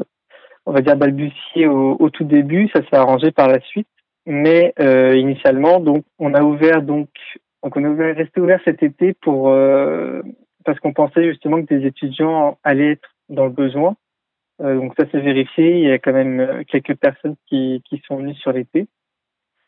on 0.66 0.72
va 0.72 0.80
dire 0.80 0.96
balbutié 0.96 1.66
au, 1.66 1.96
au 1.98 2.10
tout 2.10 2.24
début. 2.24 2.68
Ça 2.74 2.80
s'est 2.82 2.96
arrangé 2.96 3.30
par 3.30 3.48
la 3.48 3.60
suite, 3.60 3.88
mais 4.26 4.72
euh, 4.80 5.16
initialement 5.16 5.80
donc 5.80 6.04
on 6.18 6.34
a 6.34 6.42
ouvert 6.42 6.82
donc 6.82 7.08
donc 7.62 7.76
on 7.76 7.84
est 7.84 8.12
resté 8.12 8.40
ouvert 8.40 8.60
cet 8.64 8.82
été 8.82 9.14
pour 9.14 9.50
euh, 9.50 10.22
parce 10.64 10.78
qu'on 10.80 10.92
pensait 10.92 11.28
justement 11.28 11.62
que 11.62 11.74
des 11.74 11.86
étudiants 11.86 12.58
allaient 12.64 12.92
être 12.92 13.08
dans 13.28 13.44
le 13.44 13.50
besoin. 13.50 13.96
Euh, 14.62 14.76
donc 14.76 14.94
ça 14.98 15.08
s'est 15.10 15.20
vérifié. 15.20 15.78
Il 15.78 15.88
y 15.88 15.90
a 15.90 15.98
quand 15.98 16.12
même 16.12 16.40
euh, 16.40 16.62
quelques 16.66 16.94
personnes 16.94 17.36
qui, 17.46 17.82
qui 17.88 18.02
sont 18.06 18.16
venues 18.16 18.34
sur 18.34 18.52
l'été. 18.52 18.86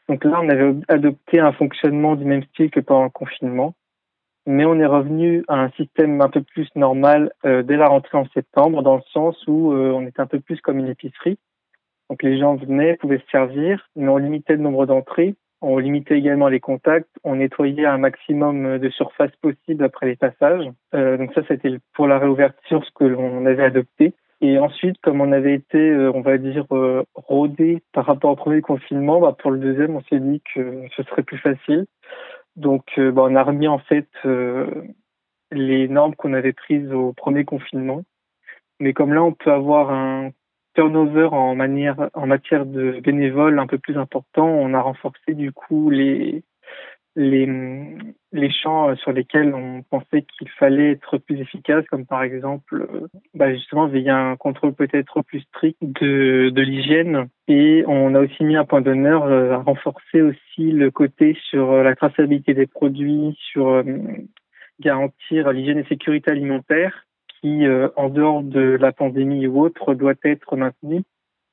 Donc 0.08 0.24
là, 0.24 0.40
on 0.42 0.48
avait 0.48 0.74
adopté 0.88 1.40
un 1.40 1.52
fonctionnement 1.52 2.14
du 2.14 2.24
même 2.24 2.44
style 2.44 2.70
que 2.70 2.80
pendant 2.80 3.04
le 3.04 3.10
confinement, 3.10 3.74
mais 4.46 4.66
on 4.66 4.78
est 4.78 4.86
revenu 4.86 5.44
à 5.48 5.62
un 5.62 5.70
système 5.70 6.20
un 6.20 6.28
peu 6.28 6.42
plus 6.42 6.68
normal 6.76 7.32
euh, 7.46 7.62
dès 7.62 7.76
la 7.76 7.86
rentrée 7.86 8.18
en 8.18 8.26
septembre, 8.34 8.82
dans 8.82 8.96
le 8.96 9.02
sens 9.12 9.42
où 9.46 9.72
on 9.72 10.06
était 10.06 10.20
un 10.20 10.26
peu 10.26 10.40
plus 10.40 10.60
comme 10.60 10.78
une 10.78 10.88
épicerie. 10.88 11.38
Donc 12.10 12.22
les 12.22 12.38
gens 12.38 12.54
venaient, 12.56 12.96
pouvaient 12.96 13.18
se 13.18 13.30
servir, 13.30 13.88
mais 13.96 14.08
on 14.08 14.18
limitait 14.18 14.56
le 14.56 14.62
nombre 14.62 14.84
d'entrées, 14.84 15.36
on 15.62 15.78
limitait 15.78 16.18
également 16.18 16.48
les 16.48 16.60
contacts, 16.60 17.08
on 17.24 17.36
nettoyait 17.36 17.86
un 17.86 17.96
maximum 17.96 18.76
de 18.76 18.90
surface 18.90 19.34
possible 19.40 19.82
après 19.82 20.04
les 20.04 20.16
passages. 20.16 20.70
Donc 20.92 21.32
ça, 21.32 21.40
c'était 21.48 21.78
pour 21.94 22.06
la 22.06 22.18
réouverture 22.18 22.84
ce 22.84 22.90
que 22.94 23.04
l'on 23.04 23.46
avait 23.46 23.64
adopté. 23.64 24.12
Et 24.46 24.58
ensuite, 24.58 25.00
comme 25.00 25.22
on 25.22 25.32
avait 25.32 25.54
été, 25.54 25.78
euh, 25.78 26.12
on 26.14 26.20
va 26.20 26.36
dire, 26.36 26.66
euh, 26.72 27.02
rodé 27.14 27.82
par 27.94 28.04
rapport 28.04 28.30
au 28.30 28.36
premier 28.36 28.60
confinement, 28.60 29.18
bah, 29.18 29.34
pour 29.38 29.50
le 29.50 29.58
deuxième, 29.58 29.96
on 29.96 30.02
s'est 30.02 30.20
dit 30.20 30.42
que 30.54 30.82
ce 30.94 31.02
serait 31.04 31.22
plus 31.22 31.38
facile. 31.38 31.86
Donc, 32.54 32.84
euh, 32.98 33.10
bah, 33.10 33.22
on 33.24 33.36
a 33.36 33.42
remis 33.42 33.68
en 33.68 33.78
fait 33.78 34.06
les 35.50 35.88
normes 35.88 36.14
qu'on 36.14 36.34
avait 36.34 36.52
prises 36.52 36.92
au 36.92 37.14
premier 37.14 37.46
confinement. 37.46 38.02
Mais 38.80 38.92
comme 38.92 39.14
là, 39.14 39.24
on 39.24 39.32
peut 39.32 39.50
avoir 39.50 39.90
un 39.90 40.30
turnover 40.74 41.30
en, 41.32 41.58
en 41.58 42.26
matière 42.26 42.66
de 42.66 43.00
bénévoles 43.00 43.58
un 43.58 43.66
peu 43.66 43.78
plus 43.78 43.96
important, 43.96 44.46
on 44.46 44.74
a 44.74 44.80
renforcé 44.82 45.32
du 45.32 45.52
coup 45.52 45.88
les, 45.88 46.44
les, 47.16 47.48
les 48.32 48.50
champs 48.50 48.94
sur 48.96 49.12
lesquels 49.12 49.54
on 49.54 49.82
pensait 49.82 50.22
qu'il 50.22 50.48
fallait 50.50 50.92
être 50.92 51.18
plus 51.18 51.40
efficace, 51.40 51.84
comme 51.90 52.06
par 52.06 52.22
exemple, 52.22 52.88
euh, 52.92 53.06
bah 53.34 53.52
justement, 53.54 53.86
veiller 53.86 54.10
à 54.10 54.30
un 54.30 54.36
contrôle 54.36 54.74
peut-être 54.74 55.22
plus 55.22 55.40
strict 55.42 55.78
de, 55.82 56.50
de 56.50 56.62
l'hygiène. 56.62 57.28
Et 57.46 57.84
on 57.86 58.14
a 58.14 58.20
aussi 58.20 58.42
mis 58.44 58.56
un 58.56 58.64
point 58.64 58.80
d'honneur 58.80 59.24
euh, 59.24 59.52
à 59.52 59.58
renforcer 59.58 60.22
aussi 60.22 60.72
le 60.72 60.90
côté 60.90 61.36
sur 61.50 61.70
euh, 61.70 61.82
la 61.82 61.94
traçabilité 61.94 62.54
des 62.54 62.66
produits, 62.66 63.38
sur 63.38 63.84
garantir 64.80 65.52
l'hygiène 65.52 65.78
et 65.78 65.84
sécurité 65.84 66.32
alimentaire, 66.32 67.06
qui, 67.40 67.64
en 67.96 68.08
dehors 68.08 68.42
de 68.42 68.60
la 68.60 68.90
pandémie 68.90 69.46
ou 69.46 69.60
autre, 69.60 69.94
doit 69.94 70.14
être 70.24 70.56
maintenue. 70.56 71.02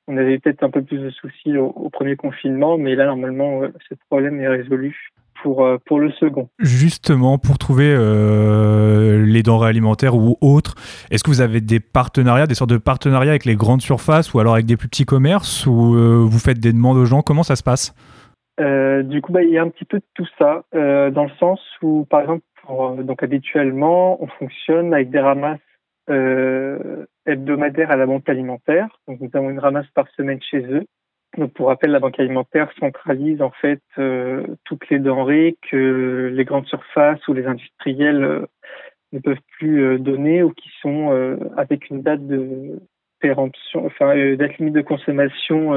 On 0.07 0.17
avait 0.17 0.39
peut-être 0.39 0.63
un 0.63 0.71
peu 0.71 0.81
plus 0.81 0.97
de 0.97 1.09
soucis 1.11 1.55
au, 1.57 1.67
au 1.67 1.89
premier 1.89 2.15
confinement, 2.15 2.77
mais 2.77 2.95
là, 2.95 3.05
normalement, 3.05 3.61
ce 3.87 3.95
problème 4.09 4.39
est 4.41 4.47
résolu 4.47 5.11
pour, 5.43 5.67
pour 5.85 5.99
le 5.99 6.11
second. 6.11 6.49
Justement, 6.59 7.37
pour 7.37 7.57
trouver 7.57 7.93
euh, 7.95 9.25
les 9.25 9.43
denrées 9.43 9.69
alimentaires 9.69 10.15
ou 10.15 10.37
autres, 10.41 10.75
est-ce 11.09 11.23
que 11.23 11.29
vous 11.29 11.41
avez 11.41 11.61
des 11.61 11.79
partenariats, 11.79 12.47
des 12.47 12.55
sortes 12.55 12.69
de 12.69 12.77
partenariats 12.77 13.31
avec 13.31 13.45
les 13.45 13.55
grandes 13.55 13.81
surfaces 13.81 14.33
ou 14.33 14.39
alors 14.39 14.53
avec 14.53 14.65
des 14.65 14.77
plus 14.77 14.87
petits 14.87 15.05
commerces 15.05 15.65
ou 15.65 15.95
euh, 15.95 16.23
vous 16.25 16.39
faites 16.39 16.59
des 16.59 16.73
demandes 16.73 16.97
aux 16.97 17.05
gens? 17.05 17.21
Comment 17.21 17.43
ça 17.43 17.55
se 17.55 17.63
passe? 17.63 17.95
Euh, 18.59 19.03
Du 19.03 19.21
coup, 19.21 19.31
bah, 19.31 19.43
il 19.43 19.51
y 19.51 19.57
a 19.57 19.63
un 19.63 19.69
petit 19.69 19.85
peu 19.85 19.97
de 19.97 20.05
tout 20.13 20.27
ça, 20.37 20.63
euh, 20.75 21.09
dans 21.11 21.23
le 21.23 21.31
sens 21.39 21.59
où, 21.81 22.05
par 22.09 22.21
exemple, 22.21 22.43
pour, 22.63 22.95
donc 22.95 23.23
habituellement, 23.23 24.21
on 24.23 24.27
fonctionne 24.27 24.93
avec 24.93 25.09
des 25.09 25.19
ramasses 25.19 25.59
hebdomadaires 27.25 27.91
à 27.91 27.95
la 27.95 28.05
banque 28.05 28.27
alimentaire. 28.27 28.87
Donc, 29.07 29.19
nous 29.21 29.29
avons 29.33 29.49
une 29.49 29.59
ramasse 29.59 29.87
par 29.95 30.07
semaine 30.17 30.39
chez 30.41 30.59
eux. 30.59 30.85
Donc, 31.37 31.53
pour 31.53 31.67
rappel, 31.67 31.91
la 31.91 31.99
banque 31.99 32.19
alimentaire 32.19 32.69
centralise 32.79 33.41
en 33.41 33.51
fait 33.51 33.81
euh, 33.97 34.45
toutes 34.65 34.89
les 34.89 34.99
denrées 34.99 35.57
que 35.69 36.29
les 36.33 36.43
grandes 36.43 36.67
surfaces 36.67 37.25
ou 37.27 37.33
les 37.33 37.45
industriels 37.45 38.23
euh, 38.23 38.45
ne 39.13 39.19
peuvent 39.19 39.39
plus 39.57 39.81
euh, 39.81 39.97
donner 39.97 40.43
ou 40.43 40.51
qui 40.51 40.69
sont 40.81 41.37
avec 41.57 41.89
une 41.89 42.01
date 42.01 42.25
de 42.27 42.81
péremption, 43.19 43.85
enfin 43.85 44.15
date 44.35 44.57
limite 44.57 44.73
de 44.73 44.81
consommation 44.81 45.73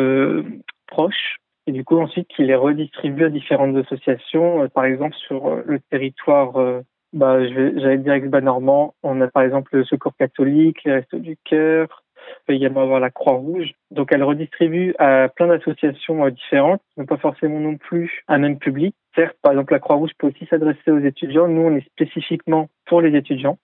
proche. 0.87 1.37
Et 1.67 1.73
du 1.73 1.85
coup, 1.85 1.99
ensuite, 1.99 2.29
qui 2.29 2.45
les 2.45 2.55
redistribue 2.55 3.25
à 3.25 3.31
différentes 3.31 3.77
associations. 3.77 4.69
par 4.71 4.85
exemple, 4.85 5.15
sur 5.17 5.63
le 5.65 5.79
territoire, 5.91 6.83
bah, 7.13 7.47
j'allais 7.47 7.99
dire 7.99 8.15
ex 8.15 8.29
normand, 8.29 8.95
on 9.03 9.21
a 9.21 9.29
par 9.29 9.43
exemple 9.43 9.77
le 9.77 9.85
Secours 9.85 10.17
catholique, 10.17 10.83
les 10.85 10.93
Restos 10.93 11.19
du 11.19 11.37
Cœur, 11.45 12.04
peut 12.47 12.55
également 12.55 12.83
avoir 12.83 13.01
la 13.01 13.11
Croix-Rouge. 13.11 13.73
Donc 13.91 14.13
elle 14.13 14.23
redistribue 14.23 14.95
à 14.99 15.29
plein 15.29 15.47
d'associations 15.47 16.29
différentes, 16.31 16.81
qui 16.93 17.01
n'ont 17.01 17.07
pas 17.07 17.17
forcément 17.17 17.61
non 17.61 17.77
plus 17.77 18.23
un 18.29 18.39
même 18.39 18.59
public. 18.59 18.95
Certes, 19.15 19.37
par 19.43 19.53
exemple, 19.53 19.73
la 19.73 19.81
Croix-Rouge 19.81 20.11
peut 20.19 20.29
aussi 20.29 20.47
s'adresser 20.47 20.91
aux 20.91 20.99
étudiants. 20.99 21.49
Nous, 21.49 21.63
on 21.63 21.77
est 21.77 21.87
spécifiquement 21.87 22.69
pour 22.87 23.01
les 23.01 23.17
étudiants. 23.17 23.59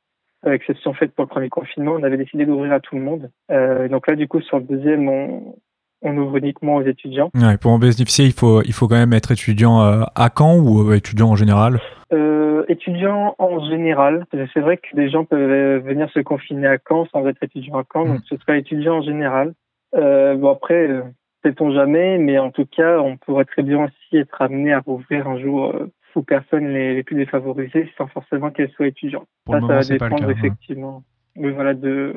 Exception 0.47 0.95
faite 0.95 1.13
pour 1.15 1.25
le 1.25 1.29
premier 1.29 1.51
confinement, 1.51 1.93
on 1.93 2.03
avait 2.03 2.17
décidé 2.17 2.47
d'ouvrir 2.47 2.73
à 2.73 2.81
tout 2.81 2.97
le 2.97 3.03
monde. 3.03 3.31
Euh, 3.51 3.89
donc 3.89 4.07
là, 4.07 4.17
du 4.17 4.27
coup, 4.27 4.41
sur 4.41 4.59
le 4.59 4.65
deuxième, 4.65 5.07
on, 5.07 5.57
on 6.03 6.17
ouvre 6.17 6.37
uniquement 6.37 6.77
aux 6.77 6.83
étudiants. 6.83 7.31
Ouais, 7.35 7.57
pour 7.59 7.73
en 7.73 7.79
bénéficier, 7.79 8.25
il 8.27 8.33
faut, 8.33 8.63
il 8.63 8.73
faut 8.73 8.89
quand 8.89 8.97
même 8.97 9.13
être 9.13 9.33
étudiant 9.33 9.83
euh, 9.83 10.03
à 10.15 10.31
Caen 10.37 10.59
ou 10.59 10.91
euh, 10.91 10.97
étudiant 10.97 11.31
en 11.31 11.37
général? 11.37 11.81
Euh, 12.13 12.65
Étudiant 12.69 13.35
en 13.39 13.65
général. 13.69 14.27
C'est 14.53 14.61
vrai 14.61 14.77
que 14.77 14.95
des 14.95 15.11
gens 15.11 15.25
peuvent 15.25 15.83
venir 15.85 16.11
se 16.11 16.21
confiner 16.21 16.67
à 16.67 16.79
Caen 16.79 17.07
sans 17.13 17.27
être 17.27 17.43
étudiant 17.43 17.79
à 17.79 17.85
Caen, 17.91 18.07
donc 18.07 18.21
ce 18.29 18.37
sera 18.37 18.57
étudiant 18.57 18.99
en 18.99 19.03
général. 19.03 19.55
Euh, 19.95 20.37
bon 20.37 20.51
après, 20.51 20.89
euh, 20.89 21.03
sait-on 21.45 21.73
jamais, 21.73 22.19
mais 22.19 22.39
en 22.39 22.51
tout 22.51 22.67
cas, 22.67 23.01
on 23.01 23.17
pourrait 23.17 23.45
très 23.45 23.63
bien 23.63 23.85
aussi 23.85 24.17
être 24.17 24.41
amené 24.41 24.73
à 24.73 24.81
rouvrir 24.81 25.27
un 25.27 25.39
jour 25.39 25.75
aux 26.15 26.23
personnes 26.23 26.69
les, 26.69 26.95
les, 26.95 27.03
plus 27.03 27.17
défavorisées 27.17 27.91
sans 27.97 28.07
forcément 28.09 28.51
qu'elles 28.51 28.71
soient 28.73 28.89
étudiantes. 28.89 29.29
Pour 29.45 29.55
ça, 29.55 29.61
ça 29.61 29.67
va 29.67 29.83
dépendre 29.83 30.27
cas, 30.27 30.31
effectivement. 30.31 31.03
Mais 31.37 31.51
voilà, 31.51 31.75
de, 31.75 32.15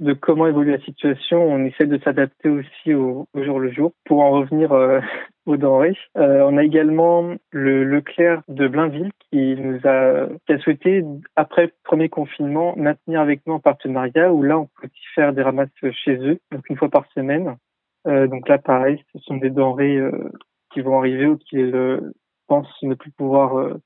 de 0.00 0.12
comment 0.12 0.46
évolue 0.46 0.72
la 0.72 0.80
situation. 0.80 1.42
On 1.42 1.64
essaie 1.64 1.86
de 1.86 1.98
s'adapter 1.98 2.48
aussi 2.48 2.94
au, 2.94 3.26
jour 3.34 3.60
le 3.60 3.70
jour. 3.72 3.92
Pour 4.04 4.20
en 4.20 4.30
revenir 4.30 4.72
euh, 4.72 5.00
aux 5.46 5.56
denrées, 5.56 5.96
euh, 6.16 6.42
on 6.46 6.56
a 6.56 6.64
également 6.64 7.34
le 7.50 7.84
Leclerc 7.84 8.42
de 8.48 8.68
Blainville 8.68 9.10
qui 9.30 9.56
nous 9.56 9.80
a, 9.84 10.28
qui 10.46 10.52
a 10.52 10.58
souhaité, 10.58 11.04
après 11.36 11.66
le 11.66 11.72
premier 11.84 12.08
confinement, 12.08 12.74
maintenir 12.76 13.20
avec 13.20 13.46
nous 13.46 13.54
en 13.54 13.60
partenariat 13.60 14.32
où 14.32 14.42
là, 14.42 14.58
on 14.58 14.66
peut 14.66 14.86
aussi 14.86 15.06
faire 15.14 15.32
des 15.32 15.42
ramasses 15.42 15.68
chez 16.04 16.16
eux, 16.16 16.38
donc 16.52 16.68
une 16.68 16.76
fois 16.76 16.90
par 16.90 17.06
semaine. 17.14 17.56
Euh, 18.06 18.26
donc 18.26 18.48
là, 18.48 18.58
pareil, 18.58 19.02
ce 19.12 19.18
sont 19.20 19.36
des 19.36 19.50
denrées 19.50 20.00
qui 20.72 20.80
vont 20.80 20.98
arriver 20.98 21.26
ou 21.26 21.36
qu'ils 21.38 22.00
pensent 22.46 22.82
ne 22.82 22.94
plus 22.94 23.10
pouvoir 23.10 23.76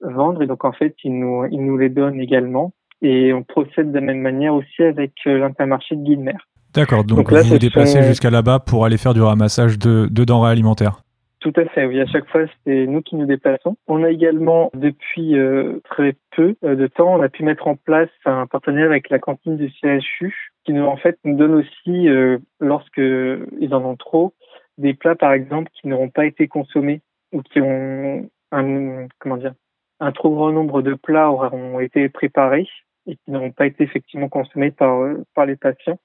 vendre 0.00 0.42
et 0.42 0.46
donc 0.46 0.64
en 0.64 0.72
fait, 0.72 0.94
ils 1.04 1.16
nous, 1.16 1.44
ils 1.46 1.64
nous 1.64 1.76
les 1.76 1.88
donnent 1.88 2.20
également. 2.20 2.72
Et 3.02 3.32
on 3.32 3.42
procède 3.42 3.90
de 3.90 3.98
la 3.98 4.00
même 4.00 4.20
manière 4.20 4.54
aussi 4.54 4.82
avec 4.82 5.12
l'intermarché 5.24 5.96
de 5.96 6.02
Guilmer. 6.02 6.36
D'accord, 6.74 7.04
donc, 7.04 7.18
donc 7.18 7.32
là, 7.32 7.42
vous 7.42 7.50
vous 7.50 7.58
déplacez 7.58 8.00
sont... 8.00 8.08
jusqu'à 8.08 8.30
là-bas 8.30 8.60
pour 8.60 8.84
aller 8.84 8.96
faire 8.96 9.12
du 9.12 9.20
ramassage 9.20 9.78
de, 9.78 10.08
de, 10.10 10.24
denrées 10.24 10.50
alimentaires 10.50 11.02
Tout 11.40 11.52
à 11.56 11.66
fait, 11.66 11.84
oui. 11.84 12.00
À 12.00 12.06
chaque 12.06 12.26
fois, 12.28 12.42
c'est 12.64 12.86
nous 12.86 13.02
qui 13.02 13.16
nous 13.16 13.26
déplaçons. 13.26 13.76
On 13.88 14.02
a 14.04 14.10
également, 14.10 14.70
depuis 14.74 15.36
euh, 15.36 15.80
très 15.84 16.16
peu 16.34 16.56
de 16.62 16.86
temps, 16.86 17.14
on 17.14 17.22
a 17.22 17.28
pu 17.28 17.42
mettre 17.44 17.66
en 17.66 17.76
place 17.76 18.08
un 18.24 18.46
partenariat 18.46 18.86
avec 18.86 19.10
la 19.10 19.18
cantine 19.18 19.58
du 19.58 19.68
CHU 19.68 20.34
qui 20.64 20.72
nous, 20.72 20.84
en 20.84 20.96
fait, 20.96 21.18
nous 21.24 21.36
donne 21.36 21.54
aussi, 21.54 22.08
euh, 22.08 22.38
lorsque 22.60 22.98
ils 22.98 23.74
en 23.74 23.84
ont 23.84 23.96
trop, 23.96 24.32
des 24.78 24.94
plats, 24.94 25.16
par 25.16 25.32
exemple, 25.32 25.70
qui 25.74 25.88
n'auront 25.88 26.08
pas 26.08 26.24
été 26.24 26.48
consommés 26.48 27.02
ou 27.32 27.42
qui 27.42 27.60
ont 27.60 28.30
un, 28.50 29.06
comment 29.18 29.36
dire, 29.36 29.52
un 30.00 30.12
trop 30.12 30.30
grand 30.30 30.52
nombre 30.52 30.80
de 30.80 30.94
plats 30.94 31.30
auront 31.30 31.80
été 31.80 32.08
préparés 32.08 32.68
et 33.06 33.16
qui 33.16 33.30
n'auront 33.30 33.52
pas 33.52 33.66
été 33.66 33.84
effectivement 33.84 34.28
consommés 34.28 34.70
par, 34.70 35.16
par 35.34 35.46
les 35.46 35.56
patients. 35.56 35.98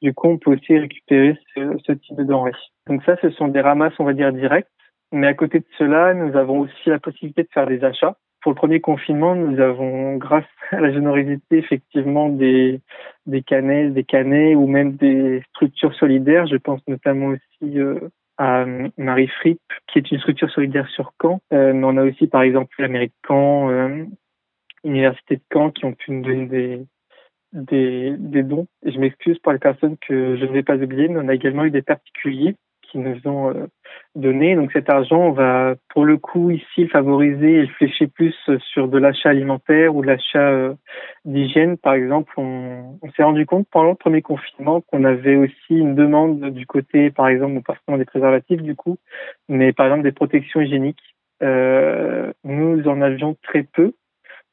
Du 0.00 0.12
coup, 0.14 0.28
on 0.28 0.38
peut 0.38 0.52
aussi 0.52 0.76
récupérer 0.76 1.38
ce, 1.54 1.78
ce 1.84 1.92
type 1.92 2.16
de 2.16 2.24
denrées. 2.24 2.52
Donc 2.88 3.04
ça, 3.04 3.16
ce 3.22 3.30
sont 3.30 3.48
des 3.48 3.60
ramasses, 3.60 3.94
on 3.98 4.04
va 4.04 4.14
dire, 4.14 4.32
directes. 4.32 4.68
Mais 5.12 5.26
à 5.26 5.34
côté 5.34 5.60
de 5.60 5.66
cela, 5.78 6.14
nous 6.14 6.36
avons 6.36 6.60
aussi 6.60 6.88
la 6.88 6.98
possibilité 6.98 7.42
de 7.42 7.48
faire 7.52 7.66
des 7.66 7.84
achats. 7.84 8.16
Pour 8.40 8.50
le 8.50 8.56
premier 8.56 8.80
confinement, 8.80 9.36
nous 9.36 9.60
avons, 9.60 10.16
grâce 10.16 10.44
à 10.70 10.80
la 10.80 10.92
générosité, 10.92 11.58
effectivement, 11.58 12.28
des, 12.28 12.80
des 13.26 13.42
canets, 13.42 13.92
des 13.92 14.02
canets 14.02 14.56
ou 14.56 14.66
même 14.66 14.96
des 14.96 15.42
structures 15.50 15.94
solidaires. 15.94 16.46
Je 16.46 16.56
pense 16.56 16.80
notamment 16.88 17.26
aussi 17.26 17.78
euh, 17.78 18.00
à 18.38 18.64
Marie 18.96 19.28
Fripp, 19.28 19.60
qui 19.86 19.98
est 19.98 20.10
une 20.10 20.18
structure 20.18 20.50
solidaire 20.50 20.88
sur 20.88 21.12
Caen. 21.22 21.40
Euh, 21.52 21.72
mais 21.72 21.84
on 21.84 21.96
a 21.98 22.04
aussi, 22.04 22.26
par 22.26 22.42
exemple, 22.42 22.74
la 22.80 22.88
mairie 22.88 23.08
de 23.08 23.28
Caen, 23.28 23.70
euh, 23.70 24.04
Université 24.84 25.36
de 25.36 25.42
Caen, 25.52 25.70
qui 25.70 25.84
ont 25.84 25.92
pu 25.92 26.12
nous 26.12 26.22
donner 26.22 26.46
des, 26.46 26.86
des, 27.52 28.14
des 28.18 28.42
dons. 28.42 28.66
Et 28.84 28.92
je 28.92 28.98
m'excuse 28.98 29.38
pour 29.38 29.52
les 29.52 29.58
personnes 29.58 29.96
que 29.98 30.36
je 30.36 30.44
ne 30.44 30.52
vais 30.52 30.62
pas 30.62 30.76
oublier, 30.76 31.08
mais 31.08 31.20
on 31.22 31.28
a 31.28 31.34
également 31.34 31.64
eu 31.64 31.70
des 31.70 31.82
particuliers 31.82 32.56
qui 32.92 32.98
nous 32.98 33.18
ont 33.26 33.50
euh, 33.50 33.66
donné. 34.14 34.54
Donc 34.54 34.70
cet 34.72 34.90
argent, 34.90 35.18
on 35.18 35.32
va 35.32 35.74
pour 35.88 36.04
le 36.04 36.18
coup 36.18 36.50
ici 36.50 36.86
favoriser 36.88 37.60
et 37.60 37.66
flécher 37.66 38.06
plus 38.06 38.34
sur 38.72 38.88
de 38.88 38.98
l'achat 38.98 39.30
alimentaire 39.30 39.96
ou 39.96 40.02
de 40.02 40.08
l'achat 40.08 40.50
euh, 40.50 40.74
d'hygiène. 41.24 41.78
Par 41.78 41.94
exemple, 41.94 42.32
on, 42.36 42.98
on 43.00 43.10
s'est 43.12 43.22
rendu 43.22 43.46
compte 43.46 43.66
pendant 43.70 43.90
le 43.90 43.96
premier 43.96 44.20
confinement 44.22 44.82
qu'on 44.82 45.04
avait 45.04 45.36
aussi 45.36 45.70
une 45.70 45.94
demande 45.94 46.50
du 46.50 46.66
côté, 46.66 47.10
par 47.10 47.28
exemple, 47.28 47.62
pas 47.62 47.74
forcément 47.74 47.98
des 47.98 48.04
préservatifs 48.04 48.62
du 48.62 48.76
coup, 48.76 48.98
mais 49.48 49.72
par 49.72 49.86
exemple 49.86 50.04
des 50.04 50.12
protections 50.12 50.60
hygiéniques. 50.60 51.02
Euh, 51.42 52.32
nous 52.44 52.86
en 52.86 53.00
avions 53.00 53.36
très 53.42 53.64
peu 53.64 53.94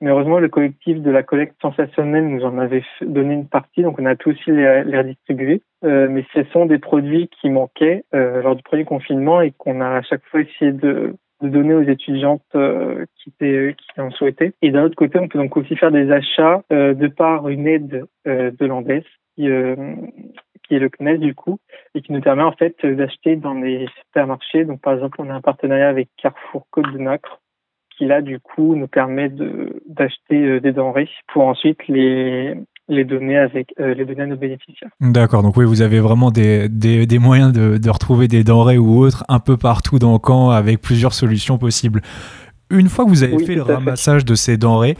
mais 0.01 0.11
heureusement, 0.11 0.39
le 0.39 0.49
collectif 0.49 1.01
de 1.01 1.11
la 1.11 1.23
collecte 1.23 1.55
sensationnelle 1.61 2.27
nous 2.27 2.45
en 2.45 2.57
avait 2.57 2.83
donné 3.01 3.33
une 3.33 3.47
partie, 3.47 3.83
donc 3.83 3.99
on 3.99 4.05
a 4.05 4.15
pu 4.15 4.29
aussi 4.29 4.51
les, 4.51 4.83
les. 4.85 5.61
Euh, 5.83 6.07
mais 6.09 6.25
ce 6.33 6.43
sont 6.51 6.65
des 6.65 6.79
produits 6.79 7.29
qui 7.39 7.49
manquaient 7.49 8.03
euh, 8.13 8.41
lors 8.41 8.55
du 8.55 8.63
premier 8.63 8.85
confinement 8.85 9.41
et 9.41 9.51
qu'on 9.51 9.81
a 9.81 9.97
à 9.97 10.01
chaque 10.01 10.25
fois 10.25 10.41
essayé 10.41 10.71
de, 10.71 11.15
de 11.41 11.49
donner 11.49 11.73
aux 11.73 11.83
étudiantes 11.83 12.43
euh, 12.55 13.05
qui, 13.15 13.29
étaient, 13.29 13.75
qui 13.75 14.01
en 14.01 14.11
souhaitaient. 14.11 14.53
Et 14.61 14.71
d'un 14.71 14.83
autre 14.83 14.95
côté, 14.95 15.19
on 15.19 15.27
peut 15.27 15.39
donc 15.39 15.55
aussi 15.57 15.75
faire 15.75 15.91
des 15.91 16.11
achats 16.11 16.63
euh, 16.71 16.93
de 16.93 17.07
par 17.07 17.49
une 17.49 17.67
aide 17.67 18.05
euh, 18.27 18.51
de 18.51 18.65
l'Andes 18.65 19.03
qui, 19.35 19.47
qui 20.63 20.75
est 20.75 20.79
le 20.79 20.89
CNES 20.89 21.17
du 21.17 21.33
coup, 21.33 21.59
et 21.95 22.01
qui 22.01 22.11
nous 22.11 22.19
permet 22.19 22.43
en 22.43 22.51
fait 22.51 22.85
d'acheter 22.85 23.37
dans 23.37 23.53
les 23.53 23.87
supermarchés. 24.05 24.65
Donc 24.65 24.81
par 24.81 24.93
exemple, 24.93 25.17
on 25.21 25.29
a 25.29 25.33
un 25.33 25.41
partenariat 25.41 25.87
avec 25.87 26.09
Carrefour 26.17 26.67
Côte 26.71 26.91
de 26.91 26.97
Nacre, 26.97 27.39
qui 27.99 28.05
là 28.05 28.21
du 28.21 28.39
coup 28.39 28.75
nous 28.75 28.87
permet 28.87 29.29
d'acheter 29.29 30.35
euh, 30.35 30.59
des 30.61 30.71
denrées 30.71 31.09
pour 31.33 31.43
ensuite 31.43 31.77
les 31.89 32.55
les 32.87 33.03
donner 33.05 33.37
avec 33.37 33.71
euh, 33.79 33.93
les 33.93 34.03
donner 34.05 34.21
à 34.23 34.25
nos 34.25 34.35
bénéficiaires. 34.37 34.89
D'accord, 34.99 35.43
donc 35.43 35.55
oui, 35.57 35.65
vous 35.65 35.83
avez 35.83 35.99
vraiment 35.99 36.31
des, 36.31 36.67
des, 36.69 37.05
des 37.05 37.19
moyens 37.19 37.53
de, 37.53 37.77
de 37.77 37.89
retrouver 37.91 38.27
des 38.27 38.43
denrées 38.43 38.79
ou 38.79 38.97
autres 38.97 39.23
un 39.29 39.37
peu 39.39 39.57
partout 39.57 39.99
dans 39.99 40.13
le 40.13 40.17
camp 40.17 40.49
avec 40.49 40.81
plusieurs 40.81 41.13
solutions 41.13 41.59
possibles. 41.59 42.01
Une 42.71 42.87
fois 42.89 43.05
que 43.05 43.09
vous 43.09 43.21
avez 43.23 43.35
Oui, 43.35 43.45
fait 43.45 43.55
le 43.55 43.63
fait. 43.63 43.73
ramassage 43.75 44.25
de 44.25 44.33
ces 44.33 44.57
denrées, 44.57 44.95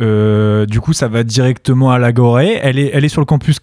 euh, 0.00 0.66
du 0.66 0.80
coup, 0.80 0.92
ça 0.92 1.08
va 1.08 1.24
directement 1.24 1.90
à 1.90 1.98
l'Agoré. 1.98 2.58
Elle 2.62 2.78
est, 2.78 2.90
elle 2.92 3.04
est 3.04 3.08
sur 3.08 3.20
le 3.20 3.26
campus, 3.26 3.58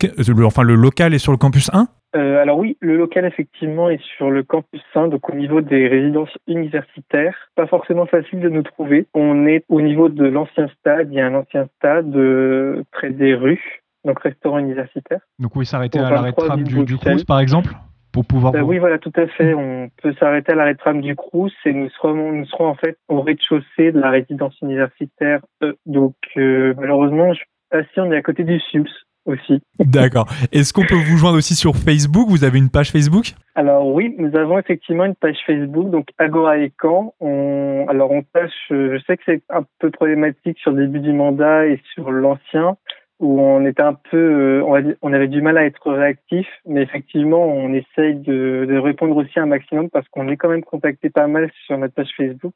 enfin 0.46 0.64
le 0.64 0.76
local 0.76 1.14
est 1.14 1.18
sur 1.20 1.32
le 1.32 1.38
campus 1.38 1.70
1 1.74 1.88
Euh, 2.16 2.42
alors 2.42 2.58
oui, 2.58 2.78
le 2.80 2.98
local 2.98 3.26
effectivement 3.26 3.90
est 3.90 4.02
sur 4.18 4.32
le 4.32 4.44
campus 4.44 4.82
1, 4.96 5.10
donc 5.10 5.30
au 5.30 5.36
niveau 5.36 5.62
des 5.62 5.88
résidences 5.88 6.36
universitaires. 6.48 7.36
Pas 7.56 7.68
forcément 7.68 8.06
facile 8.08 8.40
de 8.40 8.50
nous 8.50 8.64
trouver. 8.64 9.08
On 9.14 9.46
est 9.46 9.64
au 9.70 9.82
niveau 9.82 10.10
de 10.10 10.26
l'ancien 10.26 10.68
stade. 10.80 11.10
Il 11.12 11.16
y 11.16 11.22
a 11.22 11.28
un 11.28 11.36
ancien 11.36 11.68
stade 11.78 12.16
euh, 12.16 12.84
près 12.92 13.12
des 13.12 13.36
rues, 13.36 13.84
donc 14.06 14.20
restaurant 14.22 14.58
universitaire. 14.58 15.20
Donc 15.38 15.56
oui, 15.56 15.66
s'arrêter 15.66 16.00
à 16.00 16.10
l'arrêt 16.10 16.32
de 16.32 16.36
23 16.36 16.46
tram 16.48 16.64
du 16.64 16.84
du. 16.86 16.98
Crous, 16.98 17.24
par 17.26 17.40
exemple, 17.40 17.74
pour 18.12 18.26
pouvoir. 18.26 18.56
Euh, 18.56 18.62
oui, 18.62 18.80
voilà, 18.80 18.98
tout 18.98 19.14
à 19.16 19.28
fait. 19.28 19.54
On 19.54 19.90
peut 20.02 20.14
s'arrêter 20.20 20.54
à 20.54 20.56
l'arrêt 20.56 20.74
de 20.74 20.80
tram 20.80 21.02
du 21.02 21.16
Crous 21.16 21.54
et 21.66 21.74
nous 21.74 21.90
serons, 21.92 22.32
nous 22.32 22.46
serons 22.46 22.68
en 22.68 22.76
fait 22.76 22.98
au 23.08 23.22
rez-de-chaussée 23.22 23.92
de 23.92 24.00
la 24.00 24.10
résidence 24.10 24.60
universitaire. 24.62 25.42
Euh, 25.62 25.74
donc 25.86 26.16
euh, 26.38 26.74
malheureusement, 26.78 27.34
je... 27.34 27.42
ah 27.72 27.84
si, 27.94 28.00
on 28.00 28.12
est 28.12 28.18
à 28.18 28.22
côté 28.24 28.44
du 28.44 28.60
SUMS 28.60 28.88
aussi. 29.26 29.62
D'accord. 29.80 30.28
Est-ce 30.52 30.74
qu'on 30.74 30.86
peut 30.86 30.96
vous 30.96 31.18
joindre 31.18 31.38
aussi 31.38 31.56
sur 31.56 31.76
Facebook? 31.76 32.30
Vous 32.30 32.44
avez 32.44 32.58
une 32.58 32.70
page 32.70 32.92
Facebook? 32.92 33.34
Alors 33.56 33.88
oui, 33.88 34.16
nous 34.18 34.36
avons 34.38 34.58
effectivement 34.58 35.06
une 35.06 35.16
page 35.16 35.38
Facebook, 35.46 35.90
donc 35.90 36.10
Agora 36.18 36.58
et 36.58 36.72
Caen. 36.82 37.14
On, 37.20 37.86
alors 37.90 38.12
on 38.12 38.22
tâche, 38.22 38.52
je 38.70 39.00
sais 39.06 39.18
que 39.18 39.24
c'est 39.26 39.44
un 39.50 39.66
peu 39.80 39.92
problématique 39.92 40.58
sur 40.60 40.72
le 40.72 40.86
début 40.86 41.00
du 41.00 41.14
mandat 41.14 41.68
et 41.68 41.82
sur 41.94 42.12
l'ancien, 42.12 42.78
où 43.20 43.42
on 43.42 43.66
était 43.66 43.84
un 43.84 43.94
peu, 43.94 44.18
euh, 44.18 44.96
on, 45.02 45.14
avait 45.14 45.28
du 45.28 45.42
mal 45.42 45.58
à 45.58 45.66
être 45.66 45.92
réactif, 45.92 46.48
mais 46.66 46.82
effectivement 46.82 47.46
on 47.46 47.74
essaye 47.74 48.16
de, 48.16 48.66
de 48.68 48.78
répondre 48.78 49.16
aussi 49.18 49.40
un 49.40 49.46
maximum 49.46 49.90
parce 49.90 50.08
qu'on 50.10 50.30
est 50.30 50.38
quand 50.38 50.50
même 50.50 50.64
contacté 50.64 51.10
pas 51.10 51.28
mal 51.28 51.52
sur 51.66 51.78
notre 51.78 51.94
page 51.94 52.12
Facebook. 52.16 52.56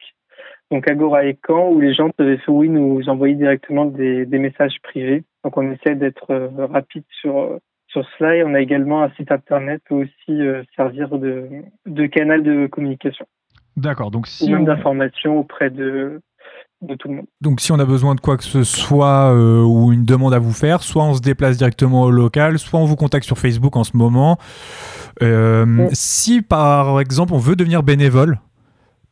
Donc 0.71 0.87
Agora 0.89 1.25
et 1.25 1.37
Caen, 1.45 1.69
où 1.69 1.79
les 1.79 1.93
gens 1.93 2.09
peuvent 2.09 2.39
oui, 2.47 2.69
nous 2.69 3.07
envoyer 3.07 3.35
directement 3.35 3.85
des, 3.85 4.25
des 4.25 4.39
messages 4.39 4.77
privés. 4.81 5.23
Donc 5.43 5.57
on 5.57 5.71
essaie 5.71 5.95
d'être 5.95 6.31
euh, 6.31 6.65
rapide 6.65 7.03
sur 7.21 7.37
euh, 7.37 7.59
sur 7.93 8.05
cela 8.17 8.35
et 8.35 8.43
on 8.43 8.53
a 8.53 8.59
également 8.59 9.03
un 9.03 9.11
site 9.11 9.31
internet 9.31 9.81
peut 9.87 9.95
aussi 9.95 10.41
euh, 10.41 10.63
servir 10.75 11.09
de, 11.09 11.47
de 11.85 12.05
canal 12.07 12.43
de 12.43 12.67
communication 12.67 13.25
D'accord. 13.77 14.11
Donc 14.11 14.25
ou 14.25 14.29
si 14.29 14.51
même 14.51 14.61
on... 14.61 14.65
d'information 14.65 15.39
auprès 15.39 15.69
de, 15.69 16.21
de 16.81 16.95
tout 16.95 17.07
le 17.07 17.15
monde. 17.15 17.25
Donc 17.41 17.59
si 17.59 17.71
on 17.71 17.79
a 17.79 17.85
besoin 17.85 18.15
de 18.15 18.19
quoi 18.19 18.37
que 18.37 18.43
ce 18.43 18.63
soit 18.63 19.33
euh, 19.33 19.63
ou 19.63 19.93
une 19.93 20.05
demande 20.05 20.33
à 20.33 20.39
vous 20.39 20.51
faire, 20.51 20.83
soit 20.83 21.03
on 21.03 21.13
se 21.13 21.21
déplace 21.21 21.57
directement 21.57 22.03
au 22.03 22.11
local, 22.11 22.59
soit 22.59 22.79
on 22.79 22.85
vous 22.85 22.95
contacte 22.95 23.25
sur 23.25 23.37
Facebook 23.37 23.75
en 23.75 23.83
ce 23.83 23.95
moment. 23.95 24.37
Euh. 25.21 25.87
Si 25.93 26.41
par 26.41 26.99
exemple 26.99 27.33
on 27.33 27.39
veut 27.39 27.55
devenir 27.55 27.83
bénévole 27.83 28.39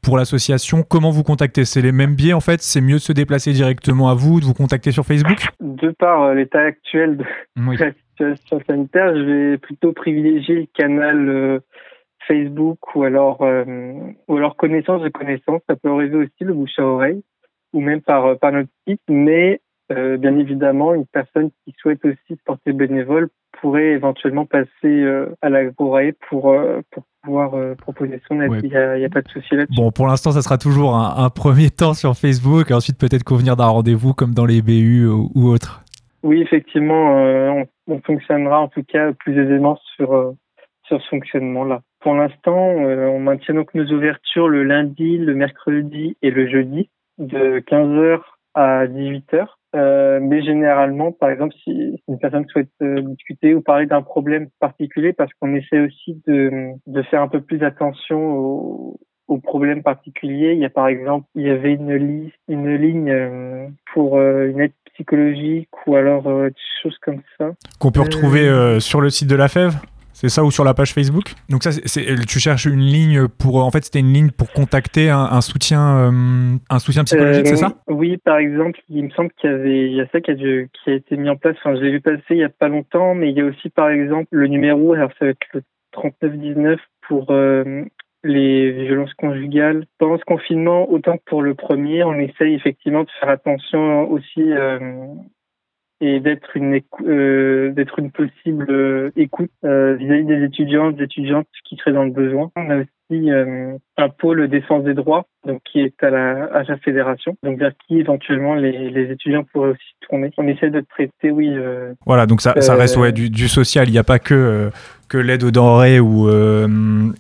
pour 0.04 0.18
l'association, 0.18 0.84
comment 0.84 1.12
vous 1.12 1.24
contacter 1.24 1.66
C'est 1.66 1.82
les 1.82 1.91
mêmes 1.91 2.16
biais 2.16 2.34
en 2.34 2.39
fait? 2.39 2.62
C'est 2.62 2.82
mieux 2.82 2.95
de 2.95 2.99
se 2.99 3.14
déplacer 3.14 3.54
directement 3.54 4.10
à 4.10 4.16
vous, 4.16 4.39
de 4.39 4.45
vous 4.45 4.54
contacter 4.54 4.91
sur 4.91 5.06
Facebook? 5.06 5.47
De 5.60 5.91
par 5.91 6.24
euh, 6.24 6.34
l'état 6.34 6.62
actuel 6.62 7.18
de 7.18 7.26
Oui. 7.58 7.78
la 7.80 7.91
situation 7.93 8.62
sanitaire, 8.68 9.16
je 9.16 9.22
vais 9.22 9.58
plutôt 9.58 9.93
privilégier 9.93 10.56
le 10.56 10.68
canal 10.74 11.30
euh, 11.30 11.60
Facebook 12.28 12.95
ou 12.95 13.04
alors 13.04 13.41
euh, 13.41 13.93
ou 14.28 14.38
alors 14.38 14.56
connaissance 14.56 15.02
de 15.02 15.10
connaissance. 15.10 15.62
Ça 15.68 15.76
peut 15.76 15.89
arriver 15.89 16.18
aussi 16.18 16.41
le 16.41 16.54
bouche 16.54 16.78
à 16.78 16.84
oreille 16.84 17.24
ou 17.74 17.82
même 17.82 18.02
par 18.02 18.26
euh, 18.26 18.36
par 18.36 18.52
notre 18.52 18.70
site. 18.88 19.02
Mais 19.10 19.62
euh, 19.92 20.18
bien 20.18 20.38
évidemment, 20.38 20.94
une 20.94 21.06
personne 21.06 21.52
qui 21.66 21.74
souhaite 21.78 22.04
aussi 22.06 22.18
se 22.30 22.44
porter 22.46 22.74
bénévole 22.74 23.30
pourrait 23.62 23.92
éventuellement 23.92 24.46
passer 24.46 24.68
euh, 24.86 25.36
à 25.42 25.50
la 25.50 25.66
Gorae 25.66 26.14
pour 26.30 26.50
euh, 26.50 26.82
pour 26.92 27.04
pouvoir 27.24 27.54
euh, 27.54 27.76
proposer 27.76 28.20
son 28.28 28.42
aide. 28.42 28.52
Ouais. 28.52 28.60
Il 28.64 28.70
n'y 28.70 29.06
a, 29.06 29.10
pas 29.10 29.22
de 29.22 29.30
souci 29.30 29.56
là-dessus. 29.56 29.76
Bon, 29.76 29.92
pour 29.92 30.08
l'instant, 30.08 30.32
ça 30.32 30.42
sera 30.42 30.58
toujours 30.58 30.96
un, 30.96 31.24
un 31.24 31.30
premier 31.30 31.70
temps 31.78 31.94
sur 31.94 32.16
Facebook, 32.16 32.72
et 32.72 32.74
ensuite 32.74 32.98
peut-être 32.98 33.24
convenir 33.24 33.56
d'un 33.56 33.68
rendez-vous 33.68 34.14
comme 34.14 34.34
dans 34.34 34.46
les 34.46 34.62
BU 34.62 35.08
ou, 35.08 35.30
ou 35.36 35.48
autres. 35.48 35.84
Oui, 36.24 36.42
effectivement, 36.42 37.16
on, 37.16 37.66
on 37.88 38.02
fonctionnera 38.02 38.60
en 38.60 38.68
tout 38.68 38.84
cas 38.84 39.12
plus 39.14 39.39
aisément 39.39 39.78
sur 39.96 40.34
sur 40.86 41.02
ce 41.02 41.08
fonctionnement-là. 41.10 41.82
Pour 42.02 42.16
l'instant, 42.16 42.58
on 42.58 43.20
maintient 43.20 43.56
donc 43.56 43.74
nos 43.74 43.86
ouvertures 43.86 44.48
le 44.48 44.64
lundi, 44.64 45.18
le 45.18 45.34
mercredi 45.36 46.18
et 46.22 46.32
le 46.32 46.48
jeudi 46.50 46.89
de 47.18 47.60
15h 47.60 48.20
à 48.56 48.88
18h. 48.88 49.48
Euh, 49.76 50.19
mais 50.22 50.41
généralement, 50.43 51.11
par 51.13 51.30
exemple, 51.30 51.55
si 51.63 51.95
une 52.07 52.19
personne 52.19 52.45
souhaite 52.49 52.69
euh, 52.82 53.01
discuter 53.01 53.53
ou 53.55 53.61
parler 53.61 53.86
d'un 53.86 54.01
problème 54.01 54.49
particulier, 54.59 55.13
parce 55.13 55.32
qu'on 55.39 55.55
essaie 55.55 55.80
aussi 55.80 56.22
de, 56.28 56.72
de 56.88 57.01
faire 57.03 57.22
un 57.22 57.30
peu 57.30 57.39
plus 57.41 57.63
attention 57.63 58.19
aux, 58.34 58.99
aux 59.30 59.38
problèmes 59.39 59.82
particuliers. 59.82 60.53
Il 60.53 60.59
y 60.59 60.65
a 60.65 60.69
par 60.69 60.88
exemple, 60.88 61.26
il 61.36 61.43
y 61.43 61.49
avait 61.49 61.74
une, 61.74 61.95
li- 61.95 62.34
une 62.49 62.76
ligne 62.76 63.09
euh, 63.11 63.67
pour 63.93 64.17
euh, 64.17 64.49
une 64.49 64.59
aide 64.59 64.74
psychologique 64.93 65.69
ou 65.88 65.95
alors 65.95 66.28
euh, 66.28 66.49
des 66.49 66.55
choses 66.84 66.97
comme 67.01 67.22
ça. 67.38 67.51
Qu'on 67.80 67.91
peut 67.91 68.01
retrouver 68.01 68.47
euh, 68.47 68.82
sur 68.82 68.99
le 68.99 69.09
site 69.09 69.30
de 69.30 69.36
la 69.38 69.47
FEV 69.47 69.72
c'est 70.22 70.30
ça 70.30 70.43
ou 70.43 70.51
sur 70.51 70.63
la 70.63 70.74
page 70.76 70.93
Facebook? 70.93 71.34
Donc 71.49 71.63
ça, 71.63 71.72
c'est- 71.72 72.26
tu 72.28 72.39
cherches 72.39 72.65
une 72.65 72.80
ligne 72.80 73.28
pour, 73.28 73.63
en 73.65 73.72
fait, 73.72 73.84
c'était 73.84 73.99
une 73.99 74.13
ligne 74.13 74.30
pour 74.32 74.51
contacter 74.51 75.09
un, 75.09 75.17
un 75.24 75.41
soutien, 75.41 75.97
euh, 75.97 76.11
un 76.69 76.80
soutien 76.80 77.03
psychologique, 77.03 77.47
Euh, 77.47 77.49
c'est 77.49 77.55
ça? 77.57 77.74
Oui, 77.88 78.17
par 78.17 78.38
exemple, 78.38 78.80
il 78.89 79.03
me 79.05 79.09
semble 79.09 79.32
qu'il 79.32 79.49
y 79.49 79.53
avait, 79.53 79.89
il 79.89 79.95
y 79.95 80.01
a 80.01 80.07
ça 80.11 80.22
qui 80.22 80.32
a, 80.32 80.36
dû- 80.36 80.69
qui 80.72 80.91
a 80.91 80.93
été 80.93 81.17
mis 81.17 81.30
en 81.30 81.36
place. 81.36 81.55
Enfin, 81.59 81.76
je 81.76 81.82
l'ai 81.82 81.91
vu 81.91 82.01
passer 82.01 82.22
il 82.32 82.38
y 82.38 82.43
a 82.43 82.49
pas 82.49 82.67
longtemps, 82.67 83.15
mais 83.15 83.32
il 83.32 83.38
y 83.38 83.41
a 83.41 83.45
aussi, 83.45 83.69
par 83.69 83.89
exemple, 83.89 84.28
le 84.32 84.47
numéro. 84.47 84.93
Alors, 84.93 85.09
ça 85.19 85.26
va 85.26 85.32
être 85.32 85.39
le 85.53 85.63
3919 85.91 86.80
pour 87.07 87.32
euh, 87.32 87.84
les 88.24 88.72
violences 88.86 89.13
conjugales. 89.15 89.86
Pendant 89.97 90.17
ce 90.19 90.24
confinement, 90.26 90.89
autant 90.91 91.17
que 91.17 91.24
pour 91.26 91.41
le 91.41 91.55
premier, 91.55 92.03
on 92.03 92.13
essaye 92.19 92.53
effectivement 92.53 93.03
de 93.03 93.09
faire 93.19 93.30
attention 93.30 94.09
aussi 94.11 94.43
euh, 94.53 94.80
et 96.02 96.20
d'être 96.20 96.58
une 96.58 96.82
euh, 97.06 97.72
d'être 97.72 97.99
une 97.99 98.12
possible 98.12 98.66
euh, 98.70 99.12
écoute 99.16 99.52
euh, 99.64 99.95
vis-à-vis 99.95 100.26
des 100.26 100.43
étudiants, 100.43 100.91
des 100.91 101.04
étudiantes 101.04 101.47
qui 101.64 101.78
seraient 101.78 101.93
dans 101.93 102.04
le 102.04 102.12
besoin. 102.12 102.49
On 102.56 102.70
a 102.70 102.78
aussi 102.80 103.32
euh, 103.32 103.78
un 103.97 104.10
pôle 104.10 104.47
défense 104.47 104.84
des 104.84 104.93
droits, 104.93 105.26
donc 105.45 105.62
qui 105.64 105.82
est 105.82 106.02
à 106.04 106.10
la, 106.10 106.45
à 106.45 106.64
la 106.64 106.78
fédération, 106.78 107.36
donc 107.43 107.60
vers 107.60 107.74
qui 107.86 107.99
éventuellement 107.99 108.56
les, 108.56 108.89
les 108.89 109.12
étudiants 109.12 109.43
pourraient 109.43 109.72
aussi 109.72 109.95
tourner. 110.02 110.32
On 110.38 110.47
essaie 110.47 110.70
de 110.70 110.82
traiter, 110.82 111.30
oui. 111.30 111.49
euh, 111.56 111.93
Voilà, 112.06 112.26
donc 112.26 112.41
ça, 112.41 112.60
ça 112.62 112.76
reste 112.76 112.97
ouais, 112.97 113.12
du, 113.12 113.30
du 113.30 113.47
social. 113.47 113.88
Il 113.88 113.91
n'y 113.91 113.97
a 113.97 114.04
pas 114.04 114.20
que, 114.20 114.34
euh, 114.34 114.70
que 115.10 115.18
l'aide 115.18 115.43
aux 115.43 115.52
denrées 115.52 115.99
ou 115.99 116.30
euh, 116.30 116.68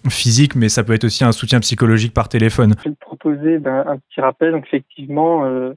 physique, 0.09 0.55
mais 0.55 0.69
ça 0.69 0.83
peut 0.83 0.93
être 0.93 1.03
aussi 1.03 1.23
un 1.23 1.33
soutien 1.33 1.59
psychologique 1.59 2.13
par 2.13 2.29
téléphone. 2.29 2.73
Je 2.83 2.89
vais 2.89 2.95
te 2.95 2.99
proposer 2.99 3.59
ben, 3.59 3.83
un 3.85 3.97
petit 3.97 4.21
rappel. 4.21 4.53
Donc 4.53 4.65
effectivement, 4.67 5.45
euh, 5.45 5.73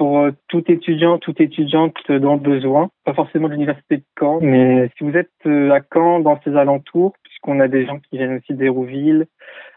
pour 0.00 0.20
euh, 0.20 0.30
tout 0.48 0.64
étudiant, 0.72 1.18
toute 1.18 1.42
étudiante 1.42 2.10
dans 2.10 2.32
le 2.32 2.40
besoin, 2.40 2.88
pas 3.04 3.12
forcément 3.12 3.48
de 3.48 3.52
l'université 3.52 3.98
de 3.98 4.04
Caen, 4.18 4.38
mais 4.40 4.88
si 4.96 5.04
vous 5.04 5.14
êtes 5.14 5.28
euh, 5.44 5.70
à 5.72 5.80
Caen, 5.92 6.20
dans 6.20 6.40
ses 6.40 6.56
alentours, 6.56 7.12
puisqu'on 7.22 7.60
a 7.60 7.68
des 7.68 7.84
gens 7.84 7.98
qui 7.98 8.16
viennent 8.16 8.38
aussi 8.38 8.54
d'Hérouville, 8.54 9.26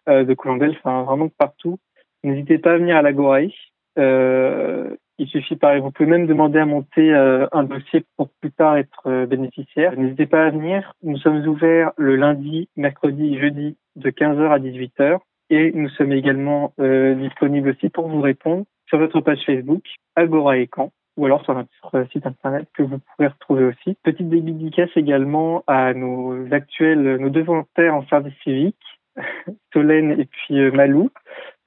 euh, 0.07 0.23
de 0.23 0.33
Colombelle, 0.33 0.77
enfin 0.77 1.03
vraiment 1.03 1.25
de 1.25 1.33
partout, 1.37 1.77
n'hésitez 2.23 2.57
pas 2.57 2.71
à 2.71 2.77
venir 2.77 2.95
à 2.95 3.01
la 3.01 3.11
Goraï. 3.11 3.53
Il 3.97 5.27
suffit, 5.27 5.57
pareil, 5.57 5.81
vous 5.81 5.91
pouvez 5.91 6.09
même 6.09 6.25
demander 6.25 6.59
à 6.59 6.65
monter 6.65 7.13
un 7.13 7.63
dossier 7.63 8.05
pour 8.17 8.29
plus 8.41 8.51
tard 8.51 8.77
être 8.77 9.25
bénéficiaire. 9.25 9.95
N'hésitez 9.95 10.25
pas 10.25 10.45
à 10.45 10.49
venir. 10.49 10.93
Nous 11.03 11.17
sommes 11.17 11.45
ouverts 11.45 11.91
le 11.97 12.15
lundi, 12.15 12.67
mercredi, 12.75 13.37
jeudi 13.37 13.77
de 13.95 14.09
15h 14.09 14.49
à 14.49 14.57
18h. 14.57 15.19
Et 15.51 15.71
nous 15.73 15.89
sommes 15.89 16.13
également 16.13 16.73
disponibles 16.79 17.69
aussi 17.69 17.89
pour 17.89 18.07
vous 18.07 18.21
répondre 18.21 18.65
sur 18.93 18.99
votre 18.99 19.21
page 19.21 19.43
Facebook, 19.43 19.83
Agora 20.15 20.55
et 20.57 20.69
Caen, 20.71 20.91
ou 21.17 21.25
alors 21.25 21.43
sur 21.43 21.55
notre 21.55 21.95
euh, 21.95 22.05
site 22.11 22.27
internet 22.27 22.67
que 22.75 22.83
vous 22.83 22.99
pourrez 22.99 23.27
retrouver 23.27 23.63
aussi. 23.63 23.97
Petite 24.03 24.29
dédicace 24.29 24.91
également 24.95 25.63
à 25.65 25.95
nos 25.95 26.53
actuels, 26.53 27.17
nos 27.17 27.29
deux 27.29 27.41
volontaires 27.41 27.95
en 27.95 28.05
service 28.05 28.35
civique, 28.43 28.77
Solène 29.73 30.11
et 30.11 30.25
puis 30.25 30.59
euh, 30.59 30.71
Malou, 30.71 31.09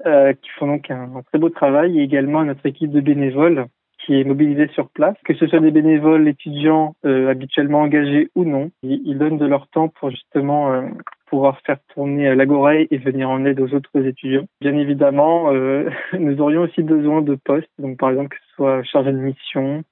euh, 0.07 0.35
qui 0.35 0.49
font 0.51 0.69
donc 0.69 0.89
un, 0.89 1.17
un 1.17 1.23
très 1.23 1.41
beau 1.41 1.49
travail, 1.49 1.99
et 1.99 2.05
également 2.05 2.41
à 2.41 2.45
notre 2.45 2.65
équipe 2.65 2.93
de 2.93 3.01
bénévoles 3.01 3.67
qui 4.07 4.21
est 4.21 4.25
mobilisée 4.25 4.69
sur 4.69 4.89
place, 4.89 5.17
que 5.25 5.35
ce 5.35 5.49
soit 5.49 5.59
des 5.59 5.73
bénévoles 5.73 6.29
étudiants 6.29 6.95
euh, 7.05 7.29
habituellement 7.29 7.81
engagés 7.81 8.31
ou 8.37 8.45
non. 8.45 8.71
Ils, 8.83 9.19
donnent 9.19 9.37
de 9.37 9.47
leur 9.47 9.67
temps 9.67 9.89
pour 9.89 10.11
justement 10.11 10.73
euh, 10.73 10.83
pouvoir 11.27 11.59
faire 11.63 11.79
tourner 11.93 12.29
euh, 12.29 12.35
l'Agorae 12.37 12.87
et 12.89 12.99
venir 12.99 13.29
en 13.29 13.45
aide 13.45 13.61
aux 13.61 13.75
autres 13.75 14.07
étudiants. 14.07 14.47
Bien 14.61 14.77
évidemment, 14.77 15.51
nous 16.19 16.41
aurions 16.41 16.63
aussi 16.63 16.83
besoin 16.83 17.21
de 17.21 17.35
postes, 17.35 17.71
donc 17.79 17.99
par 17.99 18.11
exemple 18.11 18.29
que 18.29 18.37
ce 18.37 18.55
soit 18.55 18.83
chargé 18.85 19.11
de 19.11 19.19
mission, 19.19 19.83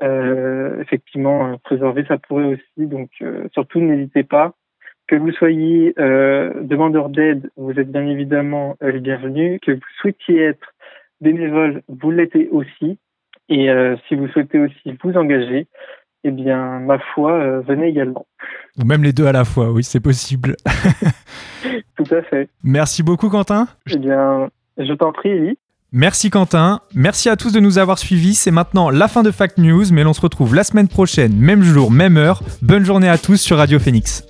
effectivement, 0.00 1.52
euh, 1.52 1.56
préserver, 1.64 2.04
ça 2.06 2.18
pourrait 2.18 2.54
aussi. 2.54 2.86
Donc, 2.86 3.10
surtout, 3.52 3.80
n'hésitez 3.80 4.22
pas. 4.22 4.54
Que 5.08 5.16
vous 5.16 5.32
soyez 5.32 5.94
demandeur 5.96 7.08
d'aide, 7.08 7.50
vous 7.56 7.72
êtes 7.80 7.90
bien 7.90 8.06
évidemment 8.06 8.76
les 8.82 9.00
bienvenus. 9.00 9.58
Que 9.62 9.72
vous 9.72 9.80
souhaitiez 10.02 10.42
être 10.42 10.74
bénévole, 11.22 11.82
vous 11.88 12.10
l'êtes 12.10 12.36
aussi. 12.52 12.98
Et 13.48 13.70
euh, 13.70 13.96
si 14.06 14.14
vous 14.14 14.28
souhaitez 14.28 14.58
aussi 14.58 14.96
vous 15.02 15.12
engager, 15.14 15.66
eh 16.24 16.30
bien, 16.30 16.80
ma 16.80 16.98
foi, 16.98 17.32
euh, 17.32 17.60
venez 17.60 17.88
également. 17.88 18.26
Ou 18.78 18.84
même 18.84 19.02
les 19.02 19.12
deux 19.12 19.26
à 19.26 19.32
la 19.32 19.44
fois, 19.44 19.70
oui, 19.70 19.82
c'est 19.82 20.00
possible. 20.00 20.56
Tout 21.96 22.14
à 22.14 22.22
fait. 22.22 22.48
Merci 22.62 23.02
beaucoup, 23.02 23.28
Quentin. 23.28 23.68
Eh 23.90 23.98
bien, 23.98 24.50
je 24.76 24.92
t'en 24.92 25.12
prie, 25.12 25.30
Elie. 25.30 25.58
Merci 25.90 26.28
Quentin, 26.28 26.82
merci 26.94 27.30
à 27.30 27.36
tous 27.36 27.50
de 27.50 27.60
nous 27.60 27.78
avoir 27.78 27.98
suivis. 27.98 28.34
C'est 28.34 28.50
maintenant 28.50 28.90
la 28.90 29.08
fin 29.08 29.22
de 29.22 29.30
Fact 29.30 29.56
News, 29.56 29.84
mais 29.90 30.04
l'on 30.04 30.12
se 30.12 30.20
retrouve 30.20 30.54
la 30.54 30.62
semaine 30.62 30.86
prochaine, 30.86 31.34
même 31.34 31.62
jour, 31.62 31.90
même 31.90 32.18
heure. 32.18 32.42
Bonne 32.60 32.84
journée 32.84 33.08
à 33.08 33.16
tous 33.16 33.40
sur 33.40 33.56
Radio 33.56 33.78
Phoenix. 33.78 34.22